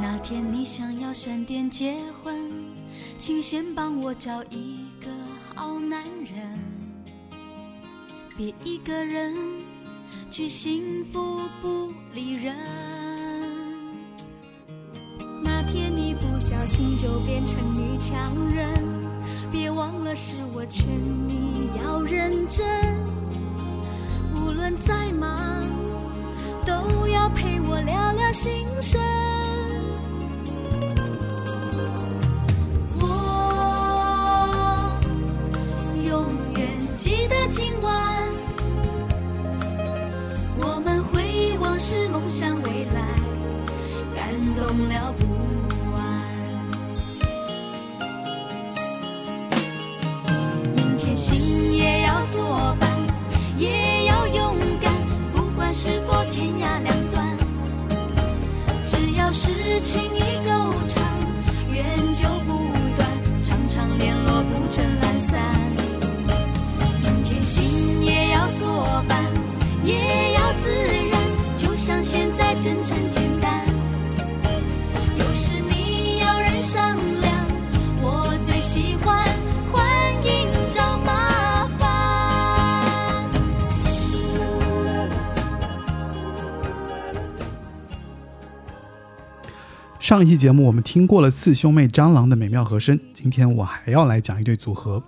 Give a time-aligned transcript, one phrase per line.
[0.00, 2.50] 那天你想要闪电结婚，
[3.18, 5.10] 请先帮我找一个
[5.54, 6.58] 好男人，
[8.36, 9.34] 别一个人
[10.34, 12.56] 去幸福不离人。
[15.44, 18.66] 那天你不小心就变成女强人，
[19.52, 20.84] 别忘了是我劝
[21.28, 22.66] 你要认真，
[90.14, 95.02] 上一期节目我们听过了四兄妹蟑螂的美妙和声，今天我还要来讲一对组合。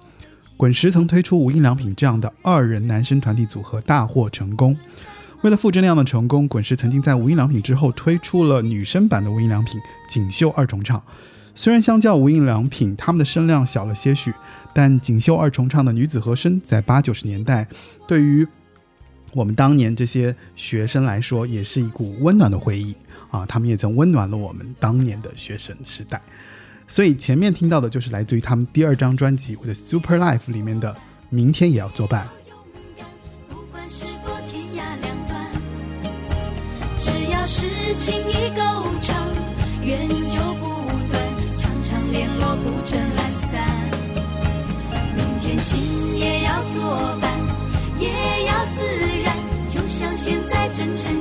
[0.56, 4.76] 滚石曾推出无印良品这样的二人男生团体组合，大获成功。
[5.42, 11.00] 为了复制那样的成功，滚石曾经在无印良品之后推出了女生版的无印良品锦绣二重唱。
[11.54, 14.34] 虽然相较无印良品，他们的声量小了些许，
[14.74, 17.68] 但锦绣二重唱的女子和声在八九十年代，
[18.08, 18.44] 对于
[19.36, 22.96] 我们当年这些学生来说，也是一股温暖的回忆
[23.30, 23.44] 啊！
[23.44, 26.18] 他们也曾温暖了我们当年的学生时代。
[26.88, 30.90] 所以前面听到的就是来自于他们第二张专辑《我的 Super Life》里面的
[31.28, 32.26] 《明天也要作伴》。
[33.54, 35.52] 不管是否天涯两端，
[36.96, 38.62] 只要是情意够
[39.02, 39.14] 长，
[39.84, 40.64] 缘就不
[41.12, 41.22] 断，
[41.58, 43.90] 常常联络不准懒散。
[45.14, 47.30] 明天心也要作伴，
[47.98, 48.08] 也
[48.46, 48.82] 要自
[49.24, 49.25] 然，
[49.98, 51.15] 像现在真诚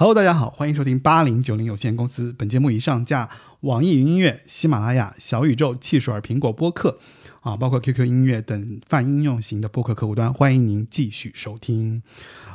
[0.00, 2.34] Hello，大家好，欢迎收听八零九零有限公司。
[2.38, 3.28] 本节目已上架
[3.60, 6.96] 网易云音乐、喜马拉雅、小宇宙、汽水儿、苹果播客
[7.42, 12.02] 啊，包括 QQ 音乐等泛应用型的播客客户端，欢迎您继续收听。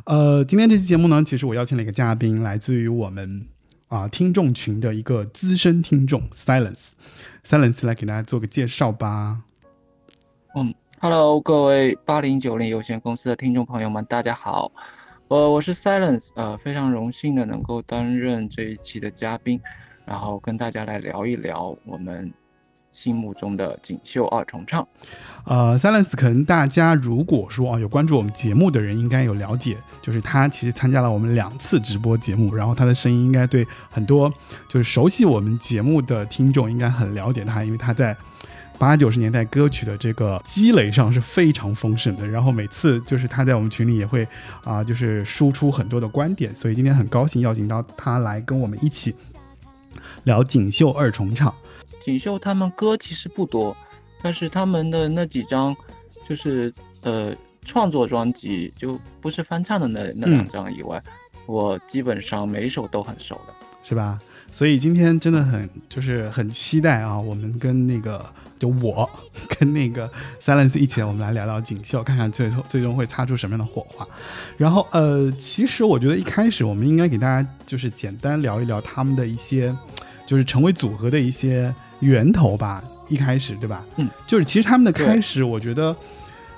[0.05, 3.45] 呃，今天这期节目呢，其实我邀请了一个嘉宾，来自于我们
[3.89, 6.93] 啊听众群的一个资深听众 Silence。
[7.45, 9.41] Silence 来给大家做个介绍吧。
[10.55, 14.71] 嗯，Hello，各位八零九零有限公司的听众朋友们，大家好，
[15.27, 19.59] 呃，我是 Silence，呃，非常荣幸的能够担任这一期的嘉宾，
[20.05, 22.31] 然后跟大家来聊一聊我们
[22.91, 24.87] 心目中的锦绣二重唱。
[25.45, 34.31] 呃，Silence 可能大家如果说啊有关注我们节目的人应该有了解，就是他其实参加了我们两次直播节目，然后他的声音应该对很多
[34.69, 38.15] 就是熟悉我们节目的听众应该很了解他，因为他在
[38.77, 42.27] 八九十年代歌曲的这个积累上是非常丰盛的。
[42.27, 44.27] 然后每次就是他在我们群里也会
[44.63, 49.15] 啊、就是输出很多的观点，所以今天很高兴邀请到他来跟我们一起
[50.23, 51.53] 聊锦绣二重唱。
[52.03, 53.75] 锦绣他们歌其实不多，
[54.21, 55.75] 但是他们的那几张
[56.27, 57.33] 就是呃
[57.63, 61.01] 创作专辑，就不是翻唱的那那两张以外，
[61.45, 63.53] 我基本上每一首都很熟的。
[63.83, 64.19] 是吧？
[64.51, 68.25] 所以今天真的很就是很期待啊，我们跟那个
[68.59, 69.09] 就我
[69.57, 70.09] 跟那个
[70.41, 74.07] Silence 一起，我们来聊聊锦绣，看看最后最终会擦出什么样的火花。
[74.57, 79.75] 然后呃，其实我觉得一开始我们应该给大家就是简单聊一聊他们的一些
[80.25, 82.83] 就是成为组合的一些源头吧。
[83.07, 83.85] 一开始对吧？
[83.97, 85.95] 嗯，就是其实他们的开始，我觉得。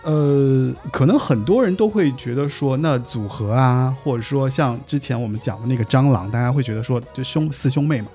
[0.04, 8.08] 呃，可能很多人都会觉得说，那组合啊，或者说像之前我们讲的那个蟑螂，大家会觉得说，就兄四兄妹嘛，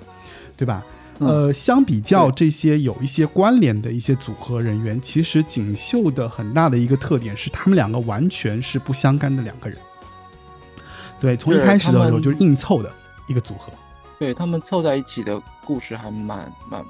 [0.56, 0.82] 对吧？
[1.27, 9.79] 呃，相比较这些有一些关联的一些组合人员，其实锦绣的很大的一个特点是，他们两个完全是不相干的两个人。
[11.21, 12.93] 对，从一开始的时候就是硬凑的
[13.27, 13.73] 一个组合。
[14.19, 16.85] 对他们凑在一起的故事还蛮蛮。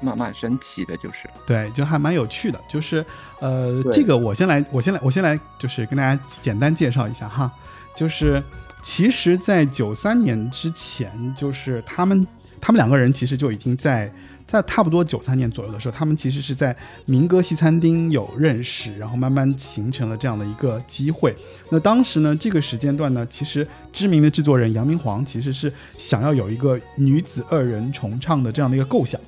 [0.00, 3.04] 蛮蛮神奇的，就是对，就还蛮有趣的，就是
[3.40, 7.52] 呃，这个我先来，我先来，我先来，就是跟大家简单介绍一下哈，
[7.94, 8.42] 就是
[8.82, 12.26] 其实，在九三年之前，就是他们
[12.62, 14.10] 他们两个人其实就已经在。
[14.44, 16.76] 在差不多九三年左右的时候，他们其实是在
[17.06, 21.34] 民歌西餐厅有认识，然后慢慢形成了这样的一个机会。
[21.70, 29.18] 那当时呢，这个时间段呢，其实知名的制作人杨明煌其实是想要有一个女子二人重唱的这样的一个构想，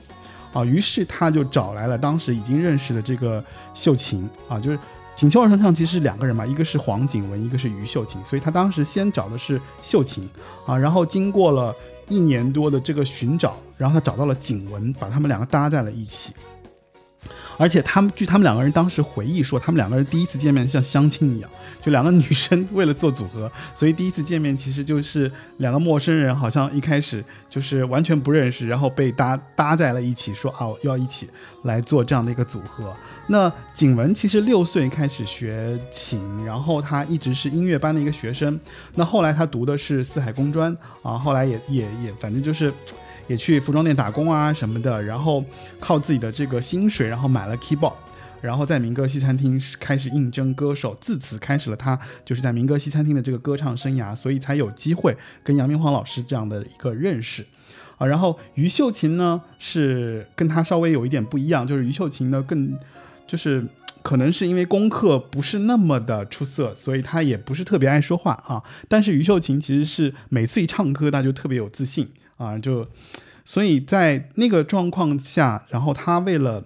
[0.52, 3.42] 啊，于是他就找来了当时已经认识的这个
[3.72, 4.78] 秀琴啊，就是
[5.16, 10.28] 锦绣二重唱其实是两个人嘛，一个是黄景文，一个是于秀琴，所以他当时先找的是秀琴
[10.66, 11.74] 啊，然后经过了。
[12.08, 16.32] 一年多的这个寻找，然后他找到了景文，把他们两个搭在了一起。
[17.56, 21.50] 而且他们据他们两个人当时回忆说，他们两个人第一次见面像相亲一样，
[21.84, 31.28] 就两个女生 为了做组合，所以第一次见面其实就是两个陌生人，好像一开始就是完全不认识，然后被搭搭在了一起，说哦要一起
[31.64, 32.96] 来做这样的一个组合。
[33.26, 38.58] 那景文其实六岁开始学琴，然后他一直是音乐班的一个学生。
[38.94, 42.72] 那后来他读的是四海工专啊，后来也也也反正就是。
[43.26, 45.42] 也去服装店打工啊什么的，然后
[45.80, 47.94] 靠自己的这个薪水，然后买了 keyboard，
[48.44, 57.46] 然后在民歌西餐厅开始应征歌手，自此开始了他就是在民歌西餐厅的这个歌唱生涯，所以才有机会跟杨明煌老师这样的一个认识
[57.96, 58.06] 啊。
[58.06, 62.78] 然后于秀琴呢是跟他稍微有一点不一样，就是于秀琴呢更
[63.26, 63.64] 就是
[64.02, 68.62] 可能是因为功课不是那么的出色，所以他也不是特别爱说话啊。
[68.86, 72.08] 但是于秀琴其实是每次一唱歌，他就特别有自信。
[72.36, 72.86] 啊，就，
[73.44, 76.64] 所以在那个状况下，然后他为了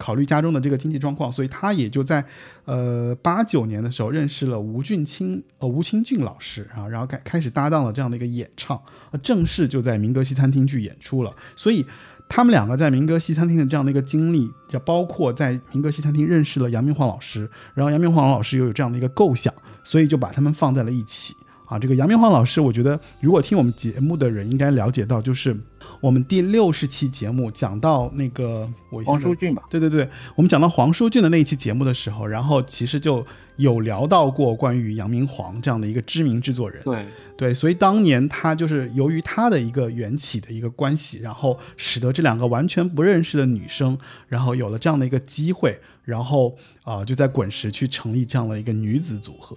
[0.00, 2.24] 考虑家中的这个经济状况，所以他也就在
[2.64, 8.80] 呃八九年的时候认识了吴俊清呃吴清俊老师啊，然后开开始搭档了这样的一个演唱，
[9.22, 11.36] 正式就在民歌西餐厅去演出了。
[11.54, 11.84] 所以
[12.28, 19.52] 他们两个在民歌西餐厅的这样的一个经历，也包括在民歌西餐厅认识了杨明华老师，然后杨明华老师又有这样的一个构想，
[19.84, 21.36] 所以就把他们放在了一起。
[21.70, 25.56] 啊，这个杨明煌老师，我觉得如果听我们节目的人应该了解到，就是
[26.00, 28.68] 我们第六十期节目讲到那个
[29.04, 29.62] 黄书俊吧？
[29.70, 33.24] 对对对，我们讲到黄书俊的那一期节目的时候，然后其实就
[33.54, 36.82] 有聊到过关于杨明煌这样的一个知名制作人。
[36.82, 37.06] 对
[37.36, 49.56] 对，所以当年他就是由于他的一个缘起的一个关系，然后使得这两个完全不认识的女生，然后有了这样的一个机会，然后啊就在滚石去成立这样的一个女子组合。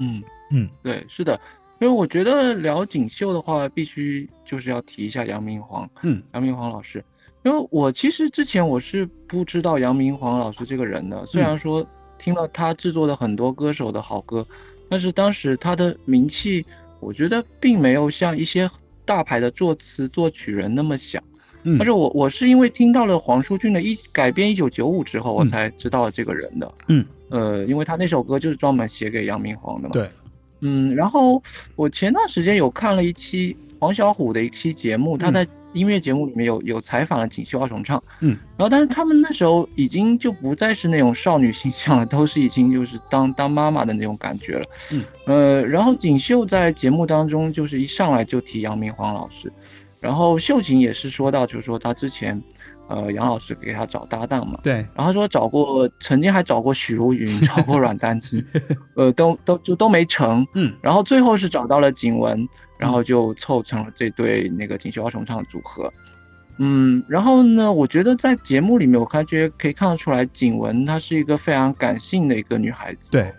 [0.00, 0.20] 嗯。
[0.52, 1.40] 嗯，对，是的，
[1.80, 7.04] 因为我觉得聊锦绣的话，必须就是要提一下杨明煌，嗯，杨明煌老师，
[7.42, 11.86] 因为我其实之前我是不知道杨明煌老师这个人的，虽然说
[12.18, 14.46] 听了他制作的很多歌手的好歌，
[14.88, 16.64] 但是当时他的名气，
[17.00, 18.70] 我觉得并没有像一些
[19.04, 21.20] 大牌的作词作曲人那么响，
[21.64, 30.08] 嗯，但是我我是因为听到了黄舒骏的一改编一九九五之后，我才知道了这个人的，嗯，呃，因为他那首歌就是专门写给杨明煌的嘛，对。
[30.62, 31.42] 嗯，然后
[31.76, 49.52] 我前段时间有看了一期黄小琥的一期节目，他在音乐节目里面有有采访了锦绣二重唱，嗯，然后但是他们那时候已经就不再是那种少女形象了，都是已经就是当当妈妈的那种感觉了，嗯，呃，然后锦绣在节目当中就是一上来就提杨明煌老师，
[50.00, 52.42] 然后秀琴也是说到，就是说她之前。
[52.92, 58.44] 呃，杨老师给他找搭档嘛，对，然后说找过，曾经还找过许茹芸， 找过阮丹芝，
[58.94, 62.46] 呃，都都就都没成，嗯，然后最后是找到了景文，
[62.78, 65.90] 然后就凑成了这对那个锦绣二重唱组合，
[66.58, 73.32] 嗯，然后呢，我觉得在节目里面，我感觉可以看得出来，景文她是一个非常感性的一个女孩子，对，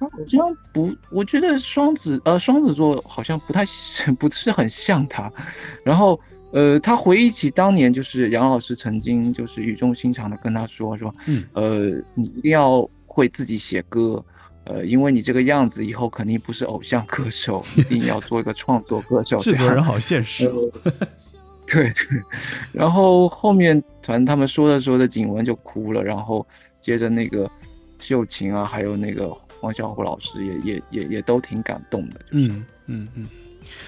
[0.00, 3.64] 她好像不，我觉得双子呃双子座好像不太
[4.18, 5.30] 不是很像她，
[5.84, 6.18] 然后。
[6.52, 14.22] 呃，他回忆起当年，就是杨老师曾经就是语重心长的跟他说说，嗯，呃，你一定要会自己写歌，
[14.64, 19.38] 呃，因为你这个样子以后肯定不是偶像歌手，一定要做一个创作歌手。
[19.40, 20.60] 制作人好现实、哦。
[21.66, 22.22] 对对，
[22.70, 26.46] 然后后面反正他们说着说着，景文就哭了，然后
[26.82, 27.50] 接着那个
[27.98, 32.20] 秀琴啊，还有那个黄小琥老师也也也也都挺感动的。
[32.30, 33.26] 就是、嗯嗯嗯，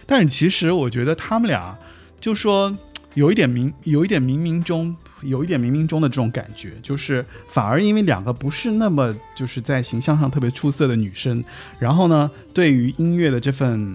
[0.06, 1.76] 但是其实我觉得他们俩。
[2.24, 2.74] 就说
[3.12, 11.44] 有一点冥，有一点冥冥中，有一点冥冥中的这种感觉，就是反而因为两个不是那么就是在形象上特别出色的女生，
[11.78, 13.94] 然后呢，对于音乐的这份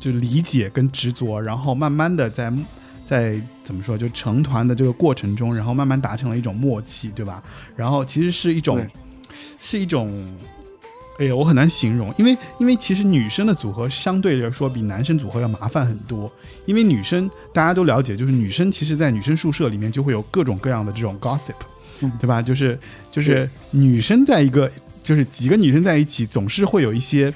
[0.00, 2.52] 就理解跟执着，然后慢慢的在
[3.06, 7.40] 在怎么说，就成团的这个过程中，然后慢慢达成了一种默契，对吧？
[7.76, 8.84] 然后其实是一种，
[9.60, 10.36] 是一种。
[11.18, 16.30] 哎呀，我很难形容，因为因为其实女生的组合相对来说比男生组合要麻烦很多，
[16.66, 21.54] 因为女生大家都了解，就是女生其实，在女生宿舍里面就会有各种各样的这种 gossip，
[22.20, 22.42] 对吧？
[22.42, 22.78] 就是
[23.10, 24.70] 就是女生在一个
[25.02, 27.32] 就是几个女生在一起，总是会有一些。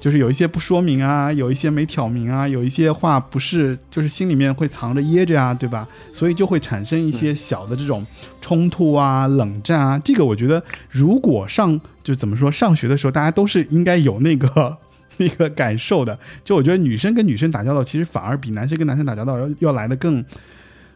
[0.00, 5.86] 就是有一些不说明啊，有一些没挑明啊，有一些话不是，就是心里面会藏着掖着呀，对吧？
[6.12, 8.06] 所以就会产生一些小的这种
[8.40, 9.98] 冲突啊、冷战啊。
[10.04, 14.78] 这个我觉得，如果上就怎么说，上学的时候大家都是应该有那个
[15.18, 16.16] 那个感受的。
[16.44, 20.24] 就我觉得女生跟女生打交道，其实反而比男生跟男生打交道要要来的更，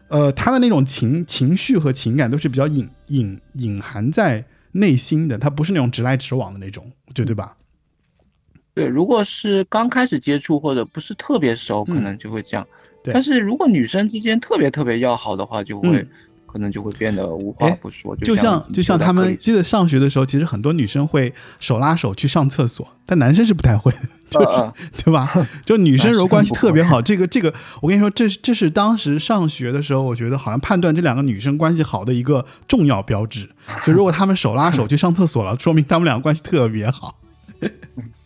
[0.07, 7.57] 呃，他的那种情情绪和情感都是比较隐隐隐含在内心的，他不是那种直来直往的那种，对对吧？
[8.73, 12.67] 对，如果是刚开始接触或者不是特别熟，可能就会这样。
[13.11, 16.07] 但是如果女生之间特别特别要好的话，就会
[16.45, 18.15] 可能就会变得无话不说。
[18.15, 23.91] 就像就像他们记得上学的时候，其实很多女生会手拉手去上厕所，但男生是不太会，
[24.29, 24.71] 就是
[25.03, 25.31] 对吧？
[25.65, 33.49] 就女生如果关系特别好，这个这个，我跟你说，这这是当时上学的时候，我觉得好像判断这两个女生关系好的一个重要标志。
[33.85, 37.19] 就如果他们手拉手去上厕所了，说明他们两个关系特别好。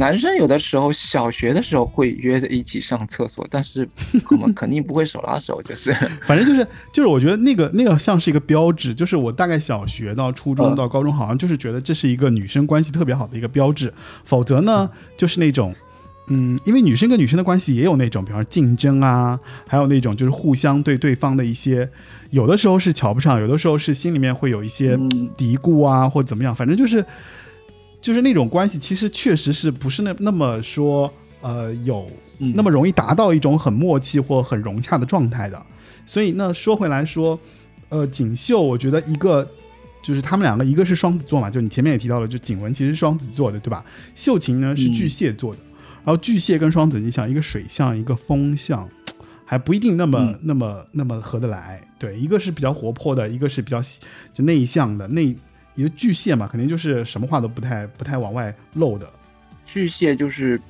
[0.00, 3.86] 男生有的时候小学的时候会约着一起上厕所，但是
[4.32, 5.92] 我们肯定不会手拉手，就是
[6.22, 13.92] 反正就是就是我觉得那个那个像是一个标志，就是我大概小学到初中到高中，好像就是觉得这是一个女生关系特别好的一个标志。
[14.24, 14.88] 否则呢，
[15.18, 15.74] 就是那种
[16.28, 19.38] 嗯，因为女生跟女生的关系也有那种，比方说竞争啊，
[19.68, 21.86] 还有那种就是互相对对方的一些，
[22.30, 24.98] 有的时候是瞧不上，有的时候是心里面会有一些
[25.36, 27.04] 嘀咕啊，或者怎么样，反正就是。
[28.00, 32.06] 就是那种关系，其实确实是不是那那么说，呃，有
[32.54, 35.62] 那么容易达到一种很默契或很融洽的状态的。
[36.06, 37.38] 所以那说回来说，
[37.90, 39.46] 呃，锦绣，我觉得一个
[40.02, 43.84] 就是他们两个，一个是双子座嘛，就你前面也提到了，就景文其实是双子座的，对吧？
[44.14, 45.60] 秀琴呢是巨蟹座的，
[46.02, 48.88] 然后巨蟹跟双子，你想一个水象，一个风象，
[49.44, 51.80] 还不一定那么那么那么合得来。
[51.98, 53.82] 对，一个是比较活泼的，一个是比较
[54.32, 55.36] 就内向的内。
[55.80, 59.10] 一个巨蟹嘛，肯定就是什么话都不太不太往外露的。
[59.64, 60.60] 巨蟹就是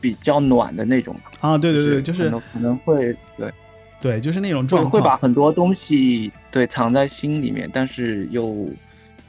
[0.00, 3.52] 比较暖的那种啊，对对对，就是可能会对
[4.00, 8.68] 对，就是那种状会把很多东西对藏在心里面，但是又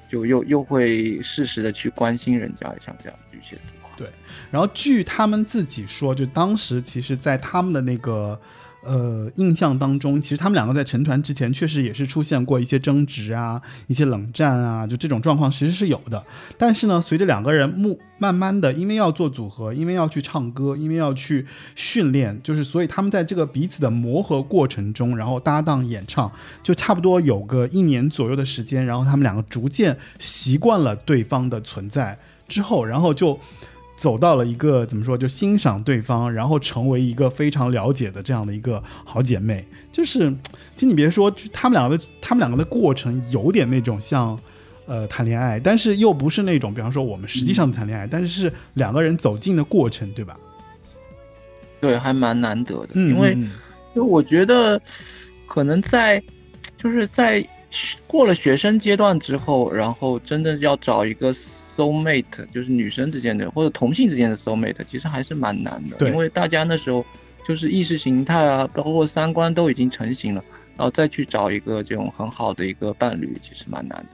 [0.07, 3.89] 就又又会适时的去关心人家，像这样巨蟹座。
[3.97, 4.07] 对，
[4.51, 8.39] 然后据他们自己说，就当时其实，在他们的那个。
[8.85, 16.23] 呃，印象当中，其实他们两个在成团之前，确实也是出现过一些争执啊，一些冷战啊，就这种状况其实是有的。
[16.57, 17.69] 但是呢，随着两个人
[18.17, 33.39] 慢慢的，因为要做组合，因为要去唱歌，因为要去训练，就是所以他们在这个彼此的磨合过程中，然后搭档演唱，就差不多有个一年左右的时间，然后他们两个逐渐习惯了对方的存在之后，然后就。
[34.03, 39.65] 走到了一个怎么说，就欣赏对方，然后成为一个非常了解的这样的一个好姐妹。
[39.93, 40.29] 就是，
[40.75, 44.37] 其实你别说，他们两个的他们两个的过程有点那种像，
[44.87, 50.37] 呃，谈恋爱，但是又不是那种，比方说我们实际上谈恋爱，但是是两个人走近的过程，对吧？
[51.79, 53.51] 对，还蛮难得的，因为，因
[53.95, 54.81] 为我觉得，
[55.47, 56.21] 可能在，
[56.77, 57.41] 就是在
[58.05, 61.33] 过了学生阶段之后，然后真的要找一个。
[61.75, 67.05] Soul mate 就是女生之间的或者同性之间的 soul mate，其实还是蛮难的，因为大家那时候
[67.47, 70.43] 就是意识形态啊，包括三观都已经成型了，
[70.77, 74.05] 然后再去找一个这种很好的一个伴侣，其实蛮难的。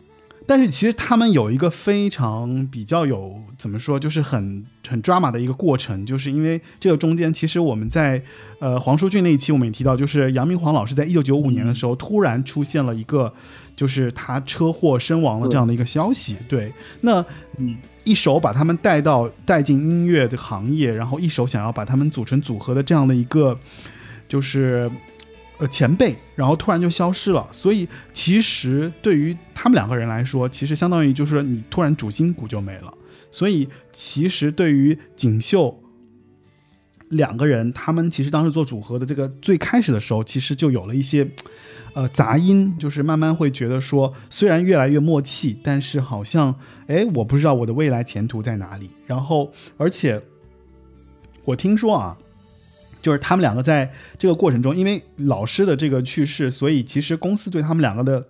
[0.47, 8.19] 但是其实他们有一个非常比较有怎么说，就是很很 drama 的一个过程，就是因为这个中间，其实我们在
[8.59, 13.33] 呃黄淑俊那一期我们也提到，就是杨明煌老师在一九九五年的时候突然出现了一个。
[13.79, 16.69] 就是他车祸身亡了这样的一个消息，对，
[16.99, 23.57] 那嗯，一手把他们带到带进音乐的行业，然后一手想要把他们组成组合的这样的一个，
[24.27, 24.91] 就是
[25.59, 27.47] 呃前辈，然后突然就消失了。
[27.53, 32.93] 所以其实对于他们两个人来说，其实相当于就是说你突然主心骨就没了。
[33.31, 35.81] 所以其实对于锦绣
[37.11, 41.25] 两个人，他们其实当时做组合的这个最开始的时候，其实就有了一些
[41.93, 46.55] 呃杂音，就是慢慢会觉得说，虽然越来越默契，但是好像
[46.87, 48.89] 哎，我不知道我的未来前途在哪里。
[49.05, 50.21] 然后而且
[51.45, 52.17] 我听说啊。
[53.01, 58.27] 就是他们两个在这个过程中，因为老师的这个去世，所以其实公司对他们两个的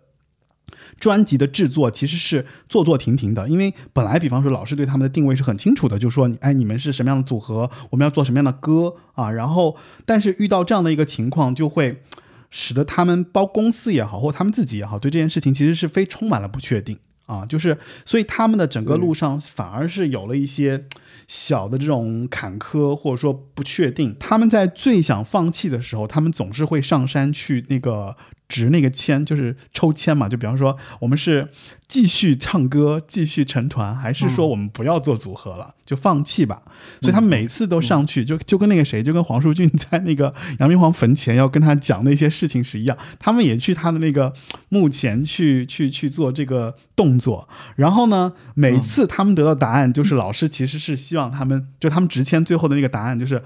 [1.00, 3.50] 专辑的制作其实是做做停停的。
[3.50, 9.32] 因为本来，比方说老师对他们的定位是很清楚的，就说你哎，你们是什么样的组合，我们要做什么样的歌啊。
[9.32, 9.76] 然后，
[10.06, 12.04] 但是遇到这样的一个情况，就会
[12.52, 17.46] 使得他们包公司也好，或他们自己也好，对这件事情其实是非充满了不确定啊。
[17.46, 20.86] 就是所以他们的整个路上反而是有了一些。
[21.32, 28.18] 小的这种坎坷或者说不确定，他们在最想放弃的时候，他们总是会上山去那个。
[28.50, 31.48] 值那个签就是抽签嘛，就比方说我们是
[31.88, 36.62] 继续唱歌、继续成团，还是说我们不要做组合了，就放弃吧。
[37.00, 42.98] 所以他每次都上去，就就跟那个谁，就跟黄淑俊在那个 杨明皇坟前要跟他讲那些事情是一样。
[43.20, 44.34] 他们也去他的那个
[44.70, 47.48] 墓前去去去做这个动作。
[47.76, 53.44] 然后呢，每次他们得到答案，就是老师其实是希望他们，就他们执签最后的那个答案就是。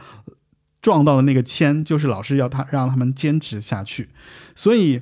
[0.81, 4.09] 撞到的那个签，就是老师要他让他们坚持下去，
[4.55, 5.01] 所以，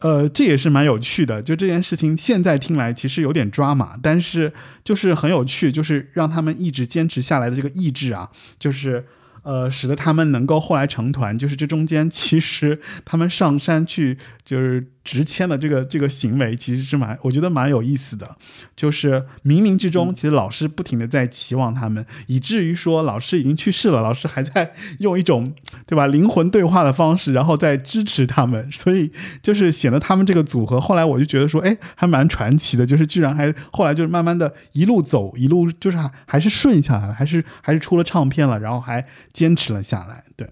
[0.00, 1.42] 呃，这也是蛮有趣的。
[1.42, 4.52] 就这件事情，现在听来其实有点抓马，但是
[4.84, 9.04] 就是很有趣，就是让他们一直坚持下来的这个意志啊，就是。
[9.42, 18.36] 呃，使得他们能够后来成团，就是这中间其实他们上山去就是直签的这个这个行为，其实是蛮我觉得蛮有意思的。
[18.74, 25.54] 就是冥冥之中，其实老师不停的在期望他们，以至于说老师已经去世了，老师还在 用一种
[25.86, 39.06] 对吧灵魂对话的方式，然后在支持他们，所以就是显得他们这个组合，后来我就觉得说，哎，还蛮传奇的，就是居然还后来就是慢慢的一路走一路，就是还还是顺下来了，还是还是出了唱片了，然后还。
[39.32, 40.48] 坚持了下来，对，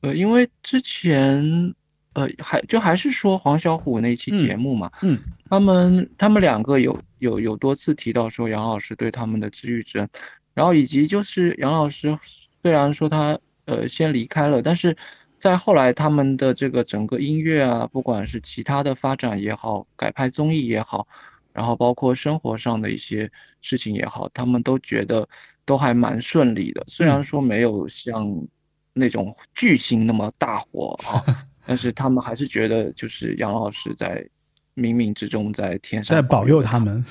[0.00, 1.74] 呃，因为之前，
[2.14, 10.08] 呃，还就还是说黄小琥那期节目嘛，嗯，他们他们两个有有有多次提到说杨老师对他们的知遇之恩，
[10.54, 12.18] 然后以及就是杨老师
[12.62, 14.96] 虽然说他呃先离开了，但是
[15.38, 21.06] 在后来他们的这个整个音乐啊，不管是其他的发展也好，改拍综艺也好。
[21.54, 25.28] 然后包括生活上的一些事情也好，他们都觉得
[25.66, 26.82] 都还蛮顺利的。
[26.88, 28.46] 虽然说没有像
[28.94, 34.26] 那种巨星那么大火啊， 但是他们还是觉得就是杨老师在
[34.74, 37.04] 冥冥之中在天上在保佑他们，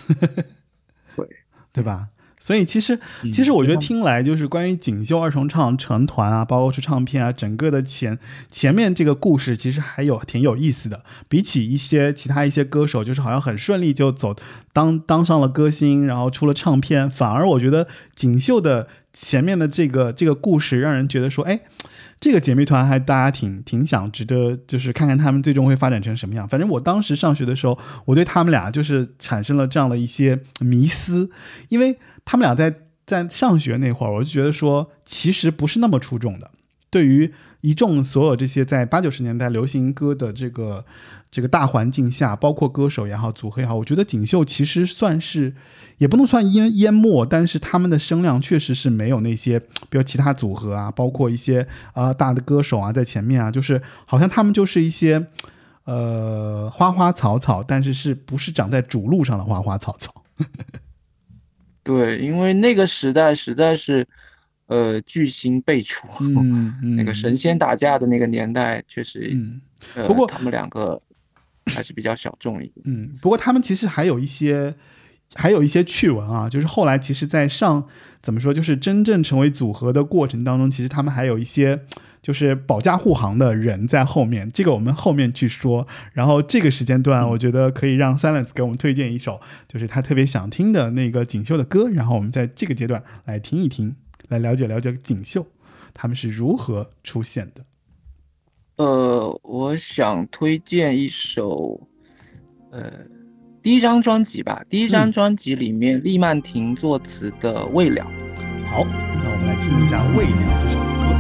[1.16, 1.28] 对
[1.72, 2.08] 对吧？
[2.40, 3.00] 所以其实，
[3.32, 8.18] 其实我觉得听来就是关于锦绣二重唱成团啊，包括出唱片啊，整个的前
[8.50, 11.04] 前面这个故事其实还有挺有意思的。
[11.30, 14.36] 比起一些其他一些歌手，就是好像很顺利就走
[14.74, 21.60] 当当上了歌星，然后出了唱片，反而我觉得锦绣的前面的这个这个故事，让人觉得说，哎。
[22.22, 26.48] 这个姐妹团还大家挺挺想值得，就是看看他们最终会发展成什么样。
[26.48, 31.32] 反正我当时上学的时候，我对他们俩就是产生了这样的一些迷思，
[31.70, 32.74] 因为他们俩在
[33.08, 36.52] 在上学那会儿，我就觉得说其实不是那么出众的。
[36.92, 40.84] 对于一众所有这些在八九十年代流行歌的这个
[41.30, 45.54] 这个大环境下，包括歌手也好，组合也好，我觉得锦绣其实算是
[46.00, 55.28] 也不能算淹淹没，但是他们的声量确实是没有那些，比如其他组合啊，包括一些啊大的歌手啊在前面啊，就是好像他们就是一些
[55.86, 60.24] 呃花花草草，但是是不是长在主路上的花花草草？
[61.84, 64.08] 对，因为那个时代实在是。
[64.72, 66.08] 呃，巨星辈出，
[66.96, 69.60] 那个神仙打架的那个年代，确实，嗯，
[70.08, 71.02] 不过他们两个
[71.66, 72.76] 还是比较小众一点。
[72.86, 74.74] 嗯，不过他们其实还有一些，
[75.34, 77.86] 还有一些趣闻啊，就是后来其实，在上
[78.22, 81.82] 怎么说，就是真正成为组合的过程当中，其实他们还有一些
[82.22, 85.86] 就是保驾护航的人在后面，这个我们后面去说。
[86.14, 93.98] 然后这个时间段，我觉得可以让 Silence 给我们推荐一首，就是他特别想听的那个锦绣的歌，然后我们在这个阶段来听一听。
[94.32, 95.46] 来了解了解锦绣，
[95.94, 97.65] 他们是如何出现的。
[98.78, 101.86] 呃，我想推荐一首，
[102.72, 102.94] 呃，
[103.62, 104.63] 第一张专辑吧。
[104.70, 108.04] 第一张专辑里面，利曼婷作词的《未了》。
[108.70, 110.32] 好，那我们来听一下《未了》
[110.63, 111.12] 这首歌。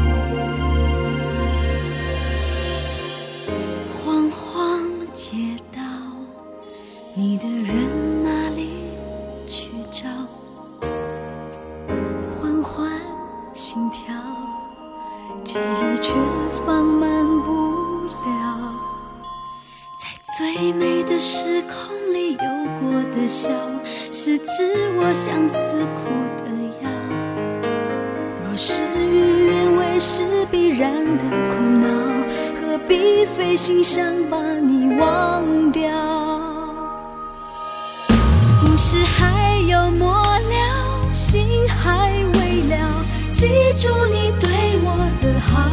[3.99, 5.35] 晃晃街
[5.73, 5.81] 道，
[7.13, 7.90] 你的人
[13.71, 14.13] 心跳，
[15.45, 16.13] 记忆却
[16.65, 18.75] 放慢不了。
[19.97, 22.39] 在最美的时空里有
[22.81, 23.49] 过的笑，
[24.11, 25.55] 是知我相思
[25.95, 26.09] 苦
[26.43, 26.51] 的
[26.83, 26.89] 药。
[28.43, 31.87] 若事与愿违是必然的苦恼，
[32.59, 35.89] 何必费心想把你忘掉？
[38.59, 42.20] 故事还有末了，心还，
[43.41, 44.47] 记住你对
[44.83, 45.67] 我的好。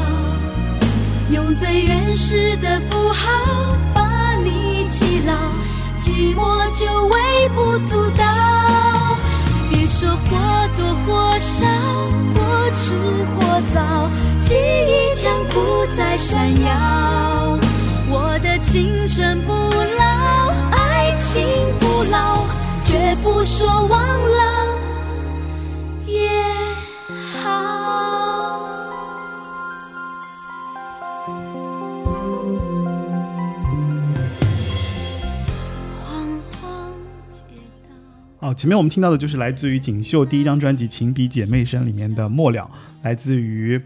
[1.31, 5.35] 用最原始的符号把你记牢，
[5.99, 8.25] 寂寞就微不足道。
[9.69, 11.67] 别说或多或少，
[12.35, 12.97] 或迟
[13.37, 14.09] 或早，
[14.41, 17.59] 记忆将不再闪耀。
[18.09, 21.47] 我的青春不老，爱情
[21.79, 22.47] 不老，
[22.83, 24.68] 绝不说忘了
[38.49, 42.63] 哦，前面我们听到的就是来自于锦绣第一张专辑《情比姐妹声》里面的《末了》，
[43.05, 43.79] 来自于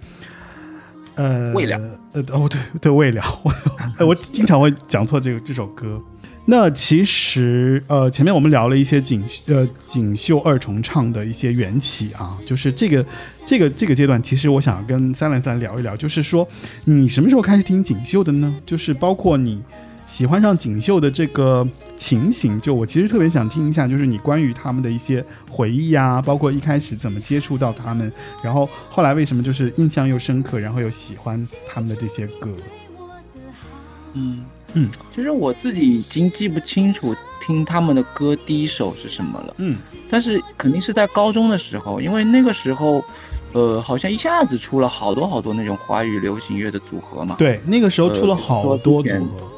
[1.16, 1.80] 呃未了
[2.12, 3.52] 呃哦对对未了，我
[3.98, 6.00] 呃我经常会讲错这个这首歌。
[6.44, 13.04] 那其实呃前面我们聊了一些锦呃锦绣二重唱的一些缘起啊，就是这个
[13.44, 16.46] 这个这个阶段，其实我想跟三兰三聊一聊，就是说
[16.84, 18.54] 你什么时候开始听锦绣的呢？
[18.64, 19.60] 就是包括你。
[20.12, 28.12] 喜欢上锦绣的这个情形，就我其实特别想听一下，就是你关于他们的一些回忆啊，包括一开始怎么接触到他们，
[28.44, 32.50] 然后后来为什么就是印象又深刻，然后又喜欢他们的这些歌。
[34.12, 34.44] 嗯。
[34.74, 39.78] 嗯，其实我自己已经记不清楚听他们的歌第一首是什么了，嗯。
[40.10, 43.02] 但是肯定是在高中的时候，因为那个时候，
[43.52, 47.36] 呃，好像一下子出了好多好多那种华语流行乐的组合嘛。
[47.38, 49.51] 对，那个时候出了好多组呃合，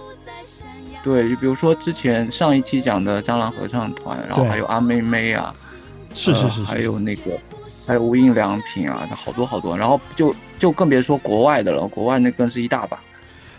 [1.04, 7.38] 对，就比如说之前上一期讲的蟑螂合唱团，然后还有阿妹妹啊，呃是是是是，还有那个
[7.86, 12.98] 还有无印良品啊，好多好多，然后就就更别说国外的了，国外那更是一大把，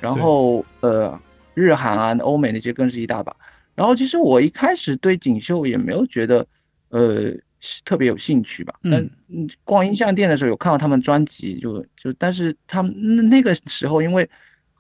[0.01, 1.17] 然后呃
[1.53, 3.35] 日韩啊、欧美那些更是一大把。
[3.75, 6.47] 然后其实我一开始对锦绣也没有觉得
[6.89, 7.31] 呃
[7.83, 8.91] 特别有兴趣吧，嗯。
[8.91, 14.29] 但嗯逛音像店的时候有看到他们专辑，就就但是他们那那个时候因为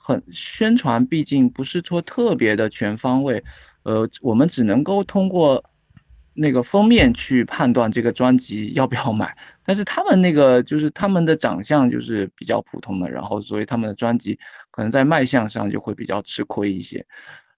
[0.05, 3.43] 很宣传，毕竟不是说特别的全方位，
[3.81, 5.63] 呃，我们只能够通过
[6.35, 9.35] 那个封面去判断这个专辑要不要买。
[9.63, 14.37] 但是他们那个就是他们的长相就是比较普通的，然后所以他们的专辑
[14.69, 17.07] 可能在卖相上就会比较吃亏一些。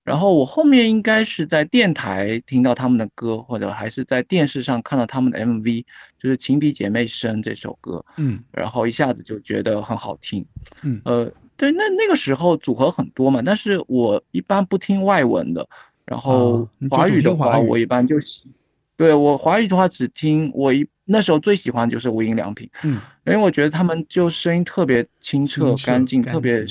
[0.05, 5.83] 然后我后面应该是在电台听到他们的歌，或者还是在电视上看到他们的 MV，
[6.17, 10.45] 就是《情比姐妹深》这首歌，嗯然后一下子就觉得很好听。
[10.81, 15.67] 嗯呃，对，那那个时候组合很多嘛，但是我一般不听外文的，
[16.05, 18.49] 然后华语的话，我一般就喜，
[18.95, 26.65] 对我华语的话只听我一那时候最喜欢就是无印良品，嗯因为我觉得他们就声音特别清澈清澈干净，特别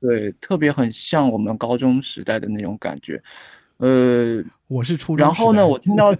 [0.00, 3.22] 对，特别很像我们高中时代的那种感觉，
[3.78, 6.14] 呃，我是初中，然后呢，我听到，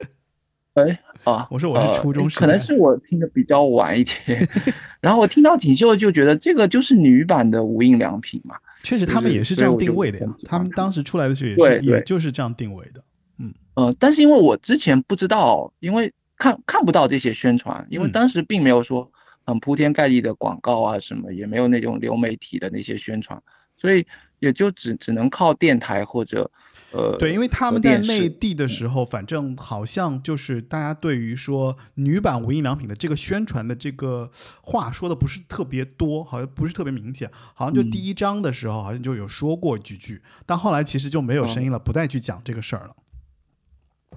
[0.74, 4.48] 哎啊， 我说我是呃初中时代可能是我听的比较晚一点，
[5.00, 13.02] 然后我听到锦绣就觉得这个就是女版的无印良品嘛，确实他们也是这样定位的他们当时出来的时候也对是，也就是这样定位的。
[13.38, 13.52] 嗯。
[13.74, 18.12] 呃，但是因为我之前不知道，因为看看不到这些宣传，因为嗯。
[18.12, 19.10] 当时并没有说
[19.44, 23.42] 很铺天盖地的广告啊什么，也没有那种流媒体的那些宣传，
[23.76, 24.06] 所以
[24.40, 26.50] 也就只只能靠电台或者
[26.92, 34.30] 呃对，因为他们在内地的时候，反正好像就是大家对于说女版无印良品的这个宣传的这个
[34.62, 42.94] 话说的不是特别多，好像不是特别明显，好像就嗯第一章的时候好像就有说过几句，但后来其实就没有声音了，不再去讲这个事儿了。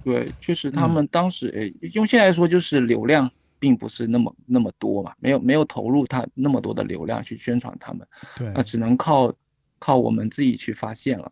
[0.04, 9.34] 对，确实他嗯们当时诶，用现在来说就是流量并不是那么那么多嘛，没有没有投入他那么多的流量去宣传他们，对，那只能靠
[9.80, 11.32] 靠我们自己去发现了。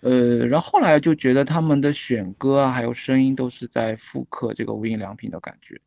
[0.00, 5.80] 呃，然后后来就觉得他们的选歌啊，还有声音都是在复刻这个无印良品的感觉，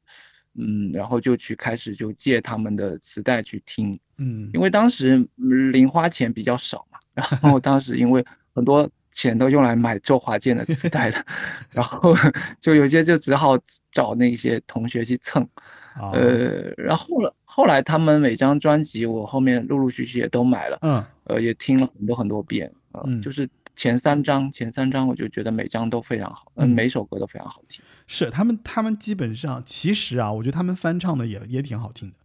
[0.56, 4.50] 嗯，然后就去开始就借他们的磁带去听，嗯。
[4.54, 8.24] 因为当时嗯零花钱比较少嘛，然后当时因为
[8.54, 11.24] 很多钱都用来买周华健的磁带了，
[11.72, 12.16] 然后
[12.60, 13.58] 就有些就只好
[13.92, 15.44] 找那些同学去蹭，
[15.96, 21.04] 啊，呃，然后后来后来他们每张专辑我后面陆陆续续也都买了，嗯。
[21.26, 23.22] 呃，也听了很多很多遍，呃，嗯。
[23.22, 32.16] 就是前三张前三张我就觉得每张都非常好，嗯，嗯每首歌都非常好听，是他们，他们基本上其实啊，我觉得他们翻唱的也也挺好听的，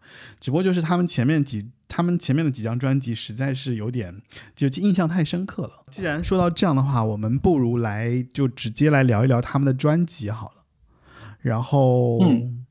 [0.40, 4.20] 只不过就是他们前面几他们前面的几张专辑实在是有点
[4.54, 5.84] 就印象太深刻了。
[5.90, 10.64] 既然说到这样的话，我们不如来就直接来聊一聊他们的专辑好了。
[11.40, 12.66] 然后，嗯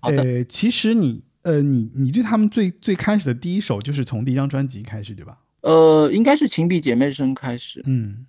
[0.00, 5.38] 呃，其实你呃，你你对他们最最开始的第一首就是从第一张专辑开始，对吧？
[5.62, 7.82] 呃，应该是情比姐妹深开始。
[7.86, 8.26] 嗯，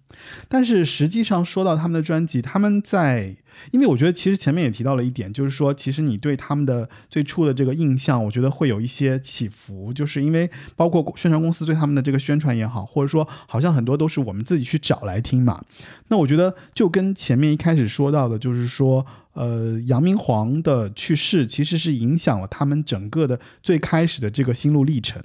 [0.47, 3.35] 但是实际上说到他们的专辑，他们在，
[3.71, 15.63] 因为我觉得其实前面也提到了一点，就是说其实你对他们的最初的这个印象，我觉得会有一些起伏，就是因为包括宣传公司对他们的这个宣传也好，或者说好像很多都是我们自己去找来听嘛。
[16.07, 19.05] 那我觉得就跟前面一开始说到的，就是说。
[19.33, 25.23] 呃，杨明煌的去世其实是影响了他们整个的最开始的这个心路历程，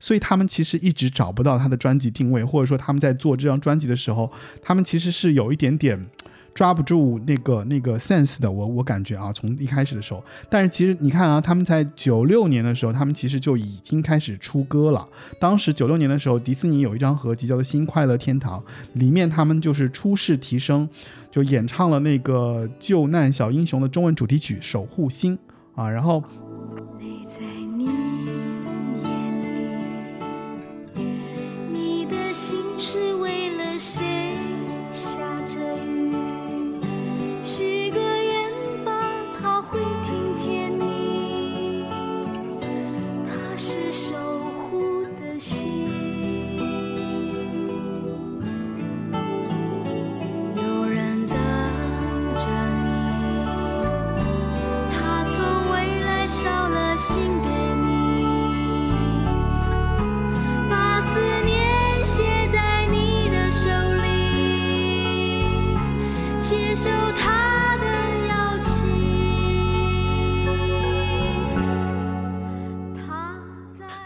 [0.00, 6.04] 所以他们其实一直找不到他的专辑定位，或者说他们在做这张专辑的时候，他们其实是有一点点
[6.54, 8.50] 抓不住那个那个 sense 的。
[8.50, 15.06] 我我感觉啊，从一开始的时候，但是其实你看啊，他们在九六年的时候，他们其实就已经开始出歌了。
[15.40, 18.60] 当时九六年的时候，迪士尼有一张合集叫做《新快乐天堂》，
[18.94, 20.88] 里面他们就是初试提升。
[21.30, 25.36] 就演唱了那个救难小英雄的中文主题曲《守护星》
[25.74, 26.22] 啊，然后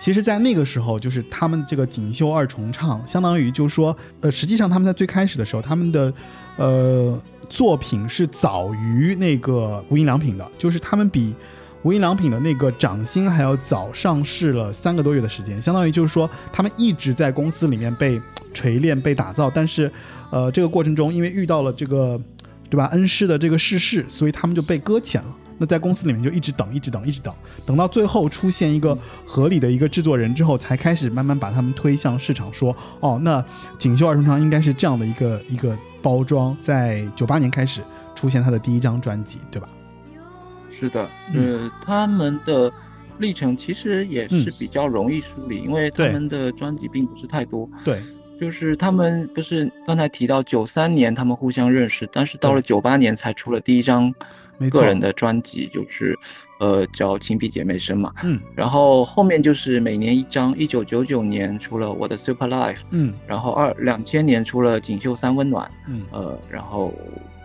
[0.09, 6.11] 其实，在那个时候，就是他们这个锦绣二重唱，相当于就是说，呃，实际上他们在最开始的时候，他们的
[6.57, 11.35] 呃作品是早于那个无印良品的，就是他们比
[11.83, 18.19] 无印良品的那个掌心还要早上市了三个多月的时间，相当于就是说，他们一直在公司里面被
[18.55, 19.93] 锤炼、被打造，但是，
[20.31, 22.19] 呃，这个过程中因为遇到了这个，
[22.71, 25.37] 对吧，恩师的这个逝世，所以他们就被搁浅了。
[25.59, 27.35] 那在公司里面就一直等，一直等，一直等，
[27.67, 33.45] 等到最后出现一个合理的一个制作人之后，才开始慢慢把他们推向市场，说哦，那
[33.77, 37.83] 锦绣二重唱应该是这样的一个一个包装，在九八年开始
[38.15, 39.69] 出现他的第一张专辑，对吧？
[40.71, 42.73] 是的，嗯呃，他们的
[43.19, 47.69] 历程其实也是比较容易梳理，因为他们的专辑并不是太多。
[47.85, 48.01] 对，
[48.41, 54.15] 就是他们不是刚才提到九三年他们互相认识，但是到了九八年才出了第一张
[54.71, 56.19] 个人的专辑，就是
[56.61, 58.13] 呃叫《情比姐妹声》嘛。
[58.23, 58.41] 嗯。
[58.55, 63.15] 然后后面就是每年一张，一九九九年出了《我的 Super Life》，嗯。
[63.27, 66.05] 然后二两千年出了《锦绣三温暖》，嗯。
[66.13, 66.93] 呃，然后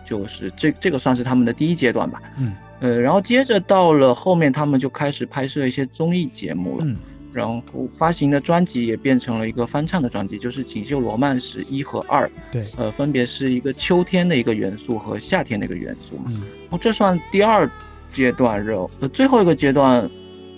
[0.04, 2.22] 就是这这个算是他们的第一阶段吧。
[2.38, 2.54] 嗯。
[2.80, 6.96] 呃，然后接着到了后面，他们就开始拍摄一些综艺节目了，嗯
[7.34, 7.60] 然后
[7.96, 16.24] 发行的专辑也变成了一个翻唱的专辑，就是《锦绣罗曼史》一和二，对，呃，分别是一个秋天的一个元素和夏天的一个元素嘛。
[16.28, 17.68] 嗯然后这算第二
[18.12, 20.08] 阶段热，呃，最后一个阶段，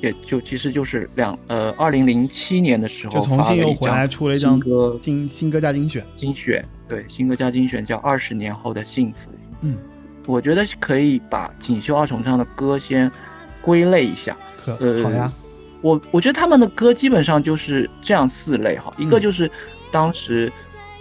[0.01, 9.31] 也就其实就是两呃二零零七年的时候就重新又回来出了一张歌新新歌加精选，精选，对，新歌加精选叫《二十年后的幸福》。
[9.63, 9.77] 嗯，
[10.27, 13.11] 我觉得可以把锦绣二重唱的歌先
[13.63, 14.37] 归类一下。
[14.57, 15.33] 可呃好呀，
[15.83, 19.51] 我我觉得他们的歌基本上就是这样四类哈，一个嗯就是
[19.91, 20.53] 当时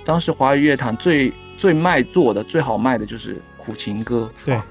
[0.03, 4.65] 当时华语乐坛最最卖座的、最好卖的就是苦情歌，对啊，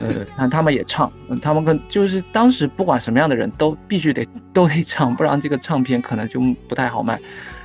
[0.00, 7.20] 呃，那他们也唱，嗯他们跟就是当时不管什么样的人都必须得 都得唱，不然这个唱片可能就不太好卖。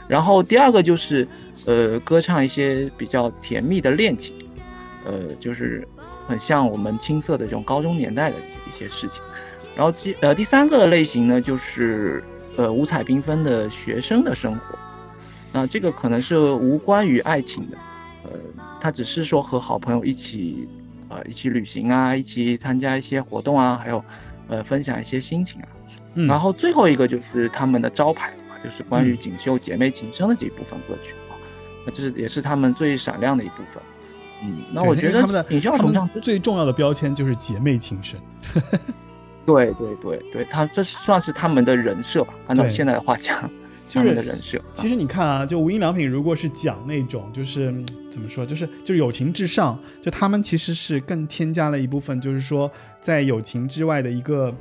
[0.07, 1.27] 然后第二个就是
[1.65, 4.33] 呃，歌唱一些比较甜蜜的恋情，
[5.05, 5.85] 呃，就是
[6.27, 9.21] 很像我们青涩的这种高中年代的一些事情。
[9.77, 12.23] 然后第呃第三个类型呢，就是
[12.57, 14.77] 呃五彩缤纷的学生的生活。
[15.53, 17.77] 那这个可能是无关于爱情的，
[18.23, 18.31] 呃，
[18.81, 20.67] 他只是说和好朋友一起
[21.09, 24.03] 呃一起旅行啊，一起参加一些活动啊，还有
[24.47, 25.67] 呃分享一些心情啊。
[26.15, 31.37] 嗯，然后最后一个就是他们的招牌嘛，就是关于嗯锦绣姐妹情深的这一部分歌曲啊，
[31.85, 33.83] 那这是也是他们最闪亮的一部分。
[34.43, 38.19] 嗯，那我觉得他们的锦绣他二重唱们最重要的标签就是姐妹情深，
[39.47, 43.49] 对对对对，他这算是他们的人设吧，按照现在的话讲，
[43.91, 44.61] 他们就是的人设。
[44.75, 54.53] 其实你看啊，就无印良品，如果是讲那种就是嗯怎么说，就是就是友情至上，就他们其实是更添加了一部分，就是说在友情之外的一个。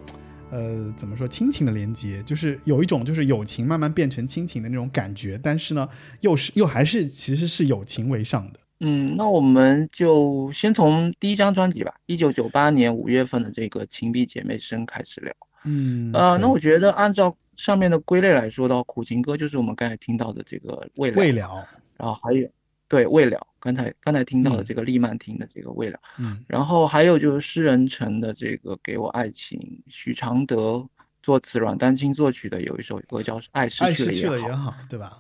[0.49, 5.88] 呃呃，怎么说亲情的连接，就是有一种就是友情慢慢变成亲情的那种感觉，但是呢，
[6.20, 8.61] 又是又还是其实是友情为上的。
[8.80, 15.34] 嗯，那我们就先从第一张专辑吧，一九九八年五月份的这个《情比姐妹深》开始聊。
[15.64, 22.48] 嗯，呃，那我觉得按照上面的归类来说的话，苦情歌就是我们刚才听到的这个未了，未了，然后还有
[22.86, 30.86] 对未了，刚才刚才听到的嗯这个利曼婷的这个未了，嗯然后还有就是诗人城的这个给我爱情，许常德
[31.22, 35.12] 作词，阮丹青作曲的有一首歌叫《爱失去了也好》，去了也好，对吧？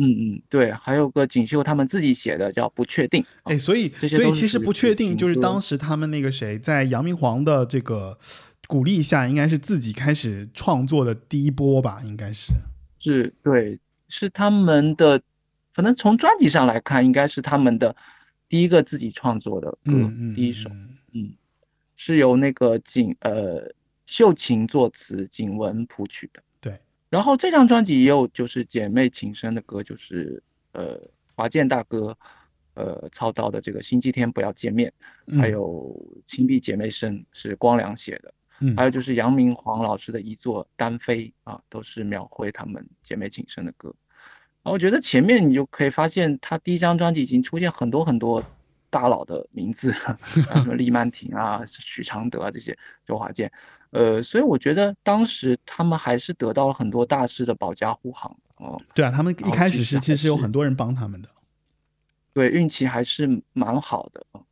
[0.00, 8.16] 嗯嗯，对，还有个锦绣他们自己写的叫《不确定》，哎，所以所以其实不确定，就是当时他们那个谁，在杨明皇的这个
[8.68, 12.52] 鼓励下，应该是自己开始创作的第一波吧，应该是。
[13.00, 15.20] 是对，是他们的，
[15.74, 17.96] 反正从专辑上来看，应该是他们的
[18.48, 19.92] 第一个自己创作的歌，
[20.36, 21.32] 第一首，嗯嗯，
[21.96, 23.72] 是由那个景呃
[24.06, 26.40] 秀琴作词，景文谱曲的。
[27.10, 30.42] 对，然后这张专辑也有就是姐妹情深的歌，就是
[30.72, 31.00] 呃
[31.34, 32.16] 华健大哥
[32.74, 34.92] 呃操刀的这个星期天不要见面，
[35.26, 35.94] 嗯还有
[36.26, 38.34] 情比姐妹深是光良写的。
[38.60, 43.94] 嗯还有就是杨明煌老师的一座《单飞》啊，都是描绘他们姐妹情深的歌。
[44.64, 48.42] 然后我觉得前面你就可以发现，他第一张专辑已经出现很多很多
[48.90, 49.92] 大佬的名字，
[50.50, 53.52] 啊什么李曼婷啊、许常德啊这些，周华健。
[53.90, 58.80] 呃，所以我觉得当时他们还是得到了很多大师的保驾护航哦。
[58.94, 61.28] 对啊，他们一开始是其实有很多人帮他们的。
[62.34, 64.42] 对，运气还是蛮好的啊。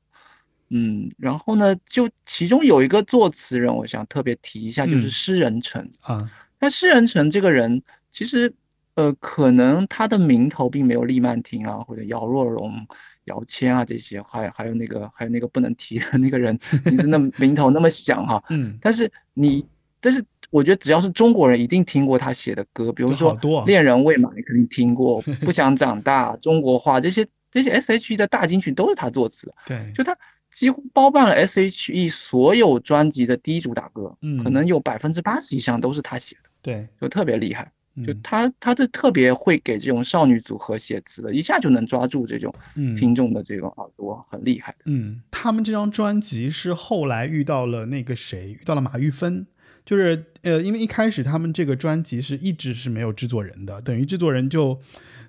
[0.68, 5.92] 嗯，然后呢，就其中有一个作词人，我想特别提一下，就是嗯诗人城。
[6.00, 8.54] 啊，那施人城这个人，其实
[8.94, 12.88] 呃，可能他的名头并没有利曼婷啊，或者姚若龙、
[13.26, 18.42] 姚谦啊这些，还还有那个还有那个不能提的那个人名字那么名头那么响哈。
[18.50, 19.66] 嗯， 但是你，
[20.00, 23.34] 但是我觉得只要是中国人，一定听过他写的歌，比如说
[23.66, 30.16] 恋人未满》，你肯定听过，《不想长大》、《中国话》这些这些 S.H.E 的大金曲都是他作词的，对，就他
[30.50, 37.72] 几乎包办了 S.H.E 所有专辑的第一主打歌，嗯可能有百分之八十以上都是他写的，对，就特别厉害。
[38.04, 42.96] 就嗯他他是特别会给这种少女组合写词的，一下就能抓住这种嗯。
[42.96, 44.78] 听众的这种耳朵，很厉害的。
[44.86, 49.46] 嗯，他们这张专辑是后来遇到了那个谁，遇到了马玉芬，
[49.84, 54.80] 就是呃，因为一开始他们这个专辑是一直是没有制作人的，等于制作人就，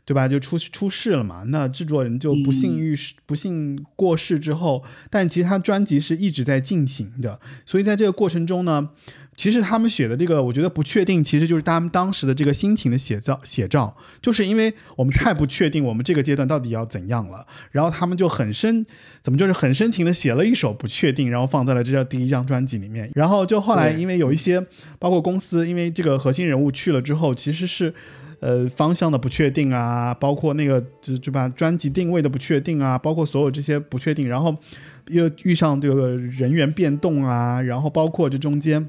[0.05, 8.89] 对吧，就出出事了嘛，那制作人就不幸遇世、不幸过世之后，但其实他专辑是一直在进行的，所以在这个过程中呢。
[9.37, 13.39] 其实他们写的这个，我觉得不确定，其实就是他们当时的这个心情的写照。
[13.43, 18.85] 写照，就是因为我们太不确定我们这个阶段到底要怎样了，然后他们就很深，
[19.21, 23.09] 怎么就是很深情的写了一首不确定，然后放在了这张第一张专辑里面。
[23.13, 24.65] 然后就后来因为有一些，
[24.97, 27.93] 包括公司，因为这个核心人物去了之后，其实是。
[28.39, 34.55] 呃，方向的不确定啊，包括那个就就把专辑定位的不确定啊，包括所有这些不确定，然后
[35.07, 38.87] 又遇上这个人员变动啊，然后包括这中间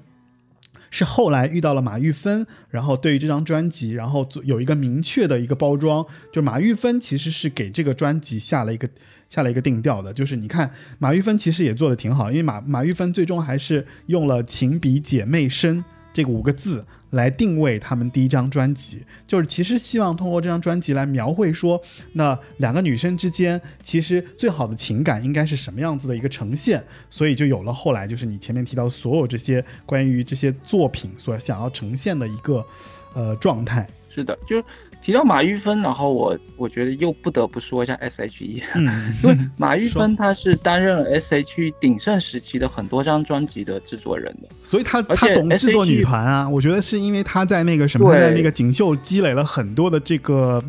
[0.90, 8.88] 是后来遇到了马玉芬，然后对于这张专辑，然后有一个明确的一个包装，就马玉芬其实是给这个专辑下了一个
[9.28, 15.84] 下了一个定调的，就是你看马玉芬其实也做的挺好，因为马马玉芬最终还是用了“情比姐妹深”
[16.18, 21.80] 这五个字来定位他们第一张专辑，就是其实希望通过这张专辑来描绘说，
[22.14, 32.66] 那两个女生之间其实最好的情感应该是什么样子的一个呈现，所以就有了后来就是你前面提到所有这些关于这些作品所想要呈现的一个
[33.14, 33.88] 呃状态。
[34.10, 34.60] 是的，就
[35.08, 44.48] 提到马玉芬，然后我我觉得又不得不说一下 S.H.E，嗯， 因为马玉芬她是担任了 S.H.E 鼎盛时期的很多张专辑的制作人的。
[44.62, 50.62] 所以他而且他懂制作女团啊，我觉得是因为她在那个什么，她在那个锦绣积累了很多的这个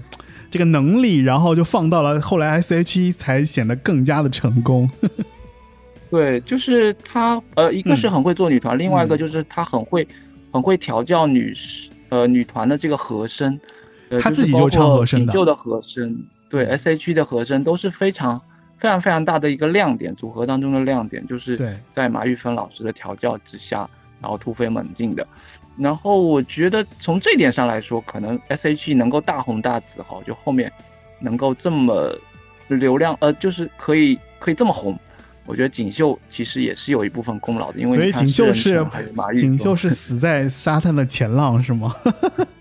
[0.49, 4.89] 这个能力，然后就放到了后来 S.H.E 才显得更加的成功。
[6.09, 10.07] 对，就是她，呃，一个是嗯很会做女团，另外一个就是她很会
[10.49, 11.53] 很会调教女
[12.07, 13.59] 呃女团的这个和声，
[14.09, 18.39] 呃，她是包自己就唱和声的锦绣的和声，对 S.H.E 的和声都是非常
[18.77, 23.89] 非常非常大的一个亮点，组合当中的亮点就是对在马玉芬老师的调教之下，
[24.21, 25.25] 然后突飞猛进的。
[25.77, 30.71] 然后我觉得从这点上来说，可能 S.H.E 能够大红大紫哈，就后面
[31.19, 32.13] 能够这么
[32.67, 34.97] 流量，呃，就是可以可以这么红。
[35.45, 38.85] 我觉得锦绣其实也是有一部分功劳的，因为所以锦绣是
[39.35, 41.95] 锦绣是死在沙滩的前浪是吗？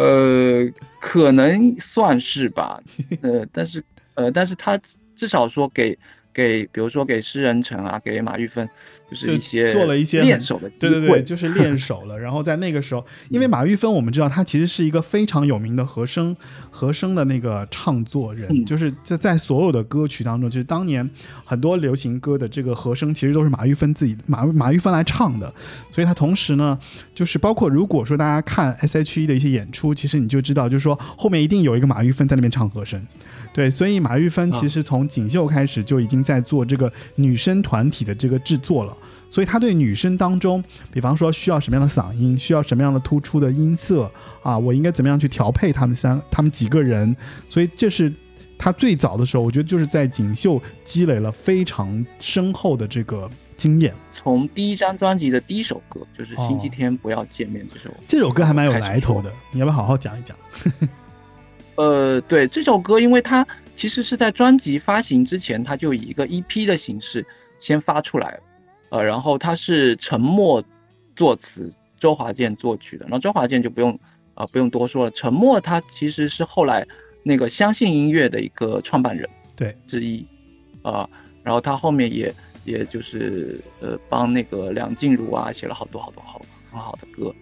[0.00, 0.66] 呃，
[0.98, 2.80] 可能算是吧，
[3.20, 3.84] 呃，但是
[4.14, 4.80] 呃，但是他
[5.14, 5.98] 至少说给
[6.32, 8.68] 给比如说给施仁成啊，给马玉芬，
[9.10, 10.92] 就是一些做了一些练手的机会。
[10.92, 12.18] 对对对，就是练手了。
[12.18, 16.36] 然后在那个时候，因为马玉芬我们知道她其实是一个非常有名的和声
[16.70, 21.08] 和声的那个唱作人，嗯就是在在所有的歌曲当中，就是当年
[21.44, 25.52] 很多流行歌的这个和声其实都是马玉芬自己马马玉芬来唱的。
[25.90, 26.78] 所以她同时呢，
[27.14, 33.04] 就是包括如果说大家看 S.H.E 的一些演出，其实你就知道，就是说后面一定有一个马玉芬在那边唱和声。
[33.52, 38.96] 对，所以马玉芬其实从锦绣开始就已经在做这个女生团体的这个制作了。
[39.28, 44.10] 所以她对女生当中，比方说需要什么样的嗓音，需要什么样的突出的音色
[44.42, 47.14] 啊，我应该怎么样去调配他们三他们几个人，
[47.48, 48.12] 所以这是
[48.58, 53.94] 她最早的时候，我觉得就是在锦绣积累了非常深厚的这个经验。
[54.12, 60.36] 从第一张专辑的第一首歌就是《星期哦天不要见面》这首，这首歌还蛮有来头的，你要不要好好讲一讲？
[61.80, 67.24] 呃，对这首歌，因为它其实是在专辑发行之前，它就以一个 EP 的形式
[67.58, 68.38] 先发出来，
[68.90, 70.62] 呃，然后它是陈默
[71.16, 73.06] 作词，周华健作曲的。
[73.08, 73.98] 那周华健就不用
[74.34, 76.86] 呃不用多说了，陈默他其实是后来
[77.22, 79.26] 那个相信音乐的一个创办人
[79.56, 80.26] 对之一，
[80.82, 81.08] 啊、
[81.42, 82.30] 然后他后面也
[82.66, 87.34] 也就是呃帮那个梁静茹啊写了好多好多好很好的歌，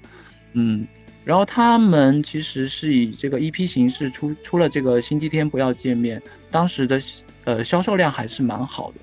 [0.52, 0.86] 嗯。
[1.28, 6.98] 然后他们其实是以这个 EP 形式出出了这个星期天不要见面，当时的
[7.44, 8.94] 呃销售量还是蛮好的，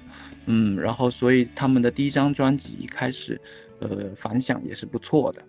[0.47, 3.39] 嗯，然后所以他们的第一张专辑一开始
[3.77, 5.43] 呃反响也是不错的，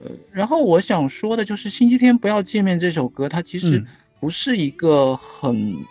[0.00, 3.86] 呃，然后我想说的就是星期天不要见面这首歌，它其实嗯。
[4.20, 5.84] 不是一个很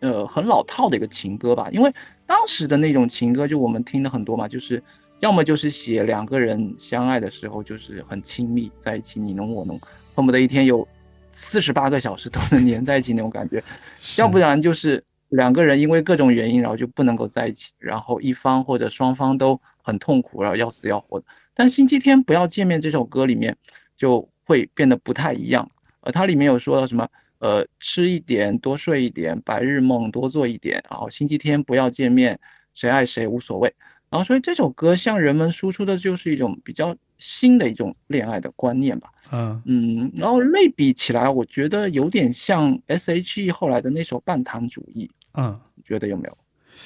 [0.00, 1.94] 呃很老套的一个情歌吧，因为
[2.26, 4.82] 当时的那种情歌就我们听的很多嘛，就是
[5.20, 9.80] 要么就是写两个人相爱的时候就是很亲密在一起你侬我侬，
[10.14, 10.86] 恨不得一天有
[11.32, 13.62] 四十八个小时都能黏在一起那种感觉，
[14.16, 21.26] 要不然就是两个人因为各种原因然后就不能够在一起，然后一方或者双方都很痛苦，然后要死要活的。
[21.54, 23.56] 但星期天不要见面这首歌里面
[23.96, 27.08] 就会变得不太一样，呃，它里面有说到什么？
[27.40, 32.40] 呃，吃一点，多睡一点，白日梦多做一点，然后星期天不要见面，
[32.74, 33.74] 谁爱谁无所谓。
[34.10, 39.10] 然后所以这首歌向人们输出的就是一种比较新的一种恋爱的观念吧。
[39.30, 45.04] 嗯嗯，然后类比起来，我觉得有点像 S.H.E 后来的那首《半糖主义》，
[45.40, 46.38] 嗯，你觉得有没有？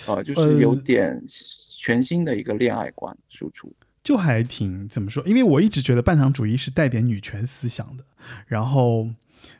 [0.06, 3.72] 呃，就呃是有点全新的一个恋爱观输出。
[4.02, 5.22] 就还挺怎么说？
[5.24, 8.04] 因为我一直觉得半糖主义是带点女权思想的，
[8.46, 9.10] 然后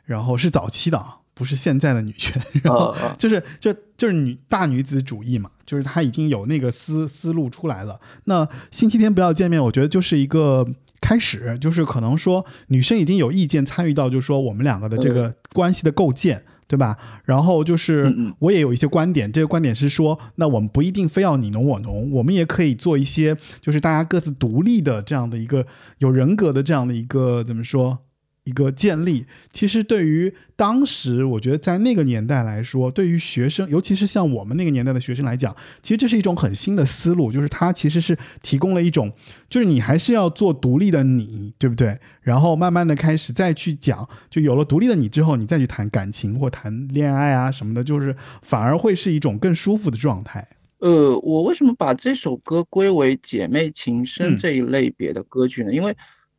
[0.03, 7.99] 然后是早期的啊，不是现在的女权， 然后呃，就是就就是女大女子主义嘛，就是她已经有那个思思路出来了。
[8.25, 10.67] 那星期天不要见面，我觉得就是一个
[11.01, 16.43] 开始，就是可能说女生已经有意见参与到，就是说我们两个的这个关系的构建。
[16.65, 16.97] 对吧？
[17.25, 25.67] 然后就是我也有一些观点，这个观点是说，那我们不一定非要你侬我侬，我们也可以做一些，就是大家各自独立的这样的一个
[25.99, 27.99] 有人格的这样的一个怎么说
[28.45, 29.25] 一个建立。
[29.51, 39.11] 其实对于当时，我觉得在那个年代来说，对于学生，尤其是像我们那个年代的学生来讲，其实这是一种很新的思路，就是它其实是提供了一种，
[39.49, 41.99] 就是你还是要做独立的你，对不对？
[42.21, 50.47] 然后慢慢的开始再去讲，就有了独立的你之后，你再去谈感情或谈恋爱啊什么的，就是反而会是一种更舒服的状态。
[50.79, 55.73] 呃，我为什么把这首歌归为姐妹情嗯深这一类别的歌曲呢？
[55.73, 55.95] 因为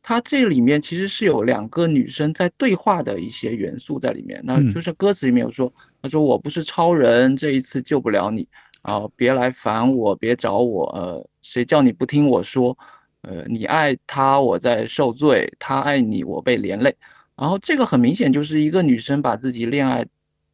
[0.07, 4.39] 它这里面其实是有两个女生在对话的一些元素在里面。
[4.43, 8.47] 那嗯就是歌词里面有说，他说我不是超人，这一次救不了你，
[8.83, 12.77] 啊，别来烦我，别找我，呃，谁叫你不听我说？
[13.21, 16.95] 呃，你爱他，我在受罪；他爱你，我被连累。
[17.35, 20.05] 然后这个很明显就是一个女生把自己恋爱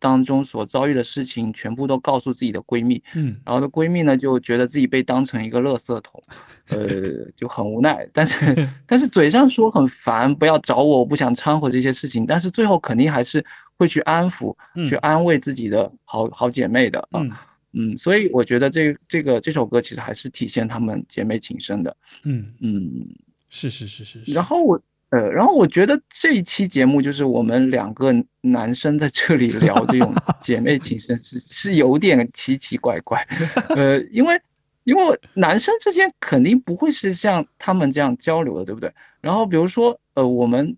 [0.02, 6.22] 当中所遭遇的事情全部都告诉自己的闺蜜，嗯然后的闺蜜呢就觉得自己被当成一个垃圾桶，
[6.68, 8.10] 呃，就很无奈。
[8.12, 13.46] 但是但是嘴上说很烦，不要找我，我不想掺和这些事情，但是最后肯定还是
[13.78, 17.22] 会去安抚、嗯去安慰自己的好好姐妹的啊。
[17.22, 17.32] 嗯
[17.74, 21.96] 嗯，所以我觉得这这个这首歌其实还是体现她们姐妹情深的。
[22.26, 23.08] 嗯，嗯，
[23.50, 24.34] 是是是是是。
[24.34, 24.82] 然后我
[25.12, 33.28] 呃，然后我觉得这一期节目就是我们两个男生在这里聊这种 姐妹情深是是有点奇奇怪怪，
[33.76, 34.42] 呃，因为
[34.86, 38.94] 因为男生之间肯定不会是像他们这样交流的，对不对？
[39.20, 40.78] 然后比如说呃，我们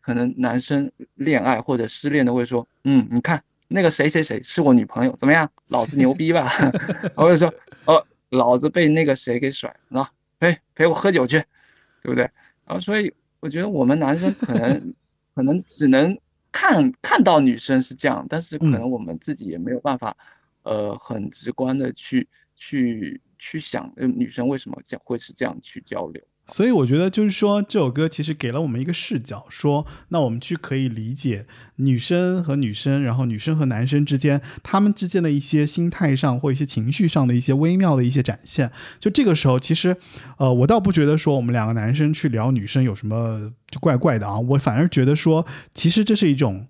[0.00, 5.50] 可能男生恋爱或者失恋都会说，嗯，你看那个谁谁谁是我女朋友，怎么样？
[5.66, 6.48] 老子牛逼吧？
[7.16, 7.52] 或者说，
[7.84, 11.38] 哦，老子被那个谁给甩了，陪陪我喝酒去，
[12.04, 12.30] 对不对？
[12.64, 13.12] 然后所以
[13.46, 14.92] 我觉得我们男生可能
[15.32, 16.18] 可能只能
[16.50, 20.16] 看看到女生是这样，但是可能我们自己也没有办法
[20.64, 26.24] 呃很直观的去去去想，呃女生为什么这样会是这样去交流。
[26.48, 31.44] 所以我觉得就是说，这首歌其实给了我们一个视角，说那我们去可以理解
[31.76, 38.70] 女生和女生，然后女生和男生之间，他们之间的一些心态上或一些情绪上的一些微妙的一些展现。
[39.00, 39.96] 就这个时候，其实，
[40.38, 45.44] 呃，我倒不觉得说我们两个男生去聊女生有什么就怪怪的啊，我反而觉得说，
[45.74, 46.66] 其实这是一种。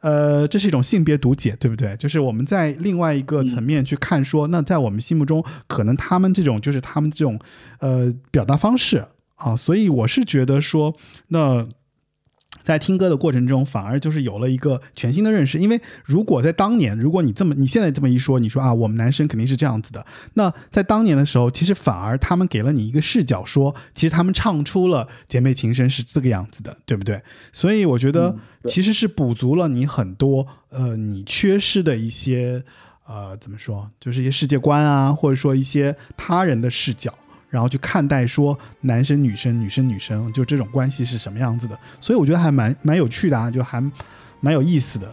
[0.00, 1.94] 呃，这是一种性别读解，对不对？
[1.98, 7.38] 就是我们在另外一个层面去看，说那在我们心目中，可能他们这种就是他们这种
[7.80, 9.04] 呃表达方式
[9.40, 10.94] 啊，所以我是觉得说
[11.28, 11.66] 那。
[12.64, 15.56] 在听歌的过程中，反而就是有了一个全新的认识。
[15.56, 20.04] 因为如果在当年，如果你这么你现在这么一说，你说啊，我们男生肯定是这样子的。
[20.34, 27.22] 那在当年的时候，其实反而他们给了你一个视角，说其实他们唱出了姐妹情深是这个样子的，对不对？
[27.52, 28.36] 所以我觉得
[28.66, 32.64] 其实是补足了你很多呃你缺失的一些
[33.06, 37.14] 呃怎么说，就是一些世界观啊，或者说一些他人的视角。
[37.50, 43.82] 然后去看待说男生女生女生女生就这种关系是什么样子的，所以我觉得还蛮蛮有趣的啊，就还
[44.40, 45.06] 蛮有意思的。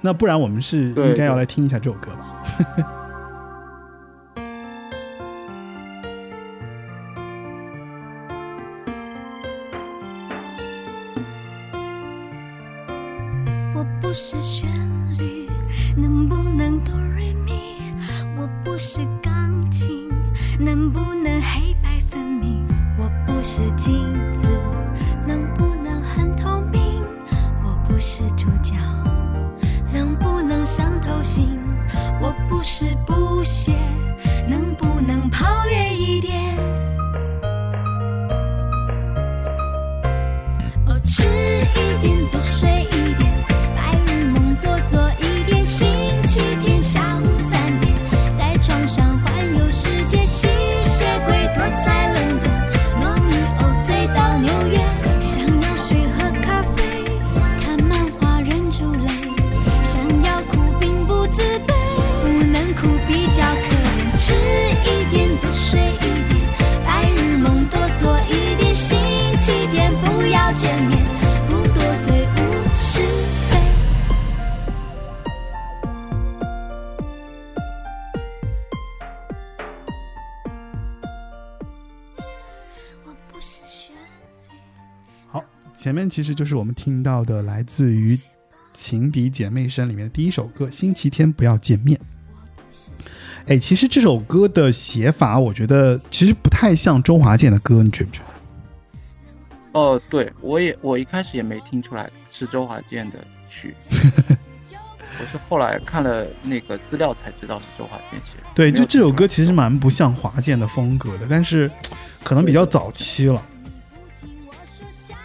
[0.00, 2.44] 那不然我们是应该要来听一下这首歌吧？
[13.74, 14.68] 我不是旋
[15.16, 15.48] 律，
[15.96, 17.52] 能不能哆瑞咪？
[18.36, 19.00] 我不是
[20.58, 22.64] 能不能黑白分明？
[22.96, 24.48] 我不是镜子，
[25.26, 27.02] 能不能很透明？
[27.64, 28.30] 我不是
[86.14, 88.14] 其实就是我们听到的来自于
[88.72, 91.98] 《情比姐妹声》里面的第一首歌《星期天不要见面》。
[93.48, 98.28] 哎，其实这首歌的写法，我觉得其实不太像周华健的歌，你觉不觉得？
[99.72, 103.74] 哦，对，我也我一开始也没听出来是周华健的曲，
[104.70, 108.44] 我是后来看了那个资料才知道是周华健写的。
[108.54, 111.68] 对，就这首歌其实蛮不像华健的风格的，但是
[112.22, 113.44] 可能比较早期了。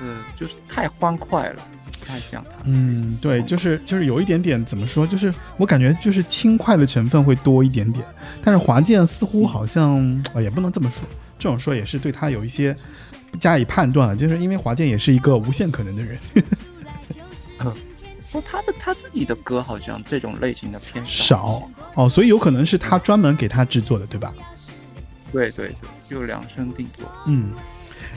[0.02, 1.62] 嗯，就是太欢快了，
[2.00, 2.52] 不太像他。
[2.64, 8.06] 嗯，对，就是就是有一点点怎么说，就是我感觉就是轻快的成分会多一点点，
[8.44, 12.76] 但是华健似乎好像呃也不能这么说，这种说也是对他有一些
[13.40, 16.18] 加以判断了，就是因为华健也是一个无限可能的人，
[18.32, 21.24] 不过他的他自己的歌好像这种类型的偏少。
[21.24, 24.32] 少哦，所以有可能是他专门给他制作的，对吧？
[25.32, 25.76] 对对对，
[26.08, 27.12] 就量身定做。
[27.26, 27.52] 嗯，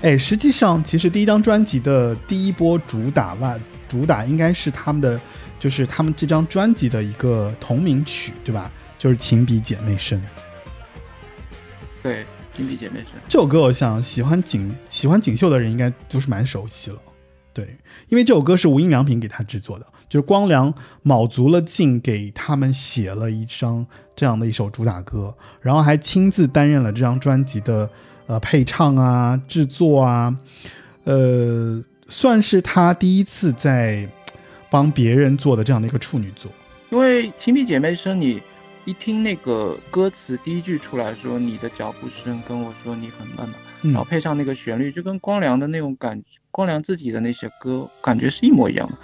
[0.02, 3.56] 哎，实际上其实第一张专辑的第一波主打吧，
[3.88, 5.20] 主打应该是他们的，
[5.60, 8.68] 就是他们这张专辑的一个同名曲，对吧？
[8.98, 10.20] 就是《情比姐妹深》。
[12.02, 12.26] 对，
[12.56, 13.12] 情比姐妹深。
[13.28, 16.98] 这首歌，我想喜欢锦喜欢锦绣的人应该都是蛮熟悉了。
[17.52, 17.76] 对，
[18.08, 23.86] 因为这首歌是无印良品给他制作的，就是光良卯足了劲给他们写了一张
[24.16, 27.88] 这样的一首主打歌，然后还亲自担任了这张专辑的
[28.26, 30.36] 呃配唱啊、制作啊，
[31.04, 34.08] 呃，算是他第一次在
[34.70, 36.50] 帮别人做的这样的一个处女作。
[36.90, 38.40] 因为《情比姐妹声》，你
[38.84, 48.98] 一听那个歌词第一句出来说你的脚步声跟我说你很慢嘛，嗯然后配上那个旋律，就跟光良的那种感，光良自己的那些歌感觉是一模一样的。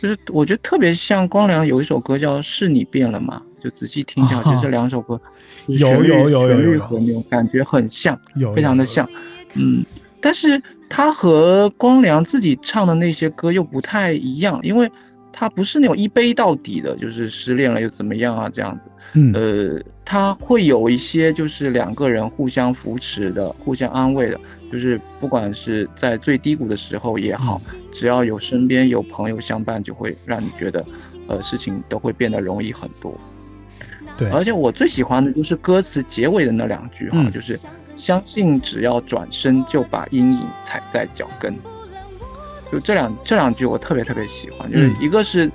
[0.00, 5.18] 就是我觉得特别像光良有一首歌叫《是你变了吗》，就仔细听一下，啊我觉得这两首歌
[5.66, 9.08] 有有有有旋律和那种感觉很像，有非常的像。
[9.54, 9.82] 嗯，
[10.20, 14.90] 但是他和光良自己唱的那些歌又不太一样，因为
[15.32, 18.88] 他不是那种一杯到底的，就是失恋了又怎么样啊这样子。
[19.16, 24.40] 嗯呃，他会有一些就是两个人互相扶持的、互相安慰的，
[24.72, 27.60] 就是不管是在最低谷的时候也好，
[27.92, 30.84] 只要有身边有朋友相伴，就会让你觉得，
[31.28, 33.16] 呃，事情都会变得容易很多。
[34.16, 37.58] 对，而且我最喜欢的就是歌词结尾的那两句哈，嗯就是
[37.96, 41.54] 相信只要转身就把阴影踩在脚跟。
[42.72, 45.50] 就这两这两句我特别特别喜欢，就是嗯一个是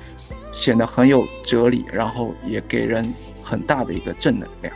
[0.51, 4.73] 显得很有哲理，然后也给人很大的一个正能量。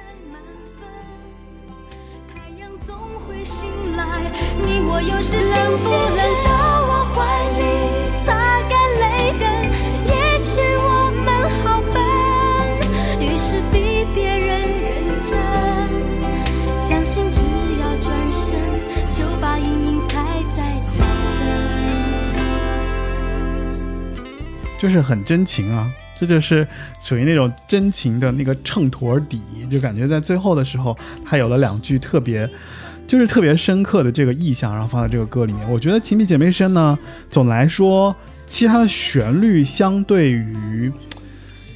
[24.83, 26.67] 就是很真情啊，这就是
[27.01, 29.39] 属于那种真情的那个秤砣底，
[29.71, 30.93] 就感觉在最后的时候，
[31.25, 32.45] 他有了两句特别，
[33.07, 35.71] 就是特别深刻的这个意象，然后放在这个歌里面。
[35.71, 36.99] 我觉得《情比姐妹深》呢，
[37.31, 38.13] 总来说，
[38.45, 40.91] 其实它的旋律相对于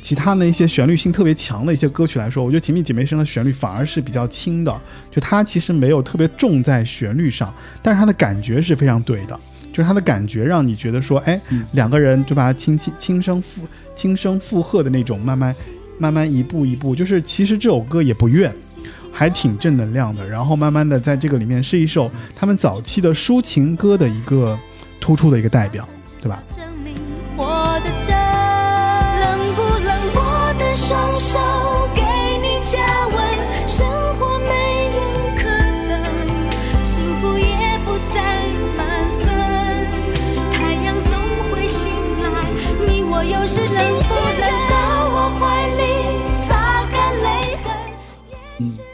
[0.01, 9.39] 其他的一些旋律性特别强的一些歌曲来说，我觉得《情比姐妹深》的旋律反而是比较轻的，就它其实没有特别重在旋律上，但是它的感觉是非常对的。
[9.77, 11.39] 就是他的感觉让你觉得说，哎，
[11.73, 13.61] 两个人就把他轻轻轻声附
[13.95, 15.55] 轻声附和的那种，慢慢
[15.99, 18.51] 慢慢一步一步，就是其实这首歌也不怨，
[19.11, 20.27] 还挺正能量的。
[20.27, 24.57] 然后慢慢的在这个里面是一首他们早期的抒情歌的一个
[24.99, 25.87] 突出的一个代表，
[26.19, 26.41] 对吧？
[26.55, 26.95] 证明
[27.35, 29.95] 我的真，冷不冷？
[30.15, 31.37] 我的双手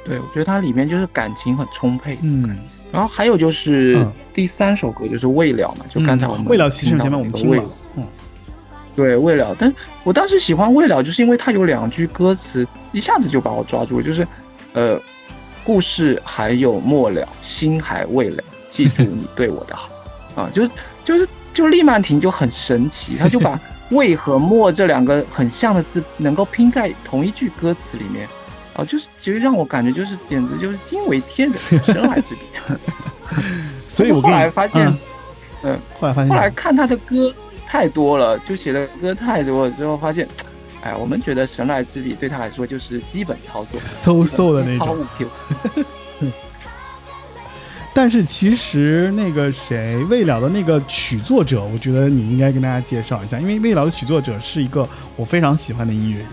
[0.06, 2.18] 对，我觉得它里面就是感情很充沛。
[2.22, 2.58] 嗯，
[2.91, 4.12] 然后还有就是嗯。
[4.34, 8.08] 第三首歌就是《未了》嘛，就刚才我们未了其实前面听到的我们听了那个未了，嗯。
[8.95, 9.72] 对《未了》，但
[10.04, 14.28] 我当时喜欢《未了》，就是因为它有两句歌词一下子就把我抓住了，就是，
[14.74, 14.99] 呃，
[15.64, 19.89] 故事还有末了，心还未了，记住你对我的好，
[20.36, 20.72] 啊，就是
[21.06, 23.60] 就是就利曼婷就很神奇，他就把
[23.91, 28.28] 未和末这两个很像的字能够拼在同一句歌词里面，
[28.76, 32.41] 啊，就是其实让我感觉就是简直就是惊为天人，神来之笔。
[33.78, 34.97] 所以我后来发现嗯
[35.63, 37.34] 嗯，后来发现后来看他的歌
[37.67, 40.28] 太多了，就写的歌太多了之后，发现，
[40.82, 45.05] 哎，我们觉得神来之笔对他来说就是基本操作，嗖嗖的那种。
[47.95, 56.28] 但是其实那个谁，未了的那个曲作者，我觉得你应该跟大家介绍一下，因为未了的曲作者是一个我非常喜欢的音乐人。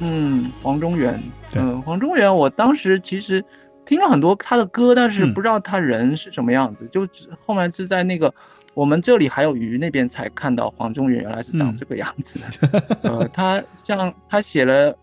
[0.00, 1.22] 嗯，黄中原，
[1.54, 3.44] 嗯，黄中原，我当时其实
[3.84, 5.34] 听了很多他的歌，但是嗯。
[5.34, 8.32] 不知道他人是什么样子，就只后面是在那个
[8.74, 11.76] 我们这里还有鱼那边才看到黄中原原来是长嗯。
[11.76, 12.38] 这个样子。
[12.38, 12.98] 的。
[13.02, 14.96] 呃，他像他写了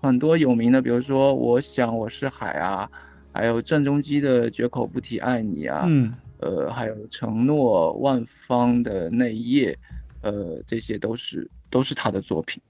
[0.00, 2.88] 很多有名的，比如说《我想我是海》啊，
[3.32, 9.76] 还有郑中基的《绝口不提爱你》啊，嗯，呃，还有承诺万方的那一夜，
[10.20, 12.62] 呃，这些都是都是他的作品。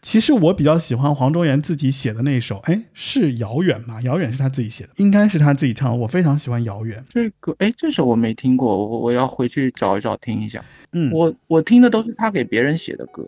[0.00, 4.00] 其实我比较喜欢黄中原自己写的那首，哎，是遥远吗？
[4.02, 5.96] 遥远是他自己写的，应该是他自己唱的。
[5.96, 7.04] 我非常喜欢遥远。
[7.10, 10.64] 这个哎，这首我没听过，我我要回去找一找听一下。
[10.92, 13.26] 嗯，我我听的都是他给别人写的歌。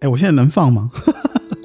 [0.00, 0.90] 哎，我现在能放吗？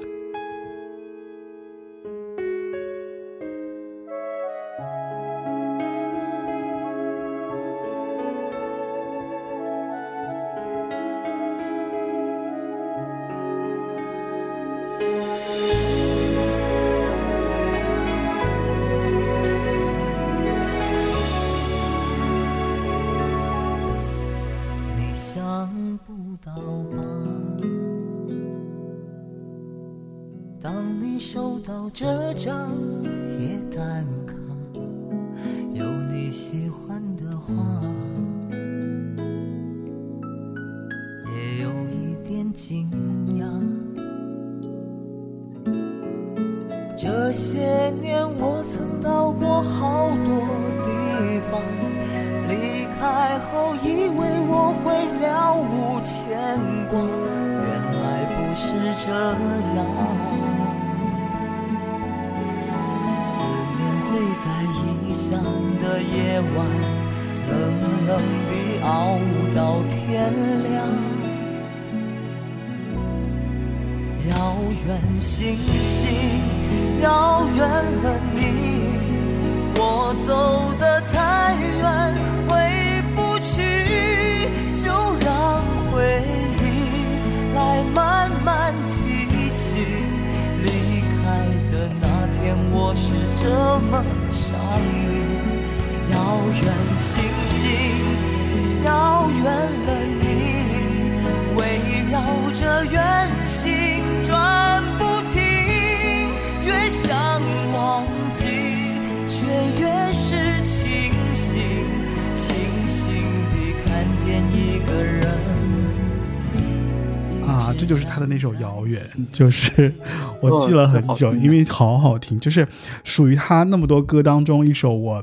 [119.36, 119.92] 就是
[120.40, 122.66] 我记了很久，因为好好听，就是
[123.04, 125.22] 属于他那么多歌当中一首我。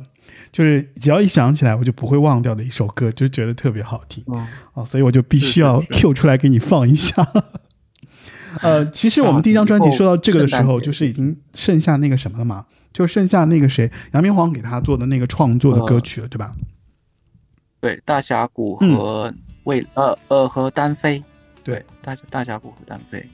[0.52, 4.46] 就是只要一想起来，我就不会忘掉的一首歌，就觉得特别好听嗯，
[4.76, 7.28] 哦，所以我就必须要 Q 出来给你放一下。
[8.62, 16.52] 呃，其实我们第一张专辑说到这个的时候，就是已经剩下那个什么了嘛，就剩下那个谁，杨明皇给他做的那个创作的歌曲了，对吧？
[17.82, 18.96] 对，大峡谷嗯。
[18.96, 19.34] 和
[19.64, 21.24] 魏、呃呃和单飞，
[21.64, 23.28] 对，大大峡谷和单飞，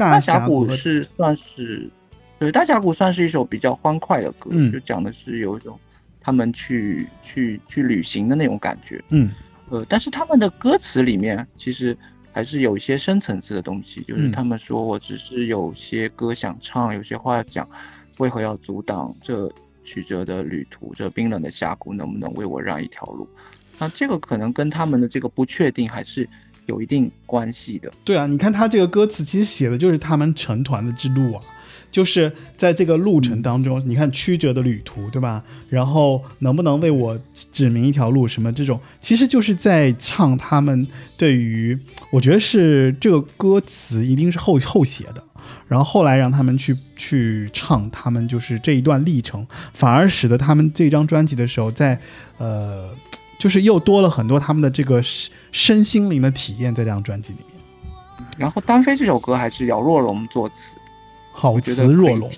[0.00, 1.88] 大大峡谷谷是算是，
[2.38, 5.78] 对，大峡谷算是一首比较欢快的歌，嗯就讲的是有一种
[6.20, 9.30] 他们去去去旅行的那种感觉，嗯
[9.68, 11.96] 呃，但是他们的歌词里面其实
[12.32, 17.68] 还是有一些深层次的东西，就是嗯他们说我只是有些歌想唱，有些话要讲，
[18.18, 19.52] 为何要阻挡这
[19.84, 20.94] 曲折的旅途？
[20.94, 23.28] 这冰冷的峡谷能不能为我让一条路？
[23.78, 26.28] 那这个可能跟他们的这个不确定还是
[26.70, 27.92] 有一定关系的。
[28.04, 31.42] 对啊，你看他这个歌词，其实写的就是他们成团的之路啊，
[31.90, 35.42] 就是在这个路程当中，你看曲折的旅途，对吧？
[35.68, 37.18] 然后能不能为我
[37.52, 40.86] 指明一条路，什么这种，其实就是在唱他们
[41.18, 41.78] 对于，
[42.10, 45.24] 我觉得是这个歌词一定是后后写的。
[45.66, 51.98] 然后后来让他们去去唱他们就是这一段历程，反而使得他们这张专辑的时候在，
[52.38, 52.90] 呃，
[53.38, 55.00] 就是又多了很多他们的这个
[55.52, 57.46] 身身心灵的体验在这张专辑里面。
[58.36, 60.76] 然后单飞这首歌还是姚若龙作词，
[61.32, 62.30] 好我觉得若龙，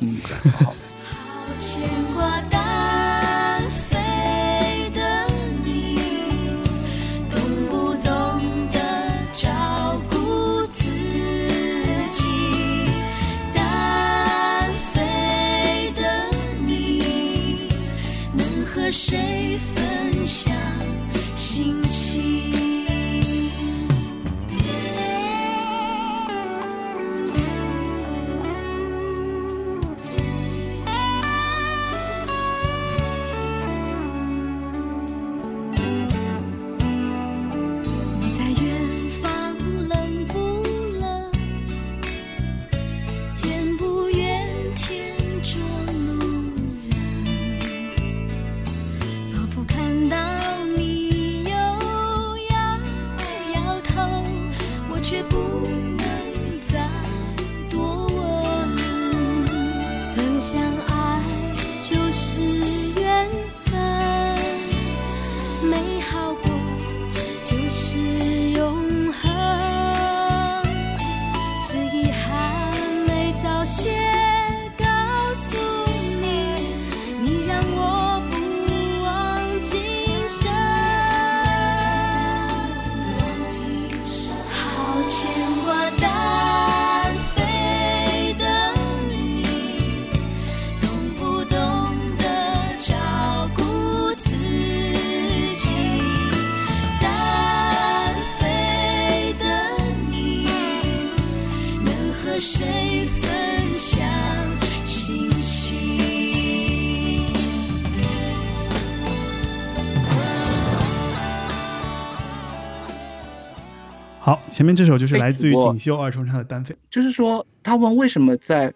[114.63, 118.73] 前面这首就是来自于锦绣二重唱的单飞，就是说，他问为什么在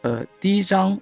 [0.00, 0.98] 呃第一张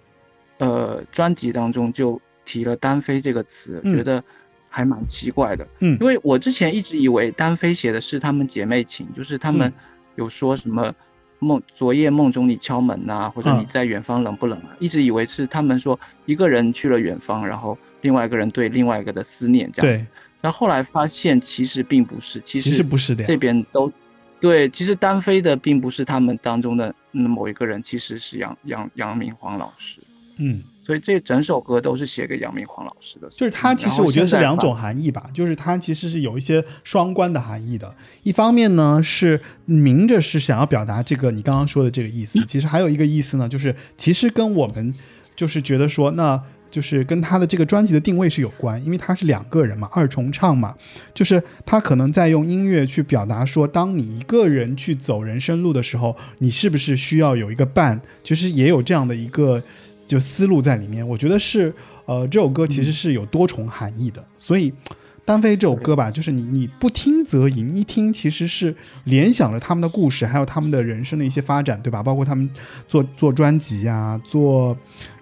[0.58, 3.96] 呃专辑当中就提了“单飞”这个词，嗯。
[3.96, 4.22] 觉得
[4.68, 5.66] 还蛮奇怪的。
[5.80, 5.96] 嗯。
[5.98, 9.72] 因为我之前一直以为单飞写的是她们姐妹情，就是她们嗯。
[10.16, 10.94] 有说什么
[11.38, 13.56] 梦昨夜梦中你敲门呐、或者啊。
[13.58, 14.76] 你在远方冷不冷啊？
[14.78, 20.04] 一直以为是他们说一个人去了远方，然后另外一个人对另外一个的思念这样子。
[20.04, 20.08] 对。，
[20.42, 23.90] 然后后来发现其实并不是，其实不是的这边都
[24.41, 30.01] 对，其实单飞的并不是他们当中的嗯某一个人，其实是杨杨杨明煌老师，
[30.36, 33.28] 嗯，所以这整首歌都是写给杨明煌老师的。
[33.30, 37.95] 就是它其实我觉得是两种含义吧，就是它其实是有一些双关的含义的。
[38.22, 44.95] 一方面呢是明着是想要表达这个你刚刚说的这个意思，其实还有一个意思呢，就是其实跟我们
[45.34, 46.43] 就是觉得说那。
[46.70, 50.74] 就是跟他的这个专辑的定位是有关，因为他是两个人嘛，二重唱嘛，
[51.14, 58.00] 就是他可能在用音乐去表达说，当你一个人去走人生路的时候，你是不是需要有一个伴？
[58.22, 59.62] 其实也有这样的一个
[60.06, 61.06] 就思路在里面。
[61.06, 61.72] 我觉得是，
[62.06, 64.24] 呃，这首歌其实是有多重含义的。
[64.36, 64.72] 所以，
[65.24, 72.02] 单飞这首歌吧，就是你你不听则已，一听其实是联想了他们的故事，还有他们的人生的一些发展，对吧？
[72.02, 72.48] 包括他们
[72.86, 74.76] 做做专辑呀，做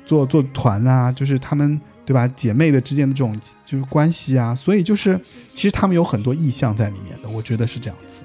[0.06, 2.26] 做做团啊，就是他们对吧？
[2.28, 8.22] 姐妹的之间的这种就是关系啊，所以就是其实他们有很多意象在里面的，我觉得是这样子。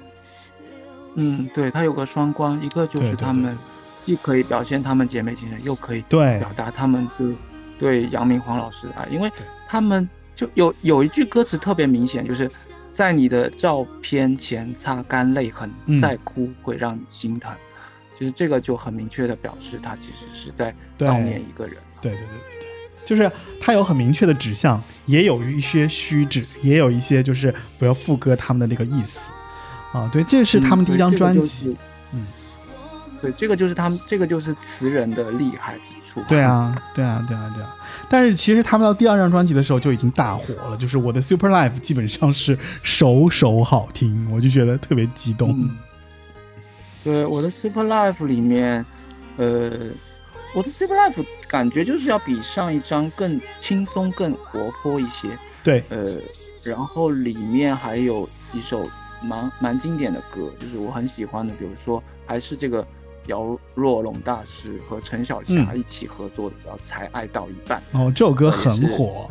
[1.16, 3.54] 嗯，对，它有个双关，一个就是他们
[4.00, 7.34] 既可以表现他们姐妹情深，又可以对表达他们对
[7.78, 12.48] 对杨明黄老师的爱，因为对他们就有有一句歌词特别明显，就是
[12.90, 17.52] 在你的照片前擦干泪痕嗯，再哭会让你心疼。
[18.22, 21.76] 其实这个就很明确的表示他其实是在悼念一个人。
[22.00, 22.68] 对对对对对，
[23.04, 23.28] 就是
[23.60, 29.18] 他有很明确的指向，也有一些虚指，也有一些就是不要副歌他们的那个意思
[29.92, 30.08] 啊。
[30.12, 31.76] 对，这是他们第一张专辑。，
[32.12, 32.24] 嗯，
[33.20, 36.22] 对，这个就是他们，这个就是词人的厉害之处。
[36.28, 37.76] 对，啊，对啊，对啊，对啊。
[38.08, 45.50] 但是其实他们到第二张专辑的时候就已经大火了，就是我的 Super Life 基本上是首首好听，我就觉得特别激动。
[45.50, 45.68] 嗯
[47.04, 48.84] 对，我的 Super Life 里面，
[49.36, 49.70] 呃，
[50.54, 55.36] 我的 Super Life 感觉就是要比上一张更轻松、更活泼一些。
[55.64, 56.18] 对，呃，
[56.64, 58.84] 然后里面还有几首
[59.22, 62.86] 蛮蛮经典的歌，就是我很喜欢的，比如说还是这个
[63.26, 67.80] 姚若龙大师和陈小霞嗯一起合作的，叫《才爱到一半》。
[67.98, 69.28] 哦，这首歌很火。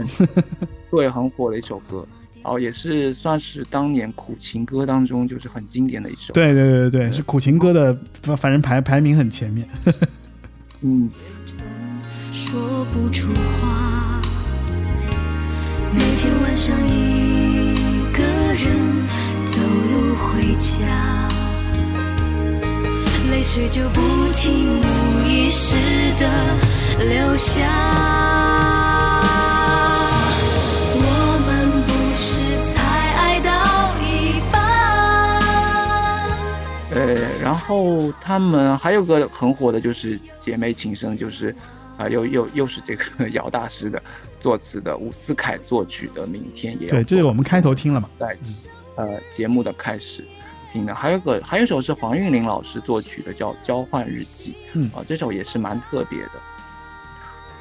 [0.89, 2.05] 对，很火的一首歌，
[2.43, 9.67] 然后也是算是当年苦情歌当中就是很经典的一首。，对对对对，是苦情歌的，反反正排排名很前面。
[10.81, 11.09] 嗯，
[12.31, 14.19] 说不出话。
[15.93, 17.75] 每天晚上一
[18.13, 19.07] 个人
[19.51, 19.61] 走
[19.91, 21.27] 路回家，
[23.29, 24.01] 泪水就不
[24.33, 25.75] 停无意识
[26.17, 26.27] 的
[27.07, 28.40] 流下。
[37.51, 41.53] 然后他们还有个很火的就是姐妹情深，就是
[41.97, 44.01] 啊、又又又是这个姚大师的
[44.39, 48.09] 作词的，伍思凯作曲的《明天也要对，这是我们开头听了嘛。
[48.17, 48.37] 在
[48.95, 50.23] 呃节目的开始
[50.71, 56.31] 听的，还有个还有一首是黄韵玲老师作曲的，叫《交换日记》，嗯啊，这首也是蛮特别的。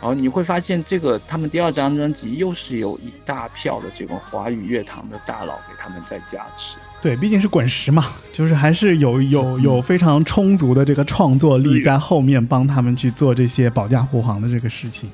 [0.01, 6.76] 然后你会发现，这个他们第二张专辑又是有一大票的这种华语乐坛的大佬给他们在加持。
[7.03, 15.11] 对，毕竟是滚石嘛，就是还是有有有非常充足的这个创作力在后面帮他们去做这些保驾护航的这个事情。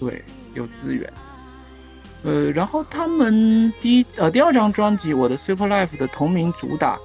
[0.00, 1.12] 对，有资源。
[2.24, 6.98] 呃，然后他们第一呃第二张专辑《我的 Super Life》的同名主打，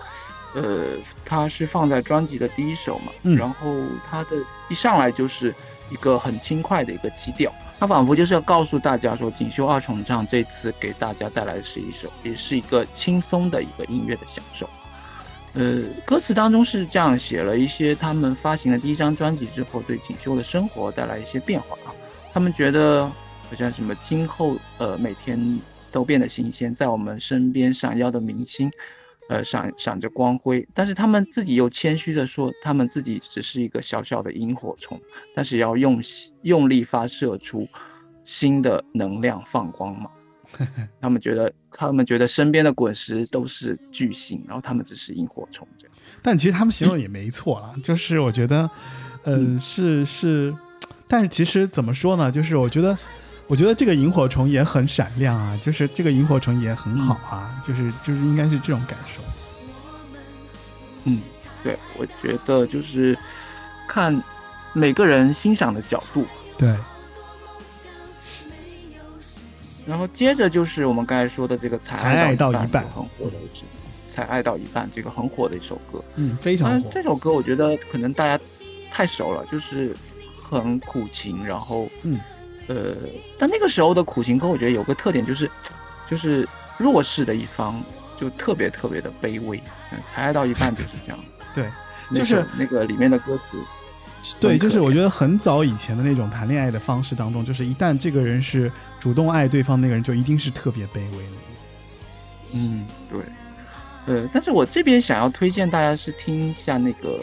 [0.55, 3.75] 呃，它是放在专辑的第一首嘛，嗯然后
[4.09, 4.37] 它的
[4.69, 5.53] 一上来就是
[5.91, 14.69] 一个很轻快的一个基调，他仿佛就是要告诉大家说，锦绣二重唱这次给大家带来的是一首，也是一个轻松的一个音乐的享受。
[15.53, 21.89] 呃，歌词当中是这样写了一些他们发行了第一张专辑之后对锦绣的生活带来一些变化啊。
[22.31, 23.07] 他们觉得
[23.49, 25.59] 好像什么今后呃每天
[25.91, 28.71] 都变得新鲜，在我们身边闪耀的明星，
[29.31, 34.99] 呃闪闪着光辉，但是他们自己又谦虚的说，他们自己只是一个小小的萤火虫，
[35.33, 36.03] 但是要用
[36.41, 37.65] 用力发射出
[38.25, 40.11] 新的能量放光芒。
[40.99, 45.95] 他们觉得，他们觉得身边的滚石都是巨星，然后他们只是萤火虫这样。
[46.21, 48.69] 但其实他们形容也没错啊，就是我觉得，
[49.23, 50.53] 呃，是是，
[51.07, 52.29] 但是其实怎么说呢？
[52.29, 52.97] 就是我觉得，
[53.51, 59.21] 我觉得这个萤火虫也很闪亮啊，就是这个萤火虫也很好啊，就是就是应该是这种感受。
[61.03, 61.21] 嗯，
[61.61, 63.17] 对，我觉得就是
[63.89, 64.23] 看
[64.71, 66.25] 每个人欣赏的角度。
[66.57, 66.73] 对，
[69.85, 73.63] 然后接着就是我们刚才说的这个《才才爱到到一半很火的是
[74.09, 76.01] 《才爱到一半》这个很火的一首歌。
[76.15, 76.89] 嗯，非常火。
[76.89, 78.41] 这首歌我觉得可能大家
[78.89, 79.93] 太熟了，就是
[80.41, 82.17] 很苦情，然后嗯，
[82.67, 82.95] 呃，
[83.37, 85.49] 但那个时候的苦情歌，我觉得有个特点就是，
[86.09, 86.47] 就是
[86.77, 87.81] 弱势的一方
[88.19, 89.57] 就特别特别的卑微。
[89.91, 91.19] 嗯，才爱到一半就是这样。
[91.53, 91.65] 对，
[92.13, 93.57] 就是那个里面的歌词，
[94.39, 101.31] 对，就是我觉得很早以前的那种谈恋爱的方式当中，就是一旦这个人是主动爱对方，那个人就一定是特别卑微的。
[102.53, 103.21] 嗯，对，
[104.05, 107.21] 呃，但是我这边想要推荐大家是听一下那个，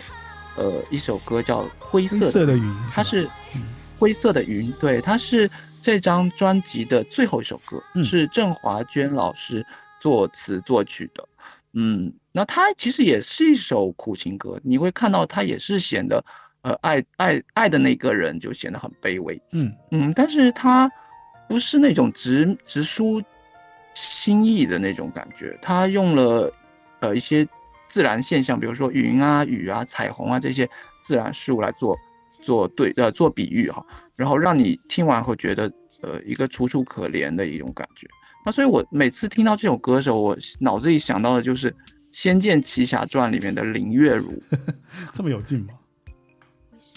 [0.56, 3.28] 呃，一首歌叫《灰灰色色的云，它是
[3.98, 9.66] 灰色的云，对，它是这张专辑的最后一首歌，嗯是郑华娟老师
[10.00, 11.28] 作词作曲的。
[11.72, 16.24] 嗯，那它其实也是一首苦情歌，你会看到它也是显得
[16.62, 19.40] 呃爱爱爱的那个人就显得很卑微。
[19.52, 20.90] 嗯嗯，但是它
[21.48, 23.22] 不是那种直直抒
[23.94, 26.52] 心意的那种感觉，它用了
[27.00, 27.46] 呃一些
[27.88, 30.70] 自然现象，比如说云啊、雨啊、彩虹啊这些
[31.02, 31.98] 自然事物来做
[32.30, 33.84] 做对呃做比喻哈，
[34.16, 35.72] 然后让你听完后觉得
[36.02, 38.06] 呃一个楚楚可怜的一种感觉。
[38.46, 41.70] 那所以我每次听到这首歌的时候，我脑子里想到的就是
[42.12, 44.42] 《仙剑奇侠传》里面的林月如。
[45.12, 45.74] 这么有劲吗？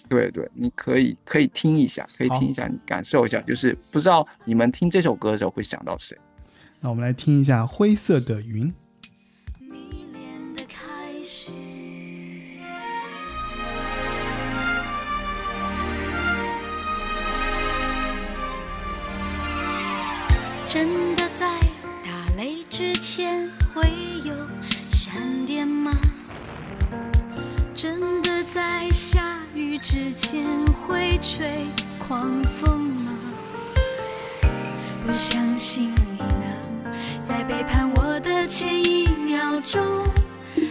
[0.07, 6.17] 对对，你可以可以听一下，可以听一下，你感受一下，就是不知道你们听这首歌的时候会想到谁。
[6.79, 8.67] 那我们来听一下《灰色的云》。
[27.82, 31.65] 真的在下雨之前会吹
[31.97, 33.11] 狂风吗？
[35.03, 36.93] 不相信你能
[37.27, 39.84] 在背叛我的前一秒钟，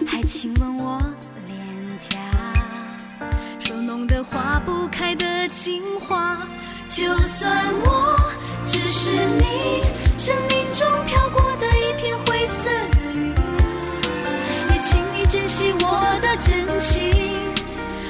[0.06, 1.02] 还亲吻我
[1.48, 2.16] 脸颊，
[3.58, 6.38] 说弄得化不开的情话。
[6.86, 8.20] 就算我
[8.68, 9.82] 只是你
[10.16, 13.34] 生命中飘过的一片灰色的云，
[14.70, 17.02] 也请你珍惜我的真情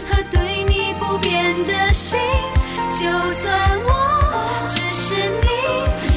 [0.08, 2.18] 和对你不变的心。
[2.92, 3.90] 就算我
[4.68, 5.48] 只是你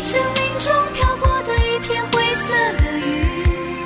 [0.05, 2.47] 生命中飘过的一片灰色
[2.77, 3.85] 的云，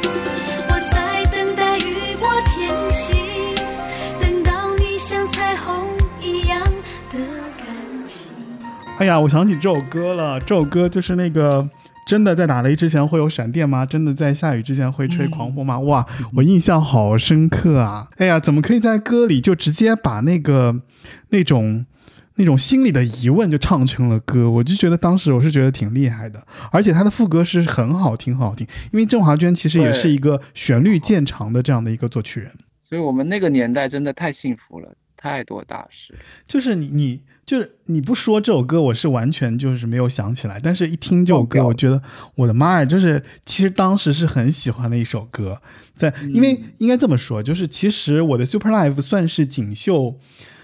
[0.67, 3.55] 我在等待雨过天晴，
[4.21, 5.87] 等到你像彩虹
[6.21, 6.61] 一样
[7.11, 7.17] 的
[7.57, 8.33] 感情。
[8.97, 11.67] 哎呀，我想起这首歌了，这首歌就是那个。
[12.07, 13.85] 真的在打雷之前会有闪电吗？
[13.85, 15.77] 真的在下雨之前会吹狂风吗？
[15.81, 16.05] 哇，
[16.35, 18.07] 我印象好深刻啊！
[18.15, 20.81] 哎呀，怎么可以在歌里就直接把那个
[21.29, 21.85] 那种
[22.35, 24.49] 那种心里的疑问就唱成了歌？
[24.49, 26.41] 我就觉得当时我是觉得挺厉害的，
[26.71, 28.65] 而且他的副歌是很好听，很好听。
[28.93, 32.49] 因为郑华娟其实也是一个旋律见长的这样的一个作曲人。
[32.81, 36.15] 所以我们那个年代真的太幸福了，太多大事。
[36.45, 42.01] 就是你你就是你不说这首歌，我是完全就是没有想起来，但是一听这首歌，我觉得
[42.35, 45.61] 我的妈呀，就是其实当时是很喜欢的一首歌，
[45.95, 50.17] 在因为应该这么说，就是其实我的 Super Life 算是锦绣，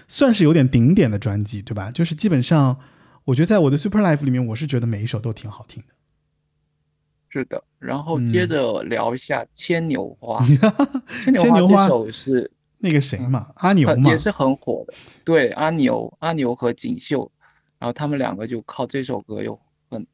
[0.06, 1.90] 算是有点顶点的专辑，对吧？
[1.90, 2.78] 就是基本上，
[3.24, 5.94] 我觉得在我的 Super Life 里面，我是觉得每一首都挺好听的。
[7.30, 10.38] 是的，然后嗯接着聊一下《牵牛花》
[11.24, 12.50] 牵 牵牛花这首是
[12.84, 14.92] 那个谁嘛，阿牛嘛很也，是很火的，
[15.24, 17.32] 对，阿牛阿牛和锦绣，
[17.78, 19.58] 然后他们两个就靠这首歌又
[19.88, 20.06] 很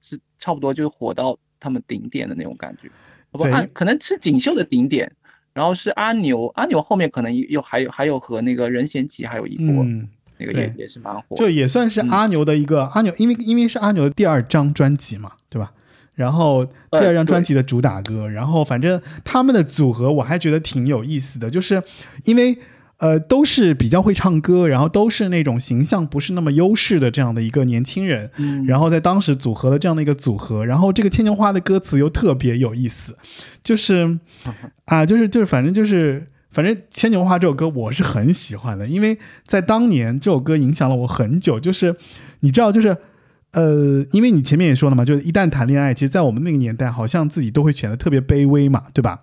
[0.00, 2.90] 是差不多就火到他们顶点的那种感觉，
[3.30, 5.12] 不对阿可能是锦绣的顶点，
[5.52, 12.08] 然后是阿牛阿牛后面可能又还有还有和那个任贤齐还有一波，嗯，那个也也是蛮火的，就也算是嗯。
[12.08, 15.72] 阿牛的一个、阿牛，因为因为是阿牛的第二张专辑嘛，对吧？
[16.16, 21.80] 然后第二张专辑的主打歌，然后反正他们的组合我还觉得挺有意思的，就是
[22.24, 22.58] 因为
[22.98, 33.16] 呃都是比较会唱歌，然后都是那种形象不是那么优势的这样的一个年轻人，嗯然后在当时组合了这样的一个组合，然后这个牵牛花的歌词又特别有意思，
[33.62, 34.18] 就是
[34.86, 36.26] 啊，就是就是反正就是。
[36.52, 41.60] 反正《牵牛花》这首歌我是很喜欢的，因为在当年这首歌影响了我很久。
[41.60, 41.94] 就是
[42.40, 42.96] 你知道，就是
[43.52, 49.20] 呃，因为你前面也说了嘛，就是一旦谈恋爱，其实，在我们那个年代，好像自己都会显得特别卑微嘛，对吧？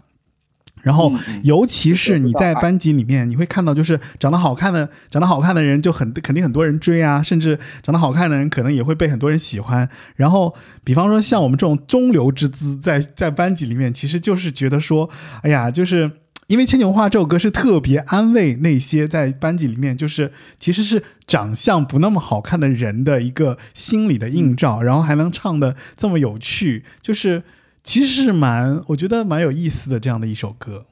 [0.81, 1.13] 然后
[1.43, 9.87] 尤其是你在班级里面，你会看到，就是长得好看的、长得好看的人，就很肯定很多人追啊，甚至长得好看的人，可能也会被很多人喜欢。
[10.17, 10.53] 然后，
[10.83, 15.09] 比方说像我们这种中流之姿，在在班级里面，其实就是觉得说，
[15.43, 16.11] 哎呀，就是
[16.53, 27.41] 因为《牵牛花》这首歌是特别安慰那些在班级里面就是其实是长相不那么好看的人的一个心理的映照，然后还能唱的这么有趣，就是
[27.83, 30.85] 其实是蛮我觉得蛮有意思的这样的一首歌。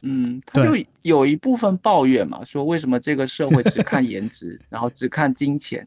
[0.00, 5.86] 嗯，他就有一部分抱怨嘛，说为什么这个社会只看颜值， 然后只看金钱，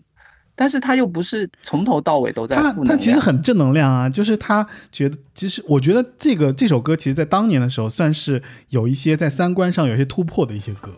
[0.56, 3.20] 但是他又不是从头到尾都在他他其实。
[3.20, 10.92] 很正能量啊，就是他觉得，其实我觉得这个这首歌，其实在当年的时候，算是有一些在三观上有些突破的一些歌。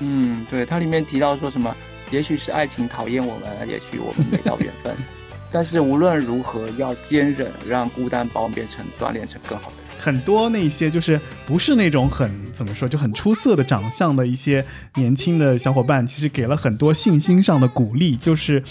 [0.00, 1.74] 嗯，对，它里面提到说什么，
[2.10, 4.92] 也许是爱情讨厌我们，也许我们没到缘分，
[5.52, 9.87] 但是无论如何要坚韧，让孤单把我们变成锻炼成更好的人。
[9.98, 18.62] 很多那些就是不是那种很怎么说就很出色的长相的一些年轻的小伙伴，其实给了很多信心上的鼓励，就是。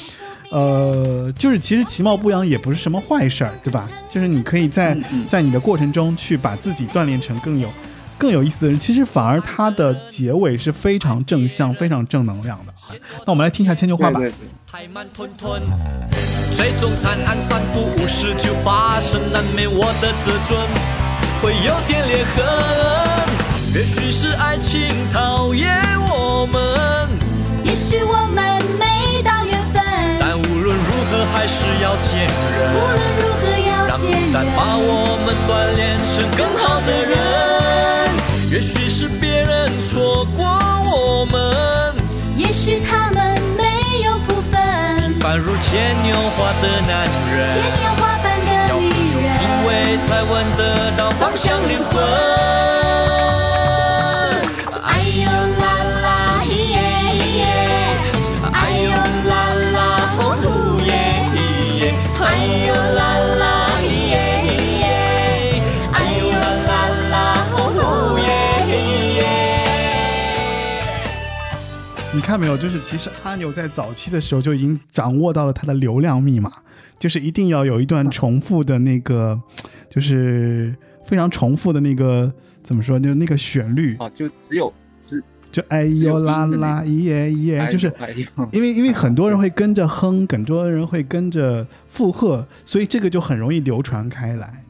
[0.50, 3.86] 呃，就是其实其貌不扬也不是什么坏事儿，对吧？
[4.08, 7.70] 就是你可以在嗯嗯在你的过程中去把自己锻炼成更有
[8.18, 12.74] 更有意思的人，其实反而它的结尾是非常正向、非常正能量的。
[13.26, 14.22] 那我们来听一下《千秋花》吧。
[14.94, 15.62] 慢吞吞，
[16.56, 21.07] 最终惨案三不五时就发生，难免我的自尊
[21.42, 22.46] 会有点裂痕。
[23.74, 25.70] 也许是爱情讨厌
[26.10, 27.10] 我们，
[27.64, 29.84] 也许我们没到缘分，
[30.20, 32.60] 但无论如何还是要见无人，
[32.96, 34.78] 论如何要让孤见单把。
[34.80, 37.14] 我们锻炼成更好的人。
[38.50, 41.94] 也许是别人错过我们，
[42.36, 47.97] 也许他们没有福分，凡如牵牛花的男牵人。
[50.06, 52.57] 才闻得到芳香灵魂。
[72.18, 72.58] 你看没有？
[72.58, 76.52] 就是其实阿牛在早期的时候就已经掌握到了他的流量密码，
[76.98, 79.40] 就是一定要有一段重复的那个，
[79.88, 83.00] 就是非常重复的那个怎么说？
[83.00, 87.94] 就那个旋律，啊，就只有只就哎呦啦啦咦耶咦耶，就是
[88.52, 94.64] 因为因为很多人会跟着哼，很多人会跟着附和，所以这个就很容易流传开来。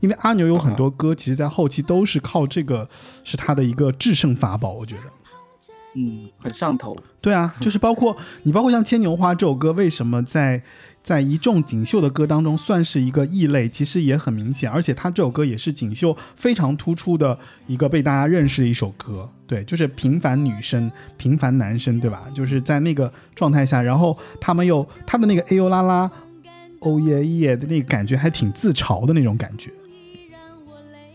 [0.00, 2.88] 因为阿牛有很多歌，其实在后期都是靠这个
[3.24, 5.02] 是他的一个制胜法宝，我觉得。
[5.94, 6.96] 嗯，很上头。
[7.20, 10.62] 对啊， 就是包括你，包括像《牵牛花》这首歌，为什么在
[11.02, 13.68] 在一众锦绣的歌当中算是一个异类？
[13.68, 19.28] 其实也很明显，而且它这首歌也是锦绣非常突出的一个被大家认识的一首歌。
[19.46, 22.24] 对，就是平凡女生、平凡男生，对吧？
[22.34, 26.10] 就是在那个状态下，然后他们又他的那个哎呦啦啦、
[26.80, 29.70] 哦耶耶的那个感觉，还挺自嘲的那种感觉。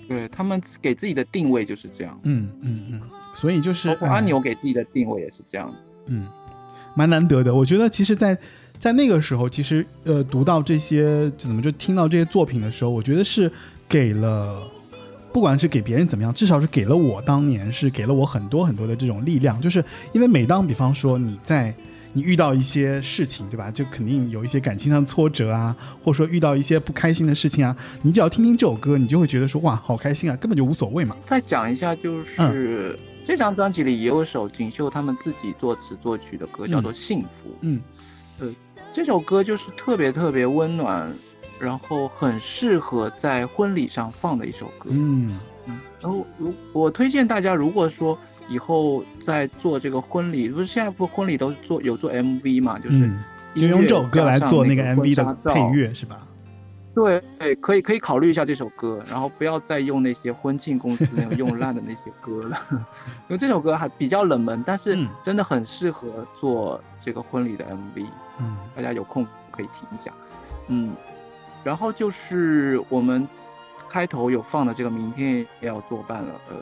[0.07, 3.01] 对他们给自己的定位就是这样，嗯嗯嗯，
[3.39, 5.73] 所以就是包括阿哎牛给自己的定位也是这样。
[6.07, 6.27] 嗯，
[6.95, 7.53] 蛮难得的。
[7.53, 8.37] 我觉得其实在，
[8.77, 13.51] 在那个时候，其实呃，读到这些怎么就听到这些作品的时候，我觉得是
[13.87, 14.61] 给了，
[15.31, 19.61] 不管是给别人怎么样，至少是给了我当年是给了我很多很多的这种力量。
[19.61, 21.73] 就是因为每当比方说你在
[22.11, 23.69] 你遇到一些事情，对吧？
[23.69, 31.15] 就肯定有一些感情上的挫折啊，或者说遇到一些不开心的事情啊，你只要听听这首歌，你就会觉得说哇，好开心啊，根本就无所谓嘛。
[31.21, 32.97] 再讲一下，就是、
[33.30, 37.51] 这张专辑里也有首锦绣他们自己作词作曲的歌，叫做《幸福》。
[37.61, 37.80] 嗯
[38.39, 38.47] 呃
[38.91, 41.13] 这首歌就是特别特别温暖，
[41.59, 44.89] 然后很适合在婚礼上放的一首歌。
[44.91, 48.17] 嗯嗯，然后如我推荐大家，如果说
[48.49, 53.23] 以后在做这个婚礼，不是现在不婚礼都是做有做 MV 嘛，就是嗯，
[53.55, 56.27] 就用这首歌来做那个 MV 的配乐是吧？
[56.95, 62.59] 对对，可以可以考虑一下这首歌，然后不要再用那些婚庆公司那种用烂的那些歌了，
[63.27, 65.07] 因为这首歌还比较冷门，但是嗯。
[65.23, 68.05] 真的很适合做这个婚礼的 MV，
[68.39, 68.57] 嗯。
[68.75, 70.11] 大家有空可以听一下。
[70.67, 70.93] 嗯，
[71.63, 73.27] 然后就是我们
[73.87, 76.55] 开头有放的这个明天也要作伴了，呃，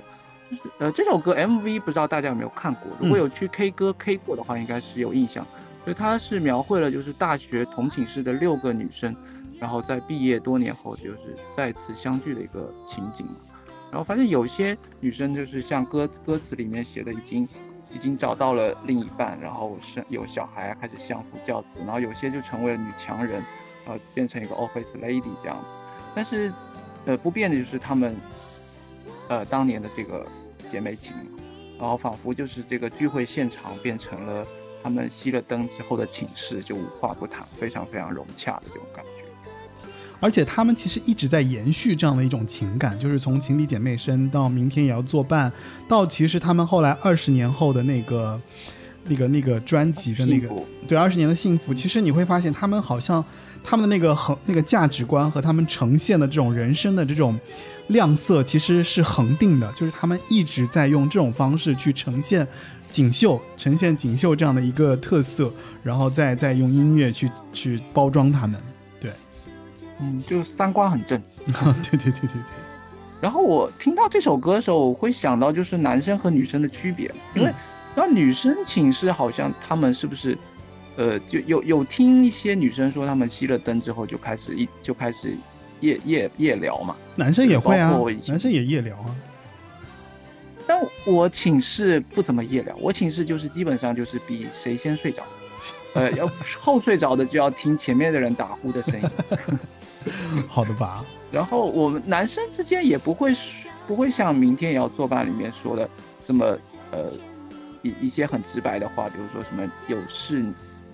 [0.50, 3.20] 就是呃这首歌 MV 不知道大家有没有看过，如果嗯。
[3.20, 5.46] 有去 K 歌 K 过的话，应该是有印象。
[5.84, 9.16] 所以它是描绘了就是大学同寝室的六个女生，
[9.60, 13.36] 然后在毕业多年后就是再次相聚的一个情景嘛。
[13.90, 17.48] 然后发现有些女生就是像歌歌词里面写的，已经
[17.94, 23.42] 已经找到了另一半，然后生有小孩，开始相夫教子，然后有些就成为了女强人，
[23.86, 25.74] 呃，变成一个 office lady 这样子。
[26.14, 26.52] 但是，
[27.06, 28.14] 呃，不变的就是她们，
[29.30, 30.28] 呃，当年的这个
[30.70, 31.16] 姐妹情，
[31.80, 34.46] 然后仿佛就是这个聚会现场变成了
[34.84, 39.17] 她们熄了灯之后的寝室，就无话不谈，非常非常融洽的这种感觉。
[40.20, 45.52] 而且他们其实一直在延续这样的一种情感，就是从情敌姐妹深到明天也要作伴，
[45.88, 48.42] 到其实他们后来二十年后的那个、
[49.06, 50.50] 那个、那个专辑的那个
[50.88, 53.24] 对二十年的幸福，其实你会发现他们好像
[53.64, 57.40] 他们的那个恒那个价值观和他们呈现的这种人生的这种
[57.88, 62.48] 亮色，其实是恒定的，就是他们一直在用这种方式去呈现
[62.90, 65.54] 锦绣，呈现锦绣这样的一个特色，
[65.84, 68.60] 然后再再用音乐去去包装他们。
[70.00, 71.22] 对，嗯，就三观很正。
[71.84, 72.42] 对对对对对。
[73.20, 77.56] 然后我听到这首歌的时候，我会想到就是男生和女生的区别，因为嗯
[77.96, 80.38] 然后女生寝室好像他们是不是，
[80.98, 85.36] 呃，就有有听一些女生说他们熄了灯之后就开始一就开始
[85.80, 89.16] 夜夜夜聊嘛，男生也会啊男生也夜聊啊。
[90.68, 95.24] 但我寝室不怎么夜聊，我寝室就是基本上就是比谁先睡着，
[95.96, 96.30] 呃，要
[96.60, 99.10] 后睡着的就要听前面的人打呼的声音。
[100.48, 101.06] 好的吧？
[101.32, 105.90] 然后我们男生之间也不会说不会像明天也要作伴里面说的
[106.20, 106.58] 这么
[106.92, 107.12] 呃
[107.82, 110.46] 一一些很直白的话，比如说什么有事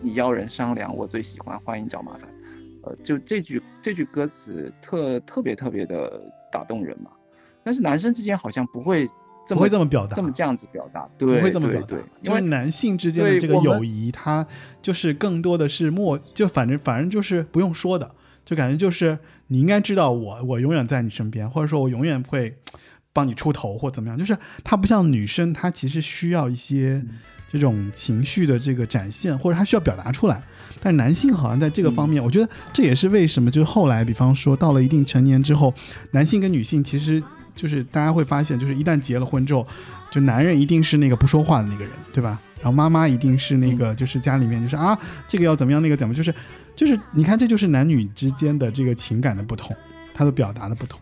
[0.02, 2.30] 你邀人商量，我最喜欢，欢迎找麻烦。
[2.84, 6.22] 呃，就这句这句歌词特特别特别的
[6.52, 7.10] 打动人嘛。
[7.64, 9.08] 但是男生之间好像不会
[9.48, 14.46] 这么不会这么表达，这么这样子表达，对不，会这么表达因为男性之间的这个友谊，他
[14.82, 18.14] 就是更多的是默，就反正反正就是不用说的，
[18.46, 19.18] 就感觉就是
[19.48, 22.56] 你应该知道我，我永远在你身边，或者说我永远会
[23.14, 27.20] 帮你出头或怎么样，就是他不像女生，她其实需要一些嗯
[27.52, 30.42] 这种情绪的这个展现，或者她需要表达出来。
[30.82, 35.74] 但男性好像在这个方面，嗯我觉得这也是为什么，就是后来，比方说到了一定成年之后，
[36.12, 37.22] 男性跟女性其实
[37.56, 39.66] 就是大家会发现，就是一旦结了婚之后，
[40.12, 42.42] 就男人一定是那个不说话的那个人，对吧？
[42.58, 44.98] 然后妈妈一定是那个，就是家里面就是啊，
[45.28, 46.34] 这个要怎么样，那个怎么，就是
[46.76, 49.76] 就是你看，这就是男女之间的这个情感的不同，
[50.14, 51.00] 他的表达的不同。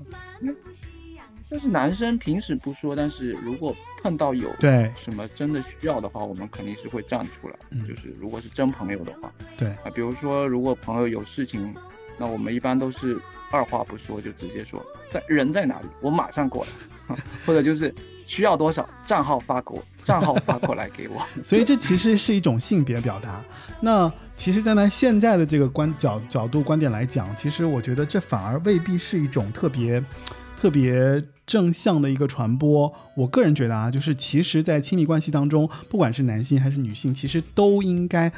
[1.49, 7.55] 但是男生平时不说，但是如果碰到有对什么真的需要的话，我们肯定是会站出来。
[7.71, 11.75] 嗯就是如果是真朋友的话，对啊，比如说如果朋友有事情，
[12.17, 13.19] 那我们一般都是
[13.51, 16.65] 二话不说就直接说在人在哪里，我马上过
[17.09, 21.21] 来，或者就是需要多少账号发给我，账号发过来给我。
[21.43, 23.43] 所以这其实是一种性别表达。
[23.81, 24.09] 那
[24.43, 30.01] 其实，站在现在的这个观角角度观点来讲，其实我觉得这反而未必是一种特别
[30.59, 32.91] 特别正向的一个传播。
[33.15, 38.31] 我个人觉得啊，就是其实，在亲密关系当中，不管是男性还是女性，其实都应该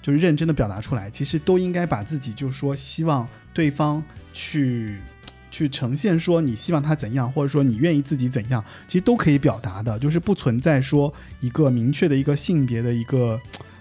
[0.00, 4.98] 就是认真的表达出来，其实都应该把自己就是说希望对方去。
[5.52, 13.38] 去呈现说你希望他怎样，或者说你愿意自己怎样，其实都可以表达的，就是不存在说一个明确的一个性别的一个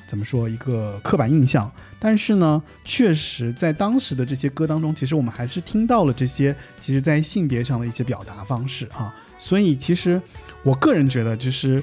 [0.10, 1.72] 怎么说一个刻板印象。
[2.00, 9.16] 但是呢，确实在当时的这些歌当中，其实我们还是听到了这些其实在性别上的一些表达方式啊。
[9.38, 10.20] 所以其实
[10.64, 11.82] 我个人觉得，就是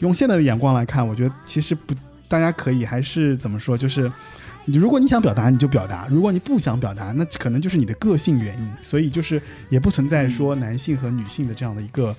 [0.00, 1.94] 用现在的眼光来看，我觉得其实不，
[2.28, 4.10] 大家可以还是怎么说，就是。
[4.70, 8.70] 你如果你想表达，你就表达；如果你不想表达，那可能就是你的个性原因。
[8.82, 9.40] 所以就是
[9.70, 12.14] 也不存在说男性和女性的这样的一个，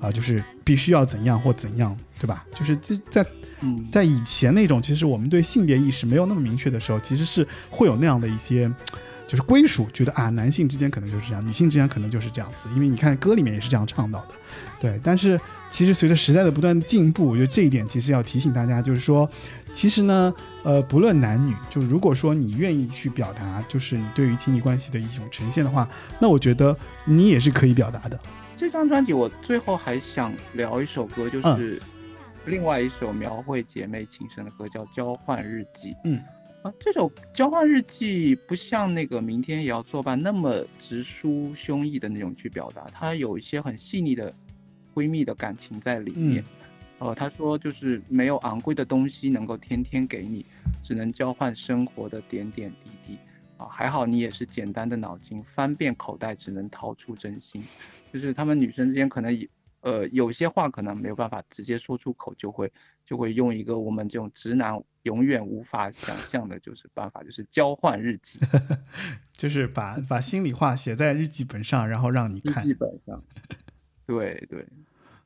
[0.00, 2.46] 啊、就是必须要怎样或怎样，对吧？
[2.56, 3.26] 就是这在
[3.62, 8.72] 嗯，在以前那种，其实我们对性别意识没有那么明确的时候，其实是会有那样的一些，
[9.26, 12.68] 就是归属，觉得啊，男性之间可能就是这样，女性之间可能就是这样子。
[12.76, 14.34] 因为你看歌里面也是这样唱到的，
[14.80, 15.00] 对。
[15.02, 19.28] 但是其实随着时代的不断进步，我觉得这一点其实要提醒大家，就是说，
[19.74, 20.32] 其实呢，
[20.62, 25.88] 呃，不论男女，就如果说你愿意去表达，就是你对于亲密关系的一种呈现的话，
[26.20, 28.20] 那我觉得你也是可以表达的。
[28.56, 31.82] 这张专辑我最后还想聊一首歌，嗯就是
[32.46, 35.92] 另外一首描绘姐妹情深的歌，叫《交换日记》。
[36.04, 36.20] 嗯，
[36.62, 44.34] 啊，这首《交换日记》不像那个明天也要作伴那么直抒胸臆的那种去表达，它有一些很细腻的
[44.92, 46.44] 闺蜜的感情在里面。
[46.98, 50.44] 呃，她说就是没有昂贵的东西能够天天给你，
[50.82, 53.16] 只能交换生活的点点滴滴。
[53.56, 57.62] 啊，还好你也是简单的脑筋，翻遍口袋只能掏出真心。
[58.12, 59.48] 就是她们女生之间可能也
[59.82, 62.72] 呃有些话可能没有办法直接说出口，就会
[63.04, 68.40] 就会用一个我们这种直男永远无法想象的就是办法，就是交换日记。
[69.32, 72.74] 就是把把心里话写在日记本上，然后让你看日记。
[72.74, 73.22] 本上。
[74.06, 74.66] 对对，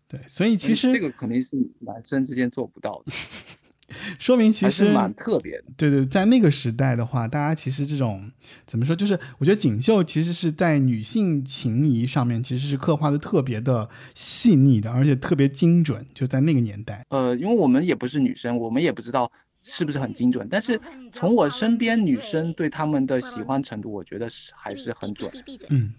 [0.07, 3.13] 对，所以其实这个肯定是男生之间做不到的，
[4.19, 5.65] 说明其实蛮特别的。
[5.77, 8.31] 对对，在那个时代的话，大家其实这种
[8.67, 17.05] 怎么说，就是我觉得锦绣其实是在女性情谊上面其实是刻画的特别的细腻的，而且特别精准，就在那个年代。
[17.11, 19.31] 呃，因为我们也不是女生，我们也不知道
[19.63, 20.81] 是不是很精准，但是
[21.13, 25.31] 从我身边女生对他们的喜欢程度，我觉得是还是很准。
[25.69, 25.93] 嗯，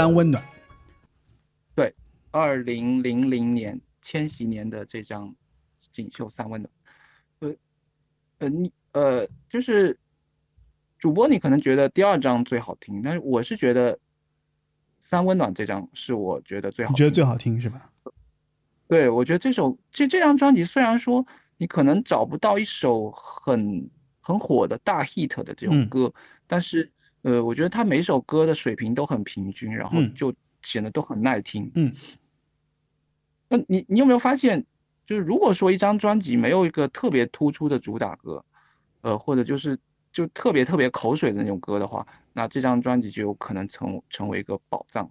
[0.00, 0.42] 三温暖。
[1.74, 1.94] 对
[2.30, 5.28] 二零零零年千禧年的这张
[5.92, 6.72] 《锦绣三温暖》，
[7.46, 7.56] 呃
[8.38, 9.98] 呃你呃就是
[10.98, 13.98] 主播你可能觉得第二张最好听，但是我是觉得
[15.02, 16.94] 三温暖这张是我觉得最好听。
[16.94, 17.92] 你觉得最好听是吧？
[18.88, 21.26] 对，我觉得这首这这张专辑虽然说
[21.58, 23.90] 你可能找不到一首很
[24.22, 26.14] 很火的大 hit 的这种嗯歌，
[26.46, 26.90] 但是
[27.22, 31.70] 呃，我觉得他每首歌的水平都很平均，然后嗯就显得都很耐听。
[31.74, 31.94] 嗯。
[33.48, 34.64] 那你你有没有发现，
[35.06, 38.44] 就是如果说一张专辑没有一个特别突出的主打歌，
[39.02, 39.78] 呃，或者就是
[40.12, 45.10] 就特别特别口水的那种歌的话，那这张专辑就有可能成成为一个宝藏。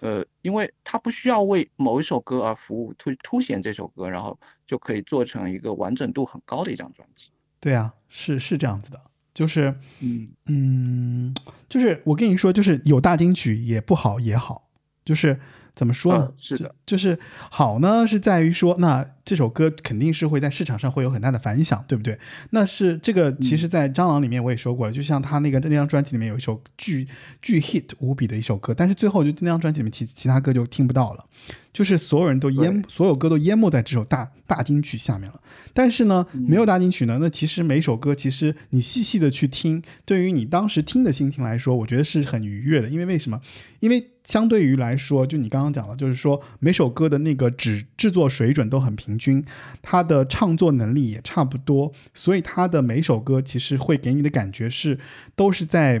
[0.00, 7.30] 呃，因为它不需要为某一首歌而服务，突凸显这首歌，然后就可以做成一个完整度很高的一张专辑。
[7.60, 9.00] 对啊，是是这样子的，
[9.40, 11.34] 就是嗯，嗯，
[11.66, 14.68] 就是我跟你说，就是有大金曲也不好也好，
[15.02, 15.40] 就是
[15.80, 16.26] 怎么说呢？
[16.28, 17.18] 嗯是的就，是
[17.50, 22.18] 好呢，是在于说，那这首歌肯定是会在市场上会有很大的反响，对不对？
[22.50, 27.08] 那是这个，其实，在蟑螂里面我也说过了，就像他那个那张专辑里面有一首巨
[27.40, 31.24] 巨 hit 无比的一首歌，但是最后就那张专辑里面其其他歌就听不到了，
[31.72, 35.40] 就是所有人都淹，所有歌都淹没在这首大大金曲下面了。
[35.72, 42.88] 但是呢，没有大金曲呢，那其实每一首歌，其实你细细的去听，对于你当时听的心情来说，我觉得是很愉悦的。
[42.90, 43.40] 因为为什么？
[43.78, 49.44] 因为相对于来说，就你刚刚讲了，就是说每首歌的那个制制作水准都很平均，
[49.82, 54.98] 他的唱作能力也差不多，所以他的每首歌其实会给你的感觉是
[55.34, 55.98] 都是在，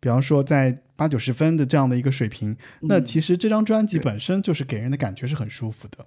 [0.00, 2.56] 比方说在八九十分的这样的一个水平。
[2.80, 6.06] 那其实这张专辑本身就是给人的感觉是很舒服的。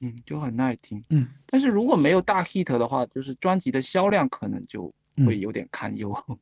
[0.00, 1.04] 嗯，就很耐听。
[1.10, 4.92] 嗯，但是如果没有大 hit 的话，就是专辑的销量可能就
[5.26, 6.12] 会有点堪忧。
[6.28, 6.36] 嗯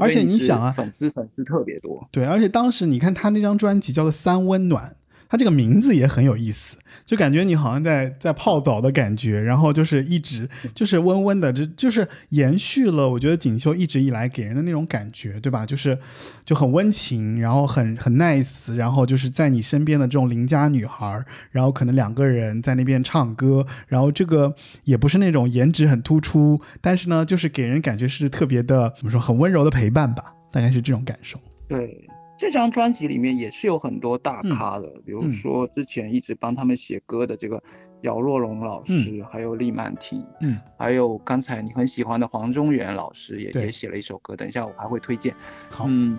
[0.00, 2.08] 而且你想啊粉丝粉丝特别多。
[2.10, 4.90] 对，而且当时你看他那张专辑叫做《三温暖》，
[5.34, 15.66] 他这个名字也很有意思，就感觉你好像在在泡澡的感觉，然后就是一直就是温温的，就就是延续了我觉得锦绣一直以来给人的那种感觉，对吧？
[15.66, 15.98] 就是
[16.44, 21.20] 就很温情，然后很很 nice，然后就是在你身边的这种邻家女孩，
[21.50, 24.54] 然后可能两个人在那边唱歌，然后这个
[24.84, 31.40] 也不是那种颜值很突出，但是呢，就是给人感觉是特别的怎么说，很温柔的陪伴吧，大概是这种感受。
[31.66, 37.62] 对，这张专辑里面也是有很多大嗯咖的，比如嗯说之前一直帮他们写歌的这个
[38.02, 45.34] 姚若龙老师，还有厉曼婷，嗯，还有刚才你很喜欢的黄中原老师也也写了一首歌，等一下我还会推荐。
[45.70, 46.18] 好，嗯，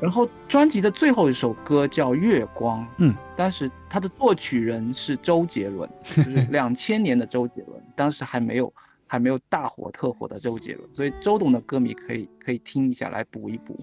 [0.00, 8.72] 然后专辑的最后一首歌叫《月光》，嗯，但是它的作曲人是周杰伦， 就是两千年的周杰伦，当时还没有
[9.06, 13.76] 还没有大火特火的周杰伦，所以周董的歌迷可以可以听一下来补一补。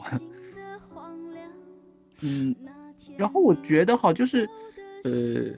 [2.22, 2.56] 嗯，
[3.18, 4.48] 然后我觉得哈，就是
[5.04, 5.52] 呃，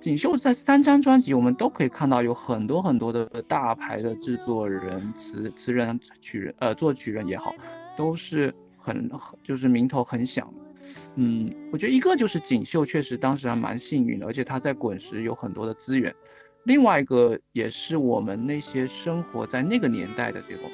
[0.00, 7.52] 锦绣在三张专辑，我们都可以看到有很多很多的大牌的制作人、词词人、曲人呃作曲人也好，
[7.96, 10.52] 都是很很就是名头很响。
[11.16, 16.14] 嗯，我觉得一个就是锦绣确实当时还蛮幸运的，而且他在滚石有很多的资源。
[16.64, 20.64] 另外一个也是我们那些生活在那个年代的这种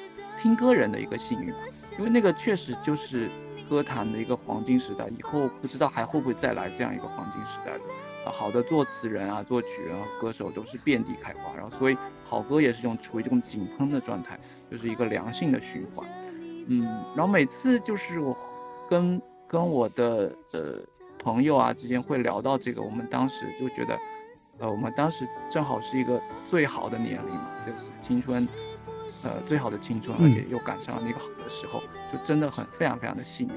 [0.41, 1.59] 听歌人的一个幸运吧，
[1.97, 3.29] 因为那个确实就是
[3.69, 7.81] 歌坛的一个黄金时代，以后不知道还会不会再来这样一个黄金时代了。
[8.25, 14.37] 啊，好的作词人啊、作曲人啊、歌手都是遍地开花，然后所以好歌也是这种处于这种井喷的状态，
[14.69, 16.07] 就是一个良性的循环。
[16.67, 16.83] 嗯，
[17.15, 18.35] 然后每次就是我
[18.89, 20.79] 跟跟我的呃
[21.17, 23.97] 朋友啊之间会聊到这个，我们当时就觉得，
[24.59, 28.45] 呃，我们当时正好是一个最好的年龄嘛，就是青春，
[29.23, 31.81] 呃，最好的青春，而且又赶上了那个好的时候，
[32.11, 33.53] 就真的很非常非常的幸运。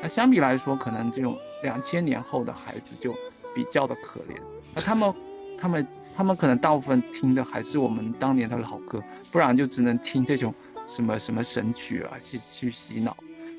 [0.00, 3.14] 那相比来说，可能这种两千年后的孩子就
[3.54, 4.36] 比较的可怜，
[4.74, 5.14] 那他们
[5.58, 5.86] 他们
[6.16, 10.52] 他们可能大部分听的还是我们当年的老歌，不然就只能听这种
[10.86, 13.16] 什么什么神曲啊，去去洗脑，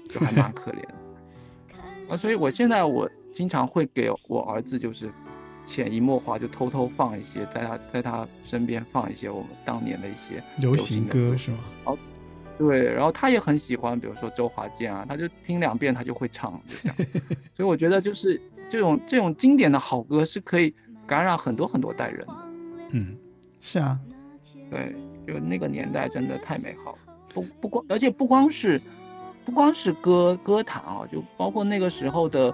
[0.10, 0.94] 就还蛮可怜的。
[2.14, 5.10] 啊，所以我现在我经常会给我儿子就是
[5.66, 11.60] 潜移默化就偷偷放一些，在他在他身边放一些我们当年的一些流行歌是吗？
[12.56, 16.98] 对，然后他也很喜欢，比如说周华健啊，他就听两遍他就会唱，就这样。
[17.56, 20.74] 所以我觉得就是这种这种经典的好歌是可以
[21.08, 22.36] 感染很多很多代人的。
[22.92, 23.18] 嗯，
[23.60, 24.00] 是啊，
[24.70, 24.96] 对，
[25.26, 26.98] 就那个年代真的太美好了，
[27.34, 28.80] 不不光，而且不光是
[29.44, 32.54] 不光是歌歌坛啊，就包括那个时候的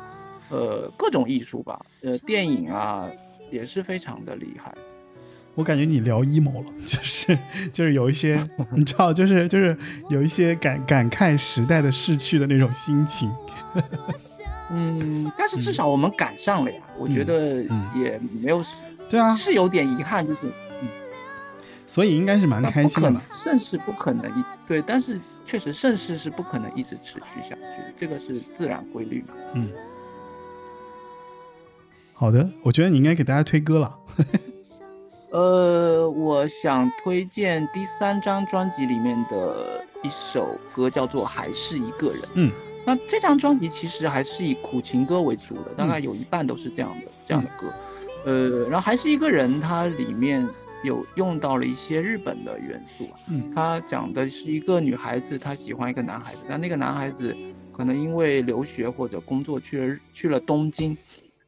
[0.50, 3.08] 呃各种艺术吧，呃电影啊
[3.52, 4.74] 也是非常的厉害。
[5.56, 7.38] 我感觉你聊 emo 了，就是
[7.74, 9.76] 就是有一些， 你知道，就是就是
[10.10, 13.30] 有一些感感慨时代的逝去的那种心情。
[14.72, 18.64] 嗯，但是至少我们赶上了呀，我觉得嗯也没有，
[19.10, 20.40] 对啊，是有点遗憾，就是
[20.82, 20.88] 嗯
[21.88, 29.34] 所以应该是蛮开心的嘛。，盛世不可能一对，但是确实盛世是不可能一直持续下去的，这个是自然规律嘛。
[29.56, 29.68] 嗯，
[32.20, 33.98] 好的，我觉得你应该给大家推歌了。
[35.32, 42.22] 呃，我想推荐第三张专辑里面的一首歌，叫做《还是一个人》。
[42.36, 42.52] 嗯，
[42.86, 47.74] 那这张专辑其实还是以苦情歌为主的，大概有一半都是这样的、这样的歌。
[48.26, 50.46] 呃，然后还是一个人，它里面
[50.84, 53.16] 有用到了一些日本的元素啊。
[53.32, 57.34] 嗯它讲的是一个女孩子，她喜欢一个男孩子，但那个男孩子
[57.72, 60.98] 可能因为留学或者工作去了去了东京，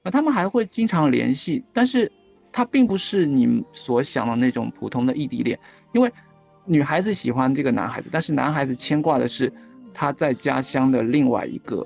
[0.03, 2.11] 那他们还会经常联系，但是
[2.51, 5.59] 他并不是你所想的那种普通的异地恋，
[5.93, 6.11] 因为
[6.65, 9.51] 女孩子喜欢这个男孩子，但是男孩子牵挂的是
[9.93, 11.85] 他在家乡的另外一个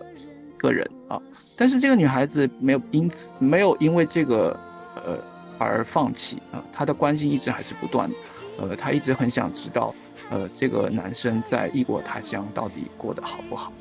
[0.57, 1.21] 个人啊，
[1.57, 4.57] 但是这个女孩子没有因此没有因为这个
[4.95, 5.17] 呃
[5.57, 8.15] 而放弃啊，她的关心一直还是不断的，
[8.59, 9.93] 呃，她一直很想知道，
[10.29, 13.71] 呃，这个男生在异国他乡到底过得好不好，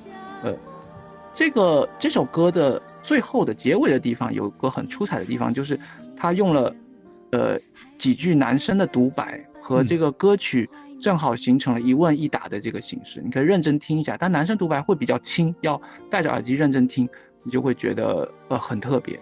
[0.42, 0.54] 呃，
[1.34, 5.78] 这个这首歌的最后的结尾的地方有个很出彩的地方，就是
[6.16, 6.74] 他用了
[7.30, 7.60] 呃
[7.98, 10.68] 几句男生的独白和这个歌曲
[11.00, 14.16] 正好形成了一问一答的这个形式，你可以认真听一下。
[14.18, 17.06] 但男生独白会比较轻，要戴着耳机认真听，
[17.42, 19.20] 你就会觉得呃很特别。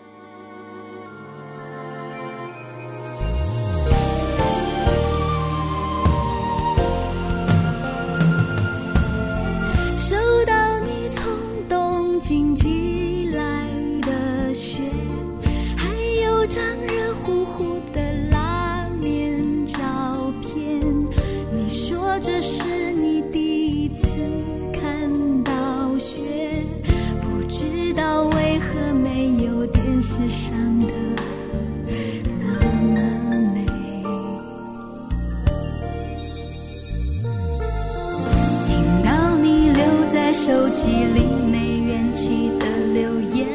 [40.45, 41.21] 手机里
[41.53, 43.47] 没元气的留言，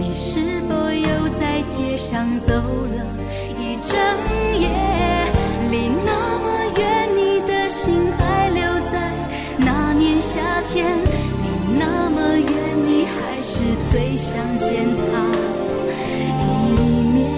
[0.00, 3.04] 你是否又在街上走了
[3.58, 3.94] 一整
[4.58, 4.66] 夜？
[5.70, 6.48] 离那么
[6.78, 9.12] 远，你的心还留在
[9.58, 10.86] 那年夏天。
[10.96, 12.48] 离那么远，
[12.86, 13.60] 你还是
[13.90, 15.04] 最想见他
[16.56, 16.80] 一
[17.12, 17.28] 面。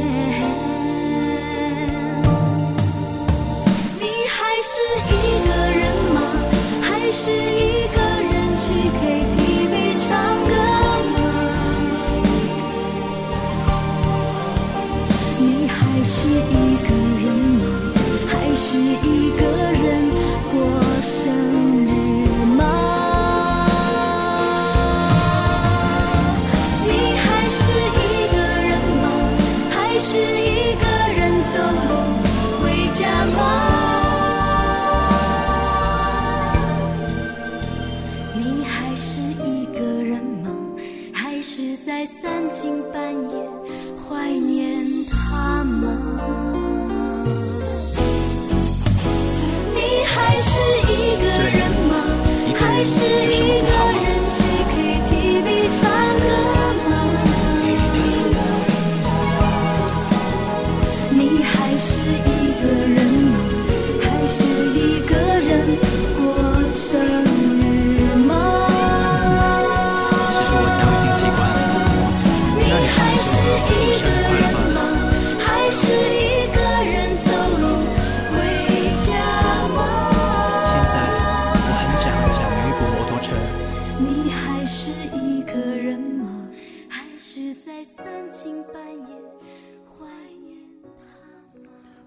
[3.99, 4.71] 你还是
[5.11, 5.11] 一
[5.49, 5.83] 个人
[6.15, 6.17] 吗？
[6.81, 7.72] 还是一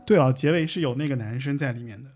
[0.06, 2.12] 对啊，结尾是有那个男生在里面的。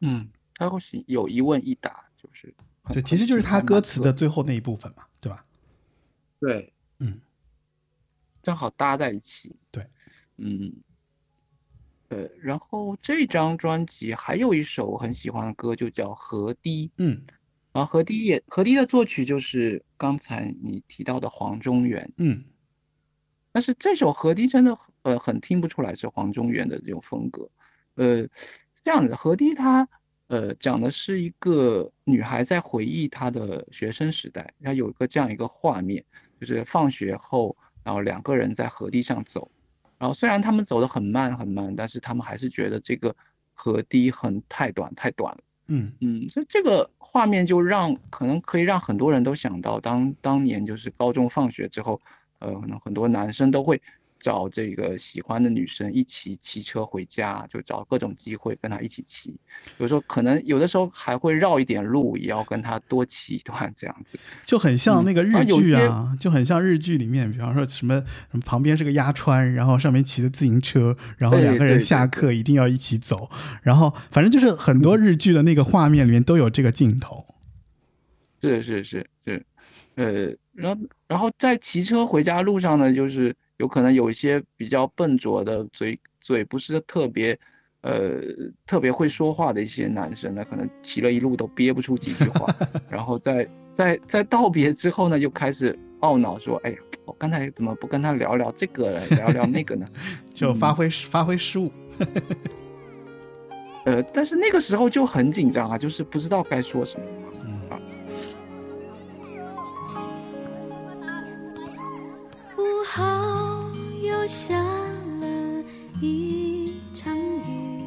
[0.00, 2.54] 嗯，他会是有一问一答，就是
[2.92, 5.44] 对，其实就是他歌词的最后那一部分嘛，对吧？
[6.40, 7.20] 对，嗯，
[8.42, 9.54] 正好搭在一起。
[9.70, 9.86] 对，
[10.38, 10.72] 嗯，
[12.08, 16.88] 对，然后这张专辑还有一首我很喜欢的歌，就叫《河堤》。
[16.98, 17.22] 嗯
[17.72, 22.44] 然后河堤也河堤的作曲就是刚才你提到的黄中原，嗯
[23.50, 27.48] 但是这首河堤真的呃很听不出来是黄中原的这种风格，
[27.94, 28.26] 呃，
[28.84, 29.88] 这样子河堤它
[30.28, 36.04] 呃讲的是一个女孩在回忆她的学生时代，她有一个这样一个画面，
[36.40, 39.50] 就是放学后，然后两个人在河堤上走，
[39.98, 43.14] 然后虽然他们走得很慢很慢，但是他们还是觉得这个
[43.54, 45.40] 河堤很太短太短了。
[45.68, 52.00] 嗯嗯，这这个画面就让可能可以让很多人都想到当当年就是高中放学之后，
[52.40, 53.80] 呃，可能很多男生都会
[54.22, 59.34] 找这个喜欢的女生一起骑车回家，就找各种机会跟她一起骑。
[59.78, 64.16] 有时候可能有的时候还会绕一点路，也要跟她多骑一段这样子。
[64.46, 68.00] 就很像那个日剧啊，就很像日剧里面，比方说什么
[68.30, 73.28] 什么旁边是个鸭川，然后上面骑着自行车，然后两个人下课一定要一起走，
[73.62, 77.26] 然后反正就是很多日剧的那个画面里面都有这个镜头。
[78.40, 79.46] 是是是是，
[79.94, 87.38] 呃，然后然后在骑车回家路上呢，就是有可能有一些比较笨拙的嘴嘴不是特别
[87.82, 88.20] 呃
[88.66, 92.52] 特别会说话的一些男生呢，可能骑了一路都憋不出几句话，
[92.90, 99.86] 然后在在在道别之后呢，就开始懊恼说，哎呀，我刚才怎么不跟他聊聊这个，聊聊那个呢？
[100.34, 101.70] 就发挥、发挥失误。
[103.84, 107.06] 呃，但是那个时候就很紧张啊，就是不知道该说什么。
[114.32, 114.56] 下
[115.20, 115.62] 了
[116.00, 117.84] 一场雨，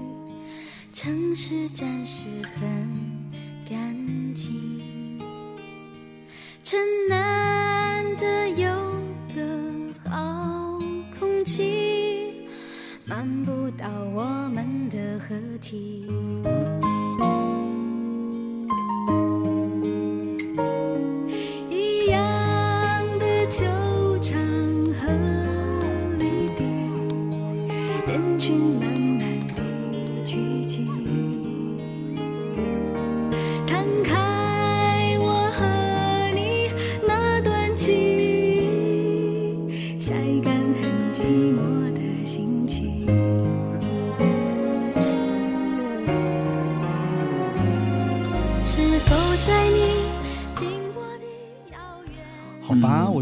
[0.94, 2.62] 城市暂时很
[3.68, 3.96] 干
[4.36, 5.20] 净，
[6.64, 8.68] 城难得有
[9.36, 9.42] 个
[10.08, 10.80] 好
[11.20, 12.48] 空气，
[13.06, 14.24] 漫步到我
[14.54, 16.06] 们的合体。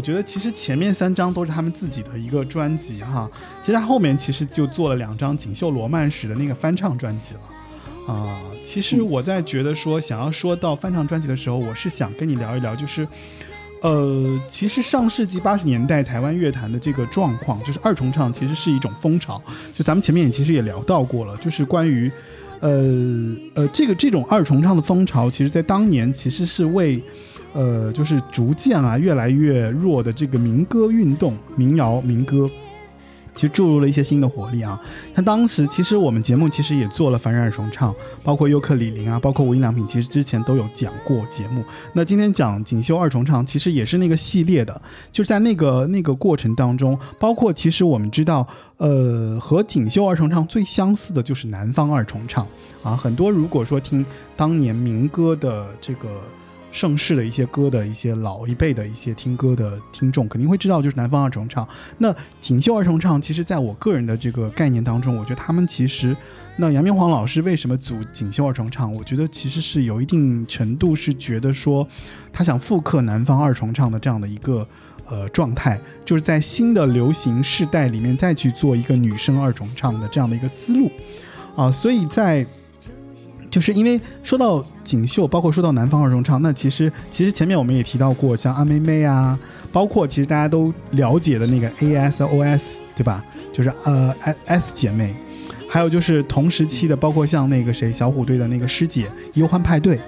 [0.04, 3.28] 觉得其实前面三张都是他们自己的一个专辑哈，
[3.62, 7.40] 其实他后面其实就做了两张锦绣罗曼史的那个翻唱专辑了。
[8.06, 13.08] 啊、其实我在觉得说想要说到翻唱专辑的时候，我是想跟你聊一聊，就是，
[13.80, 19.42] 呃，其实上世纪八十年代台湾乐坛的这个状况，就是二重唱其实是一种风潮。
[19.72, 22.12] 就咱们前面也其实也聊到过了，就是关于，
[22.60, 22.70] 呃
[23.54, 27.02] 呃，这个这种二重唱的风潮，其实在当年其实是为。
[27.54, 32.50] 呃，就是逐渐啊越来越弱的这个民歌运动、民谣、民歌，
[33.34, 34.80] 其实注入了一些新的活力啊。
[35.14, 37.94] 像当时其实我们节目其实也做了凡人二重唱，
[38.24, 41.64] 包括尤克里里啊，包括无印良品，其实之前都有讲过节目。
[41.92, 44.82] 那今天讲锦绣二重唱，其实也是那个系列的，
[45.12, 48.44] 就是在那个那个过程当中，包括其实我们知道，
[48.78, 52.44] 呃，和锦绣二重唱最相似的就是南方二重唱
[52.82, 52.96] 啊。
[52.96, 54.04] 很多如果说听
[54.36, 56.08] 当年民歌的这个。
[56.74, 61.66] 盛世的一些歌的一些老一辈的一些听歌的听众肯定会知道，就是南方二重唱。
[61.98, 66.16] 那锦绣二重唱，其实在我个人的这个概念当中，我觉得他们其实，
[66.56, 68.92] 那杨明煌老师为什么组锦绣二重唱？
[68.92, 71.86] 我觉得其实是有一定程度是觉得说，
[72.32, 74.66] 他想复刻南方二重唱的这样的一个
[75.06, 80.90] 呃状态，就是在新的流行世代里面再去做一个女生二重唱的这样的一个思路
[81.54, 82.44] 啊，所以在。
[83.54, 89.38] 就是因为说到锦绣，包括说到南方二重唱，那其实其实前面我们也提到过，像阿妹妹啊，
[89.70, 92.60] 包括其实大家都了解的那个 ASOS，
[92.96, 93.24] 对吧？
[93.52, 95.14] 就是呃 S S 姐妹，
[95.68, 100.00] 还有就是同时期的，包括像那个谁小虎队的那个师姐忧欢派对，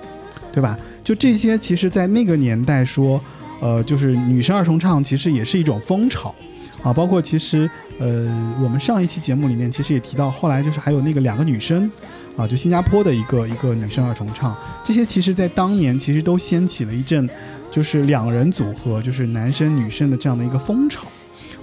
[0.53, 0.77] 对吧？
[1.05, 3.21] 就这些，其实在那个年代说，
[3.61, 6.35] 呃，就是女生二重唱其实也是一种风潮
[6.83, 6.93] 啊。
[6.93, 7.71] 包括其实
[8.01, 11.89] 呃，我们上一期节目里面其实也提到，后来就是还有那个两个女生。
[12.37, 14.55] 啊，就新加坡的一个一个女生二重唱，
[14.85, 17.29] 这些其实在当年其实都掀起了一阵，
[17.71, 21.07] 就是两人组合，就是男生女生的这样的一个风潮。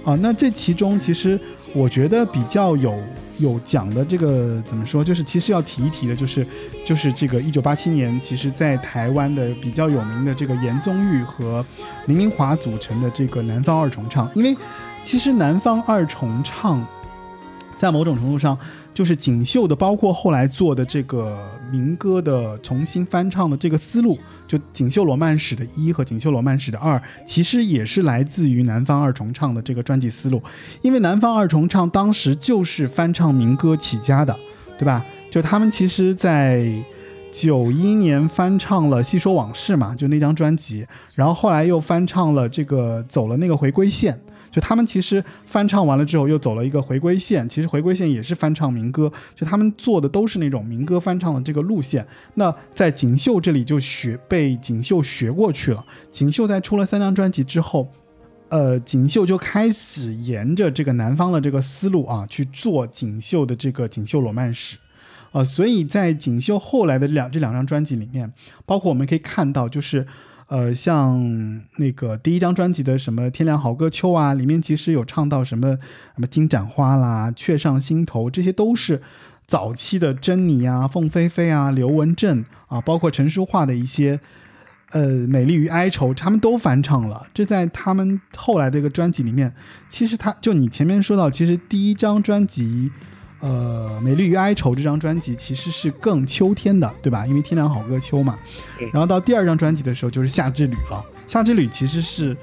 [0.04, 1.40] 啊，那这其中其实
[1.72, 2.94] 我觉得比较有
[3.38, 6.46] 有讲的这个怎么说，就是其实要提一提的，就是
[6.84, 11.64] 就是这个一九八七年，其实在台湾的比较有名的这个严宗玉和
[12.06, 14.54] 林明华组成的这个南方二重唱，因为
[15.02, 16.86] 其实南方二重唱
[17.84, 18.58] 在某种程度上。
[18.94, 21.36] 就是锦绣的，包括后来做的这个
[21.72, 24.16] 民歌的重新翻唱的这个思路，
[24.46, 30.40] 就《锦绣罗曼史》的一和《锦绣罗曼史》的二，其实也是来自于南方二重唱的这个专辑思路。
[30.80, 34.38] 因为南方二重唱当时就是翻唱民歌起家的，
[34.78, 35.04] 对吧？
[35.28, 36.64] 就他们其实，在
[37.32, 40.86] 九一年翻唱了《细说往事》嘛，就那张专辑，
[41.16, 44.16] 然后后来又翻唱了这个走了那个回归线。
[44.54, 52.06] 就他们其实翻唱完了之后又走了一个回归线，其实回归线也是翻唱民歌，就他们做的都是那种民歌翻唱的这个路线。
[52.34, 55.84] 那在锦绣这里就学被锦绣学过去了。
[56.12, 57.90] 锦绣在出了三张专辑之后。
[58.50, 64.76] 呃，锦绣就开始沿着这个南方的这个思路啊去做锦绣的这个锦绣罗曼史，
[65.32, 68.32] 呃，所以在锦绣后来的两这两张专辑里面，
[68.64, 70.06] 包括我们可以看到，就是
[70.46, 75.76] 呃，像那个第一张专辑的什么《天凉好歌秋》啊，里面其实有唱到什么
[76.14, 79.02] 什么金盏花啦、雀上心头，这些都是
[79.46, 84.20] 早期的珍妮啊、凤飞飞啊、刘文正啊，包括陈淑桦的一些。
[84.90, 87.26] 呃，美丽与哀愁，他们都翻唱了。
[87.34, 89.52] 这在他们后来的一个专辑里面，
[89.88, 92.92] 其实他就你前面说到，其实第一张专辑，
[93.44, 97.26] 呃，美丽与哀愁这张专辑其实是更秋天的，对吧？
[97.26, 98.38] 因为天凉好个秋嘛。
[98.90, 101.04] 然后到第二张专辑的时候就是夏之旅了。
[101.26, 102.34] 夏之旅其实是，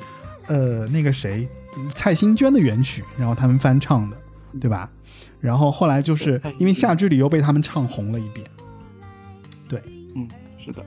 [0.45, 1.49] 呃，那个谁，
[1.95, 4.17] 蔡幸娟的原曲，然后他们翻唱的，
[4.59, 4.87] 对吧？
[5.39, 8.45] 然后后来就是因为夏之旅又被他们唱红了一遍。
[9.67, 9.81] 对，
[10.15, 10.27] 嗯，
[10.63, 10.85] 是的。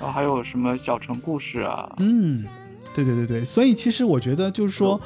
[0.00, 1.94] 然后还有什么小城故事啊？
[1.98, 2.46] 嗯，
[2.94, 4.98] 对对对对，所以其实我觉得就是说，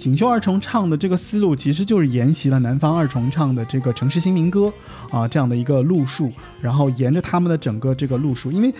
[0.00, 4.72] 锦绣二重唱的这个思路，其实就是沿袭了南方二重唱的这个城市新民歌
[5.10, 8.74] 啊这样的一个路数，然后沿着他们的整个这个路数，因为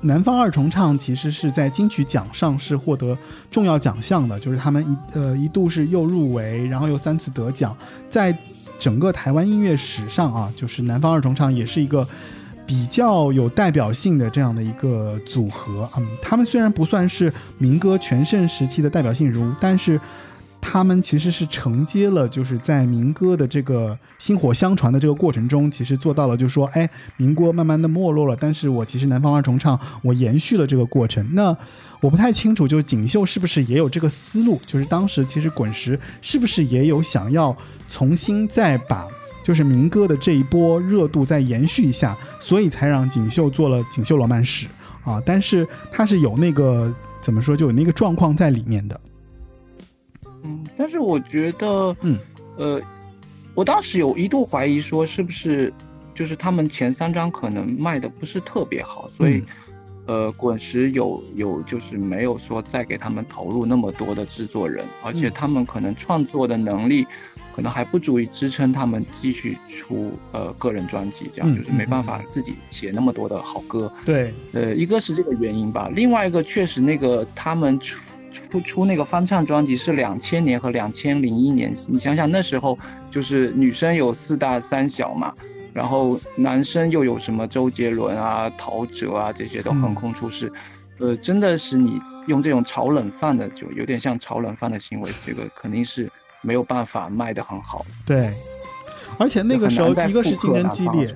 [0.00, 3.16] 南方二重唱其实是在金曲奖上是获得
[3.50, 7.76] 重要奖项的，就是他们一呃一度是又入围，然后又三次得奖，
[8.08, 8.34] 在
[8.78, 12.08] 整个台湾音乐史上啊，就是南方二重唱也是一个。
[12.64, 20.00] 比较有代表性的这样的一个组合，嗯，他们虽然不算是民歌全盛时期的代表性人物，但是
[20.64, 31.26] 他们其实是承接了，就是在民歌的这个薪火相传的这个过程中，其实做到了，就是说，哎，民歌慢慢的没落了，但是我其实南方二重唱，我延续了这个过程。
[31.34, 31.54] 那
[32.00, 37.54] 我不太清楚，就是锦绣是不是也有这个思路，就是当时其实滚石是不是也有想要
[37.88, 39.06] 重新再把。
[39.44, 44.68] 就是民歌的这一波热度再延续一下，所以才让锦绣做了《锦绣罗曼史》
[45.10, 45.20] 啊。
[45.26, 49.00] 但是它是有那个怎么说，就有那个状况在里面的。
[50.72, 52.18] 嗯，但是我觉得，嗯，
[52.56, 52.80] 呃，
[53.54, 55.72] 我当时有一度怀疑说，是不是
[56.14, 59.42] 就是他们前三张可能卖的不是特别好，所以，
[60.06, 67.06] 呃，滚石有有就是没有说再给他们投入那么多的制作人，而且他们可能创作的能力。
[67.54, 73.92] 可能还不足以支撑他们继续出呃个人专辑，这样就是没办法自己写那么多的好歌。
[74.06, 78.00] 对，呃，一个是这个原因吧，另外一个确实那个他们出
[78.32, 82.78] 出出那个翻唱专辑是两千年和两千零一年，你想想那时候
[83.10, 85.32] 就是女生有四大三小嘛，
[85.72, 90.52] 然后男生又有什么周杰伦啊、陶喆啊这些都横空出世，
[90.98, 96.10] 呃，真的是你用这种炒冷饭的，就有点像炒冷饭的行为，这个肯定是。
[96.44, 98.34] 没有办法卖得很好，对。
[99.18, 101.14] 而且那个时候，一个是竞争激烈，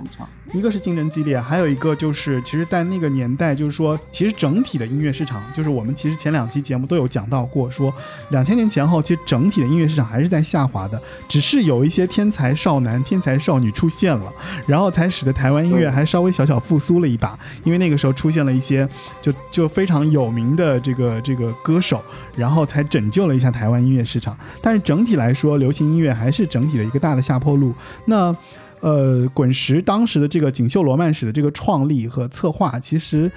[0.52, 7.92] 一个是竞争激烈，还有一个就是，其实，在那个年代，就是说，其实整体的音乐市场，就是我们其实前两期节目都有讲到过，说
[8.30, 14.32] 两千年前后，其实整体的音乐市场还是在下滑的，只是有一些天才少男、天才少女出现了，
[14.66, 17.36] 然后才使得台湾音乐还稍微小小复苏了一把。
[17.64, 18.88] 因为那个时候出现了一些
[19.20, 22.00] 就就非常有名的这个这个歌手，
[22.36, 24.36] 然后才拯救了一下台湾音乐市场。
[24.62, 27.74] 但是整体来说，流行音乐还是整体的一个大的下坡路。
[28.04, 28.36] 那，
[28.80, 33.30] 呃，滚石当时的这个锦绣罗曼史的这个创立和策划，其实，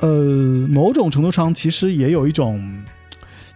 [0.00, 0.08] 呃，
[0.68, 2.82] 某种程度上其实也有一种，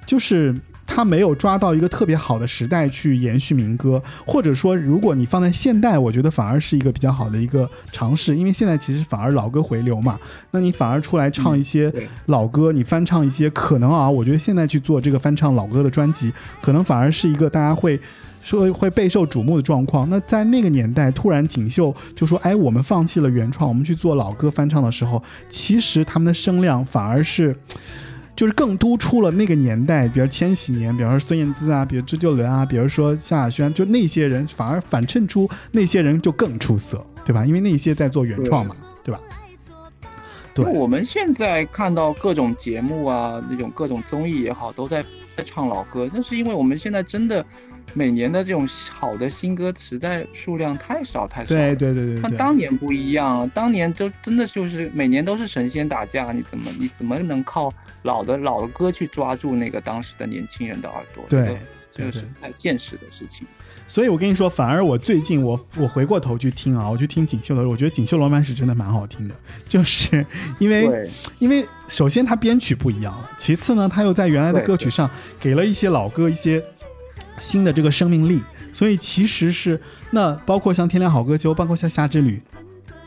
[0.06, 0.54] 就是
[0.86, 10.18] 他没有抓到一个特别好的时代去延续民歌，或者说，如果你放在现代，我觉得反而是一个比较好的一个尝试，因为现在其实反而老歌回流嘛，
[10.50, 11.92] 那你反而出来唱一些
[12.26, 17.98] 老歌，你翻唱一些，可能啊，我觉得现在去做这个翻唱老歌的专辑，可能反而是一个大家会。
[18.44, 27.56] 说会备受瞩目的状况，那在那个年代，突然锦绣就说：“哎，我们放弃了原创，我们去做老歌翻唱的时候，其实他们的声量反而是，
[28.36, 37.46] 就是更突出了那个年代，比如千禧年，比如说孙燕姿啊，比如周杰伦啊，比如说萧亚轩，就那些人反而反衬出那些人就更出色，对吧？
[37.46, 39.18] 因为那些在做原创嘛，对吧？
[40.52, 45.02] 对，我们现在看到各种节目啊，那种各种综艺也好，都在
[45.34, 47.42] 在唱老歌，那是因为我们现在真的。
[47.93, 51.48] 每年的这种好的新歌实在数量太少太少。
[51.48, 52.20] 对对对对。
[52.20, 61.24] 像当年不一样，当年都真的就是每年都是神仙打架，你怎么你怎么能靠老的老的歌去抓住那个当时的年轻人的耳朵？
[61.28, 61.56] 对，
[61.93, 63.47] 这个是太现实的事情。
[63.86, 69.35] 所以我跟你说，反而我最近我我回过头去听啊，我去听锦绣的时候，我觉得锦绣罗曼史真的蛮好听的，
[69.69, 70.24] 就是
[70.59, 75.09] 因为因为首先它编曲不一样了，其次呢，它又在原来的歌曲上
[75.39, 76.65] 给了一些老歌一些。
[77.39, 78.43] 新的这个生命力。
[78.73, 79.81] 所以其实是
[80.11, 82.43] 那包括像《天亮好歌秋》，包括像《夏之旅》，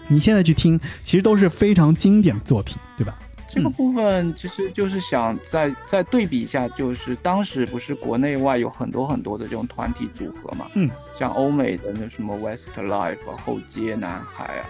[0.08, 3.14] 你现在去听，其实都是非常经典的作品，对吧？
[3.50, 10.90] 这个部分其实就是想 再再对比一下，就是当时不是国内外有很多很多的这种团体组合嘛，嗯，
[11.20, 14.64] 像欧美的那什么 Westlife、后街男孩啊，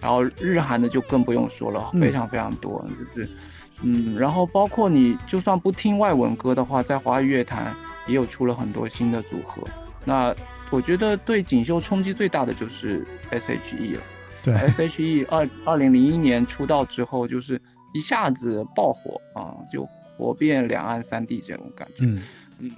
[0.00, 2.84] 然后日韩的就更不用说了，嗯非常非常多，
[3.14, 3.28] 就是
[3.82, 7.74] 嗯，然后包括你就算不听外文歌的话，在华语乐坛
[8.06, 9.62] 也有出了很多新的组合。
[10.04, 10.34] 那
[10.70, 14.02] 我觉得对锦绣冲击最大的就是 S.H.E 了。
[14.42, 17.60] 对，S.H.E 二二零零一年出道之后，就是
[17.94, 19.84] 一下子爆火啊，就
[20.16, 22.04] 火遍两岸三地这种感觉。
[22.04, 22.22] 嗯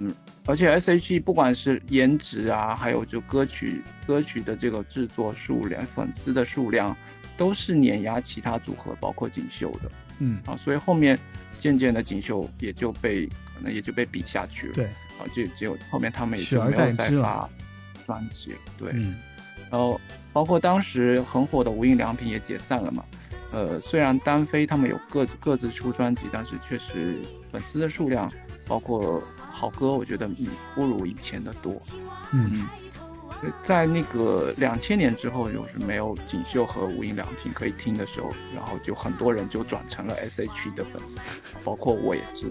[0.01, 0.15] 嗯，
[0.47, 6.97] 而且 S.H.E 不管是颜值啊，还有就歌曲歌曲的这个制作数量、粉丝的数量，
[7.37, 9.91] 都是碾压其他组合，包括锦绣的
[10.21, 10.57] 嗯，啊。
[10.57, 11.19] 所以后面
[11.59, 14.75] 渐渐的锦绣也就被可能也就被比下去了。
[14.75, 14.89] 对，
[15.19, 17.49] 啊，就只有后面他们也就没有再发
[18.07, 18.59] 专辑了。
[18.79, 19.15] 对，嗯
[19.71, 20.01] 然后
[20.33, 23.05] 包括当时很火的无印良品也解散了嘛。
[23.53, 27.21] 呃，虽然单飞他们有各各自出专辑，但是确实
[27.51, 28.31] 粉丝的数量，
[28.67, 30.35] 包括好歌，我觉得嗯
[30.75, 31.77] 不如以前的多。
[32.33, 32.69] 嗯嗯，
[33.63, 41.21] 在那个两千年之后，就是没有锦绣和无印良品可以听的时候，然后就很多人就转成了 S.H.E 的粉丝，
[41.65, 42.51] 包括我也是。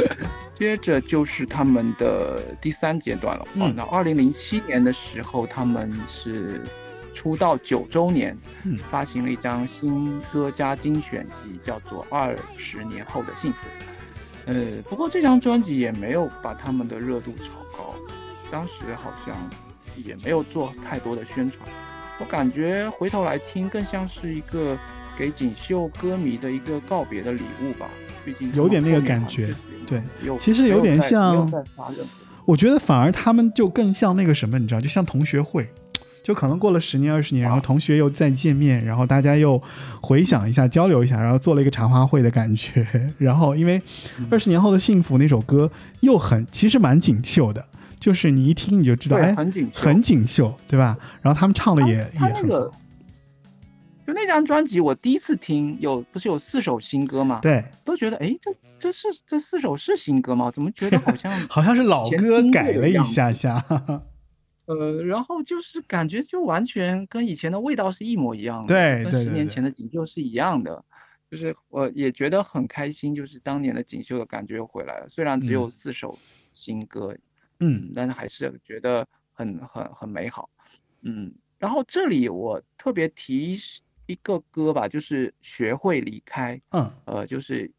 [0.58, 3.46] 接着就是他们的第三阶段了。
[3.54, 6.62] 嗯哦那二零零七年的时候，他们是
[7.14, 13.58] 出道九周年，嗯发行了一张新歌加精选集，叫做《二十年后的幸福》。
[14.46, 17.94] 呃，不过这张专辑也没有把他们的热度炒高，
[18.50, 19.34] 当时好像
[20.04, 21.68] 也没有做太多的宣传。
[22.18, 24.76] 我感觉回头来听，更像是一个
[25.18, 27.86] 给锦绣歌迷的一个告别的礼物吧。
[28.24, 29.46] 毕竟有点那个感觉
[29.86, 30.02] 对
[30.38, 31.48] 其实有点像
[32.44, 35.68] 我觉得反而他们就更像那个什么，你知道，就像同学会，
[36.24, 39.60] 就可能过了十年二十年，然后同学又再见面，然后大家又
[40.00, 42.86] 回想一下、交流一下，然后做了一个茶话会的感觉。
[43.18, 43.80] 然后因为
[44.30, 45.70] 二十年后的幸福那首歌
[46.00, 47.64] 又很其实蛮锦绣的，
[48.06, 50.96] 就是你一听你就知道，对哎，很很锦绣，对吧？
[51.22, 52.78] 然后他们唱的也也很那个好，
[54.06, 57.40] 就那张专辑，我第一次听有不是有四首新歌嘛？
[57.42, 60.52] 对，都觉得哎，这这是这四首是新歌吗？
[60.52, 63.60] 怎么觉得好像 好像是老歌改了一下下，
[64.66, 70.84] 呃，然后就是感觉就完全跟以前的味道是一模一样的，对跟十年前的锦绣是一样的。
[71.28, 75.08] 就是我也觉得很开心，就是当年的锦绣的感觉又回来了。
[75.08, 76.16] 虽然只有嗯四首
[76.52, 77.18] 新歌，嗯
[77.94, 80.48] 但是还是觉得很很很美好。
[81.02, 83.58] 嗯，然后这里我特别提
[84.06, 86.56] 一个歌吧，就是《学会离开》。
[86.70, 87.70] 嗯呃，就是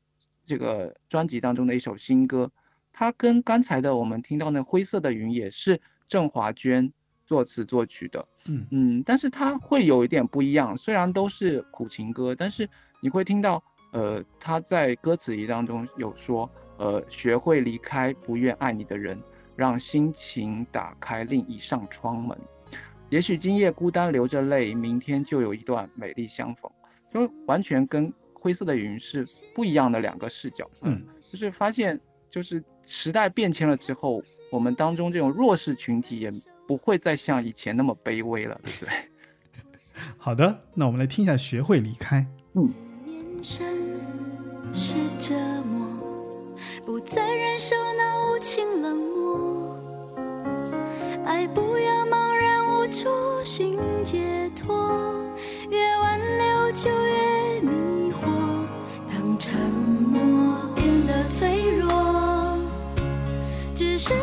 [0.45, 2.51] 这个专辑当中的一首新歌，
[2.93, 6.91] 它跟刚才的我们听到那《灰色的云》也是郑华娟
[7.25, 12.69] 作词作曲的，嗯嗯，但是它会有一点不一样，虽然都是苦情歌，但是
[13.01, 19.21] 你会听到，呃，他在歌词里当中有说，呃，学会离开不愿爱你的人，
[19.57, 22.37] 让心情打开另一扇窗门。
[23.09, 26.71] 也许今夜孤单流着泪，明天就有一段美丽相逢。
[27.11, 29.25] 就完全跟灰色的云是
[29.55, 30.67] 不一样的两个视角。
[30.81, 34.21] 嗯，就是发现，就是时代变迁了之后，
[34.51, 36.31] 我们当中这种弱势群体也
[36.67, 38.93] 不会再像以前那么卑微了，对不对？
[40.17, 42.27] 好的，那我们来听一下《学会离开》。
[43.05, 43.65] 年深
[44.73, 45.87] 是折磨，
[46.85, 49.06] 不再忍受那无情冷漠。
[51.27, 53.09] 爱不要茫然无处
[53.43, 55.13] 寻解脱，
[55.69, 58.31] 越挽留就越迷惑。
[59.09, 62.57] 当沉默变得脆弱，
[63.75, 64.13] 只是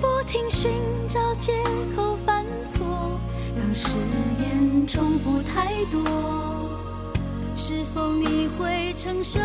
[0.00, 0.72] 不停寻
[1.06, 1.52] 找借
[1.94, 3.20] 口犯错。
[3.54, 3.98] 当誓
[4.40, 6.02] 言重复太多。
[7.56, 9.38] 是否你会承受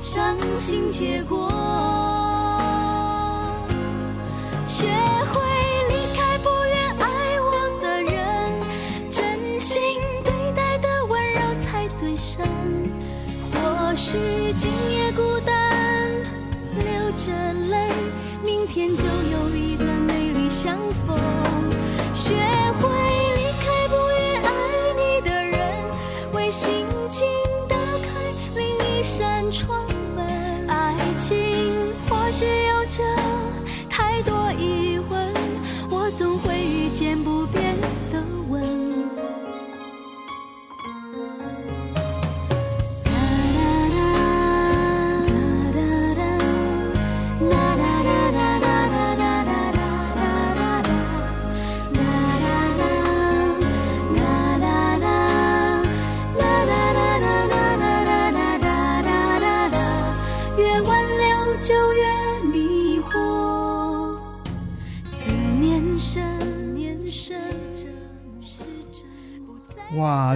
[0.00, 1.52] 伤心结果？
[4.66, 4.86] 学
[5.32, 5.40] 会
[14.10, 14.16] 许
[14.56, 15.54] 今夜孤单，
[16.72, 17.30] 流着
[17.68, 17.90] 泪，
[18.42, 21.14] 明天就有一段美丽相逢。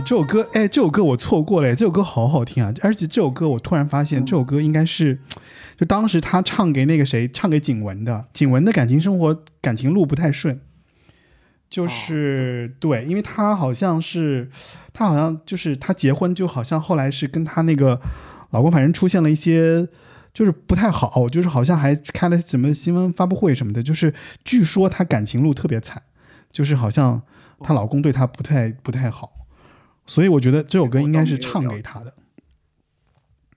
[0.04, 2.72] 这首歌，哎，这首歌我错过了，这首歌好好听啊！
[2.82, 5.18] 而且这首歌我突然发现，嗯这首歌应该是，
[5.76, 8.26] 就当时他唱给那个谁，唱给景文的。
[8.32, 10.60] 景文的感情生活、感情路不太顺，
[11.70, 14.50] 就是、对，因为他好像是，
[14.92, 18.00] 他好像就是他结婚，就好像后来是跟他那个
[18.50, 19.88] 老公，反正出现了一些。
[20.34, 26.02] 就是不太好，就是好像还开了什么新闻发布会什么的，就是据说她感情路特别惨，
[26.50, 27.20] 就是好像
[27.60, 29.30] 她老公对她不太不太好，
[30.06, 32.14] 所以我觉得这首歌应该是唱给他的。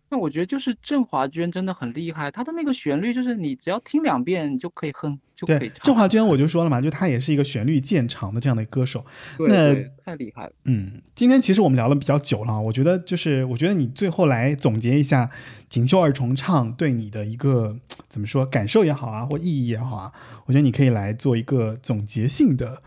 [0.08, 5.84] 那我觉得就是郑华娟真的很厉害，她的那个旋律就是你只要听两遍，你就可以哼，就可以，唱。
[5.84, 9.04] 郑华娟我就说了嘛，就她也是一个旋律见长的这样的歌手。
[9.36, 10.54] 对那对太厉害了。
[10.66, 15.30] 嗯，今天其实我们聊了比较久了啊，我觉得就是我觉得你最后来总结一下
[15.68, 17.76] 锦绣二重唱对你的一个
[18.08, 20.14] 怎么说感受也好啊，或意义也好啊，
[20.46, 22.84] 我觉得你可以来做一个总结性的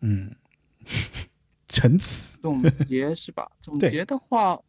[0.00, 0.34] 嗯
[1.74, 2.38] 陈词。
[2.40, 3.50] 总结 是吧？
[3.60, 4.60] 总结的话，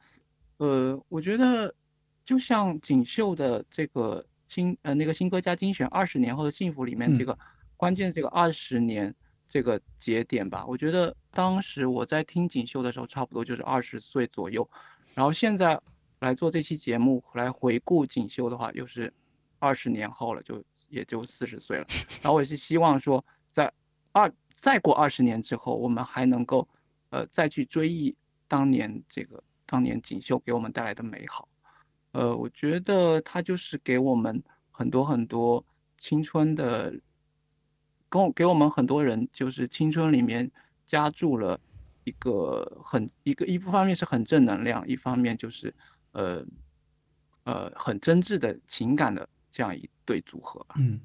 [0.57, 1.73] 呃，我觉得
[2.25, 7.37] 就像锦绣的这个新呃那个新歌加精选二十年后的幸福里面嗯这个
[7.77, 9.13] 关键这个二十年
[9.47, 14.67] 这个节点吧，我觉得当时我在听锦绣的时候，差不多就是二十岁左右，
[15.13, 15.79] 然后现在
[16.19, 19.13] 来做这期节目来回顾锦绣的话，又是
[19.59, 21.85] 二十年后了，就也就四十岁了。
[22.21, 23.71] 然后我也是希望说，在
[24.13, 26.67] 二再过二十年之后，我们还能够
[27.15, 28.13] 呃再去追忆
[28.45, 31.47] 当年这个当年锦绣给我们带来的美好。
[32.11, 35.65] 呃，我觉得它就是给我们很多很多
[35.97, 36.93] 青春的，
[38.09, 40.51] 跟我给我们很多人就是青春里面
[40.85, 41.57] 加注了
[42.03, 45.73] 一个很一个一方面是很正能量，一方面就是
[46.11, 46.45] 呃
[47.45, 50.75] 呃很真挚的情感的这样一对组合吧。
[50.79, 50.99] 嗯。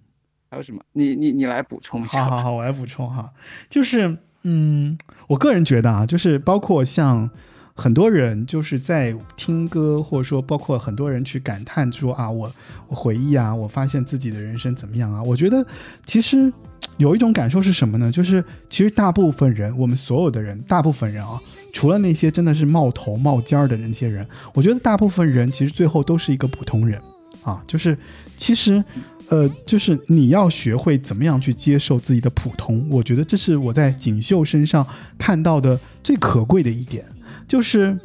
[0.50, 0.84] 还有什么？
[0.90, 2.24] 你你你来补充一下。
[2.24, 3.32] 好好好，我来补充哈，
[3.68, 4.96] 就是嗯，
[5.28, 7.28] 我个人觉得啊，就是包括像
[7.74, 12.50] 很多人就是在听歌，或者说包括很多人去感叹说啊，我
[12.88, 15.22] 我回忆啊，我发现自己的人生怎么样啊？
[15.22, 15.66] 我觉得
[16.04, 16.52] 其实
[16.96, 18.10] 有一种感受是什么呢？
[18.10, 21.40] 就是其实大部分人，我们所有的人，大部分人啊。
[21.72, 27.00] 除了那些真的是冒头冒尖儿的那些人，我觉得大部分人其实最后都是一个普通人
[27.44, 27.62] 啊。
[27.64, 27.96] 就是
[28.36, 28.84] 其实，
[29.30, 32.86] 呃，就是你要学会怎么样去接受自己的普通。
[32.90, 34.86] 我觉得这是我在锦绣身上
[35.16, 37.04] 看到的最可贵的一点，
[37.48, 37.98] 就是。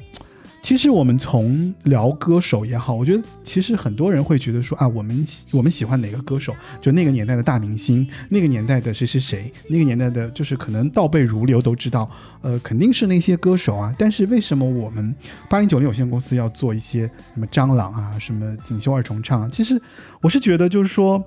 [0.65, 12.09] 其实我们从聊歌手也好，我觉得其实很多人会觉得说啊，我们我们喜欢哪个歌手，就那个年代的大明星，那个年代的谁谁谁，那个年代的，就是可能倒背如流都知道，
[12.41, 13.93] 呃，肯定是那些歌手啊。
[13.95, 15.15] 但是为什么我们
[15.51, 17.05] 八零九零有限公司要做一些
[17.35, 19.49] 什么张朗啊，什么锦绣二重唱啊？
[19.51, 19.79] 其实
[20.19, 21.23] 我是觉得就是说。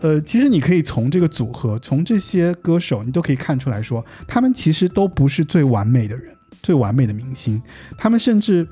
[0.00, 7.60] 呃，其实你可以从这个组合，从这些歌手，你都可以看出来说，他们其实都不是最完美的人，最完美的明星，
[7.98, 8.66] 他们甚至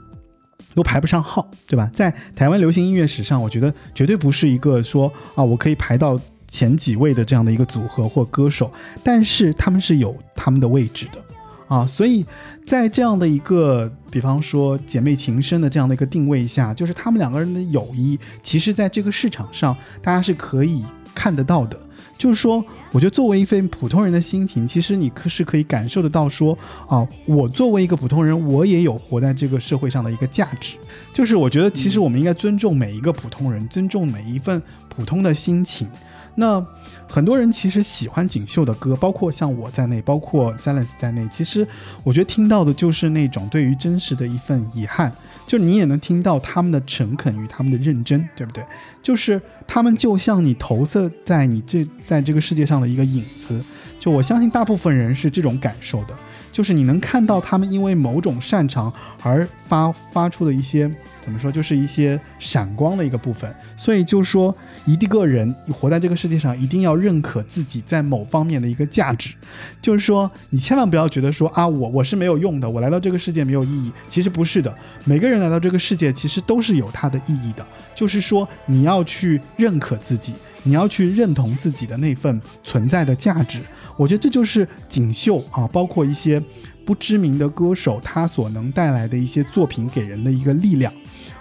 [0.75, 1.91] 都排不上号，对吧？
[1.93, 8.71] 在台湾流行音乐史上，我觉得绝对不是一个说啊，我可以排到前几位的这样的一个组合或歌手，
[9.03, 11.23] 但是他们是有他们的位置的
[11.67, 12.25] 啊，所以
[12.67, 20.85] 在这样的一个，比方说姐妹情深的这样的一个定位下，就是他们两个人的友谊，其实在这个市场上，大家是可以
[21.15, 21.79] 看得到的。
[22.21, 26.57] 就是说，我觉得作为一份普通人的心情，其实你可是可以感受得到说，
[26.87, 30.77] 啊，我作为一个普通人，我也有活在这个社会上的一个价值。
[31.15, 34.61] 就是我觉得，其实我们应该尊重每一个普通人，尊重每一份
[34.91, 35.89] 普通的心情。
[36.35, 36.63] 那
[37.09, 41.67] 很多人其实喜欢锦绣的歌，包括像我在内，包括 Silence 在内，其实
[42.05, 45.11] 我觉得听到的就是那种对于真实的一份遗憾，
[45.51, 48.65] 就你也能听到他们的诚恳与他们的认真，对不对？
[49.03, 53.61] 就是他们就像你投射在你这在这个世界上的一个影子，
[53.99, 56.15] 就我相信大部分人是这种感受的，
[56.53, 60.91] 就是你能看到他们因为某种擅长而发发出的一些
[61.21, 63.55] 怎么说，就是一些闪光的一个部分。
[63.77, 64.55] 所以就说，
[64.85, 69.35] 一个人活在这个世界上，一定要认可自己在某方面的一个价值。
[69.81, 73.93] 就是说，你千万不要觉得说啊，我我是没有用的，我来到这个世界没有意义。
[74.09, 74.75] 其实不是的，
[75.05, 77.65] 每个人来到这个世界，其实都是有它的意义的。
[77.95, 80.33] 就是说，你要去认可自己，
[80.63, 83.61] 你要去认同自己的那份存在的价值。
[83.97, 86.43] 我觉得这就是锦绣啊，包括一些
[86.85, 90.93] 不知名的歌手他所能带来的一些作品给人的一个力量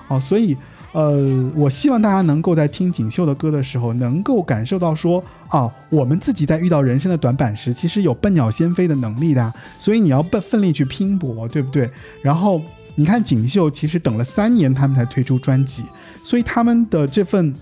[0.07, 0.19] 啊。
[0.19, 0.57] 所以，
[0.91, 9.53] 呃，我希望大家能够在听锦绣的歌的时候，能够感受到说啊，我们自己在遇到人生的短板时，其实有笨鸟先飞的能力的。
[9.77, 11.89] 所以你要奋奋力去拼搏，对不对？
[12.21, 12.61] 然后
[12.95, 15.83] 你看锦绣，其实等了三年他们才推出专辑，
[16.23, 17.53] 所以他们的这份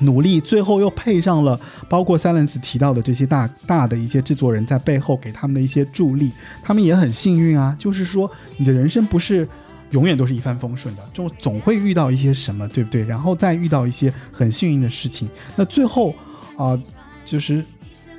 [0.00, 1.58] 努力，最后又配上了
[1.88, 6.30] 包括 Silence 提到的这些大大的一些制作人在背后给他们的一些助力，
[6.62, 7.74] 他们也很幸运啊。
[7.78, 9.48] 就是说，你的人生不是
[9.90, 13.04] 永远都是一帆风顺的，就总会遇到一些什么，对不对？
[13.04, 16.14] 然后再遇到一些很幸运的事情，那最后
[16.56, 16.78] 啊、
[17.24, 17.64] 就是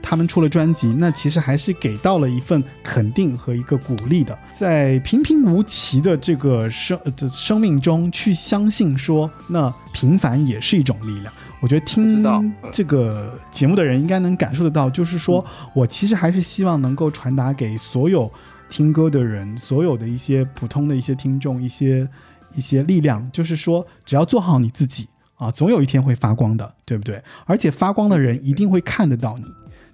[0.01, 11.33] 他们出了专辑，那其实还是给到了一份肯定和一个鼓励的，在平平无奇的这个生呃生命中去相信说，那平凡也是一种力量。
[11.59, 12.23] 我觉得听
[12.71, 15.43] 这个节目的人应该能感受得到，就是说
[15.73, 18.31] 我其实还是希望能够传达给所有
[18.69, 22.07] 听歌的人，所有的一些普通的一些听众一些
[22.55, 27.21] 一些力量，就是说只要做好你自己啊，总有一天会发光的，对不对？
[27.45, 29.45] 而且发光的人一定会看得到你。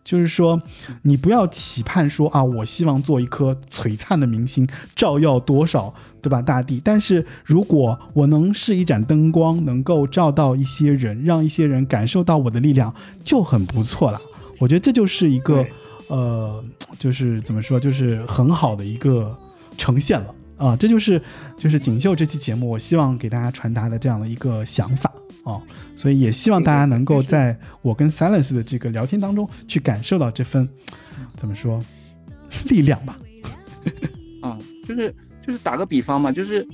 [0.04, 0.62] 就是说，
[1.04, 6.42] 你不要期盼说啊，我希望做一颗璀璨的明星，照耀多少，对吧？
[6.42, 6.82] 大地。
[6.84, 12.94] 但是如果我能是一盏灯光，能够照到一些人，让一些人感受到我的力量，
[13.24, 14.20] 就很不错了。
[14.60, 15.66] 我觉得这就是一个
[16.10, 16.64] 呃，
[17.00, 19.36] 就是怎么说，就是很好的一个
[19.78, 20.76] 呈现了啊。
[20.76, 21.22] 这就是
[21.58, 25.12] 就是锦绣这期节目，我希望给大家传达的这样的一个想法
[25.44, 25.62] 哦。
[25.96, 30.68] 所以也希望大家能够在我跟 Silence 的这个聊天当中去感受到这份
[31.36, 31.80] 怎么说
[32.70, 33.18] 力量吧。
[34.44, 35.14] 嗯，就是
[35.46, 36.68] 就是打个比方嘛，就是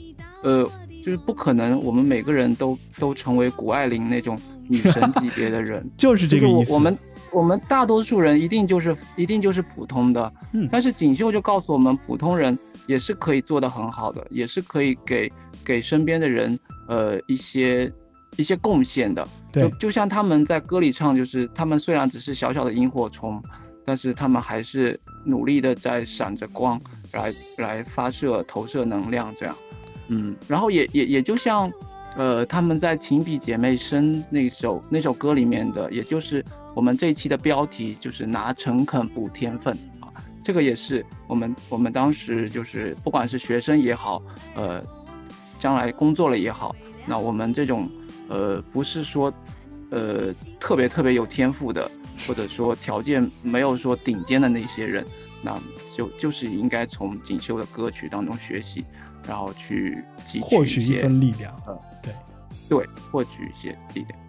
[0.44, 0.64] 呃，
[1.04, 4.38] 就是不可能我们每个人都都成为谷爱凌那种
[4.68, 6.60] 女神级别的人， 就是这个意思。
[6.60, 6.98] 就是我我们
[7.32, 15.32] 我们大多数人一定就是一定就是普通的，嗯但是锦绣就告诉我们，普通人也是可以做得很好的，也是可以给
[15.64, 17.92] 给身边的人呃一些
[18.40, 19.24] 一些贡献的。
[19.52, 23.44] 就对就像他们在歌里唱，就是他们虽然只是小小的萤火虫，
[23.86, 26.80] 但是他们还是努力的在闪着光，
[27.12, 29.56] 来来发射投射能量，这样。
[30.08, 31.72] 嗯，然后也也也就像，
[32.16, 36.44] 呃，他们在《情比姐妹深》那首那首歌里面的，也就是
[36.76, 40.08] 我们这一期的标题，就是拿诚恳补天分啊。
[40.44, 44.22] 这个也是我们我们当时就是不管是学生也好，
[44.56, 44.82] 呃，
[45.60, 46.76] 将来工作了也好，
[47.06, 47.88] 那我们这种
[48.30, 49.34] 呃不是说
[49.92, 51.90] 呃特别特别有天赋的，
[52.26, 55.04] 或者说条件没有说顶尖的那些人，
[55.42, 55.60] 那
[55.94, 58.86] 就就是应该从锦绣的歌曲当中学习，
[59.28, 61.54] 然后去汲获取一些份力量。
[61.68, 62.14] 嗯对，
[62.70, 64.20] 对获取一些力量。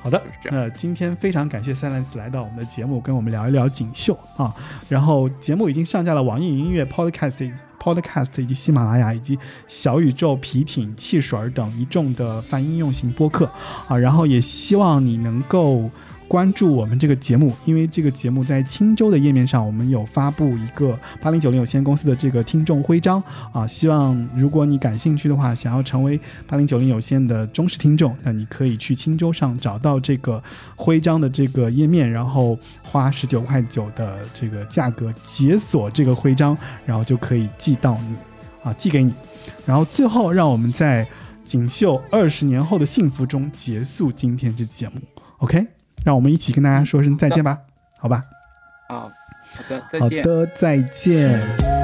[0.00, 4.54] 好的那今天非常感谢 Silence 来到我们的节目，跟我们聊一聊锦绣啊。
[4.88, 7.52] 然后节目已经上架了网易云音乐、Podcast、
[7.94, 13.50] Podcast 以及喜马拉雅以及小宇宙、皮艇、汽水等一众的泛应用型播客
[13.86, 13.96] 啊。
[13.96, 15.90] 然后也希望你能够。
[16.28, 23.66] 关注我们这个节目，因为这个节目在青州的页面上，我们有发布一个八零九零有限公司的这个听众徽章啊。
[23.66, 30.42] 希望如果你感兴趣的话，想要成为八零九零有限的忠实听众，那你可以去青州上找到这个
[30.76, 38.16] 徽章的这个页面，然后花十九块九的这个价格解锁这个徽章，然后就可以寄到你
[38.62, 39.14] 啊，寄给你。
[39.64, 41.08] 然后最后，让我们在
[41.42, 45.00] 锦绣二十年后的幸福中结束今天这期节目。
[45.38, 45.66] OK，
[46.08, 47.58] 让我们一起跟大家说声再见吧，
[47.98, 48.24] 好吧？
[48.88, 49.10] 好，好
[49.68, 50.24] 的，再见。
[50.24, 51.77] 好的，再见。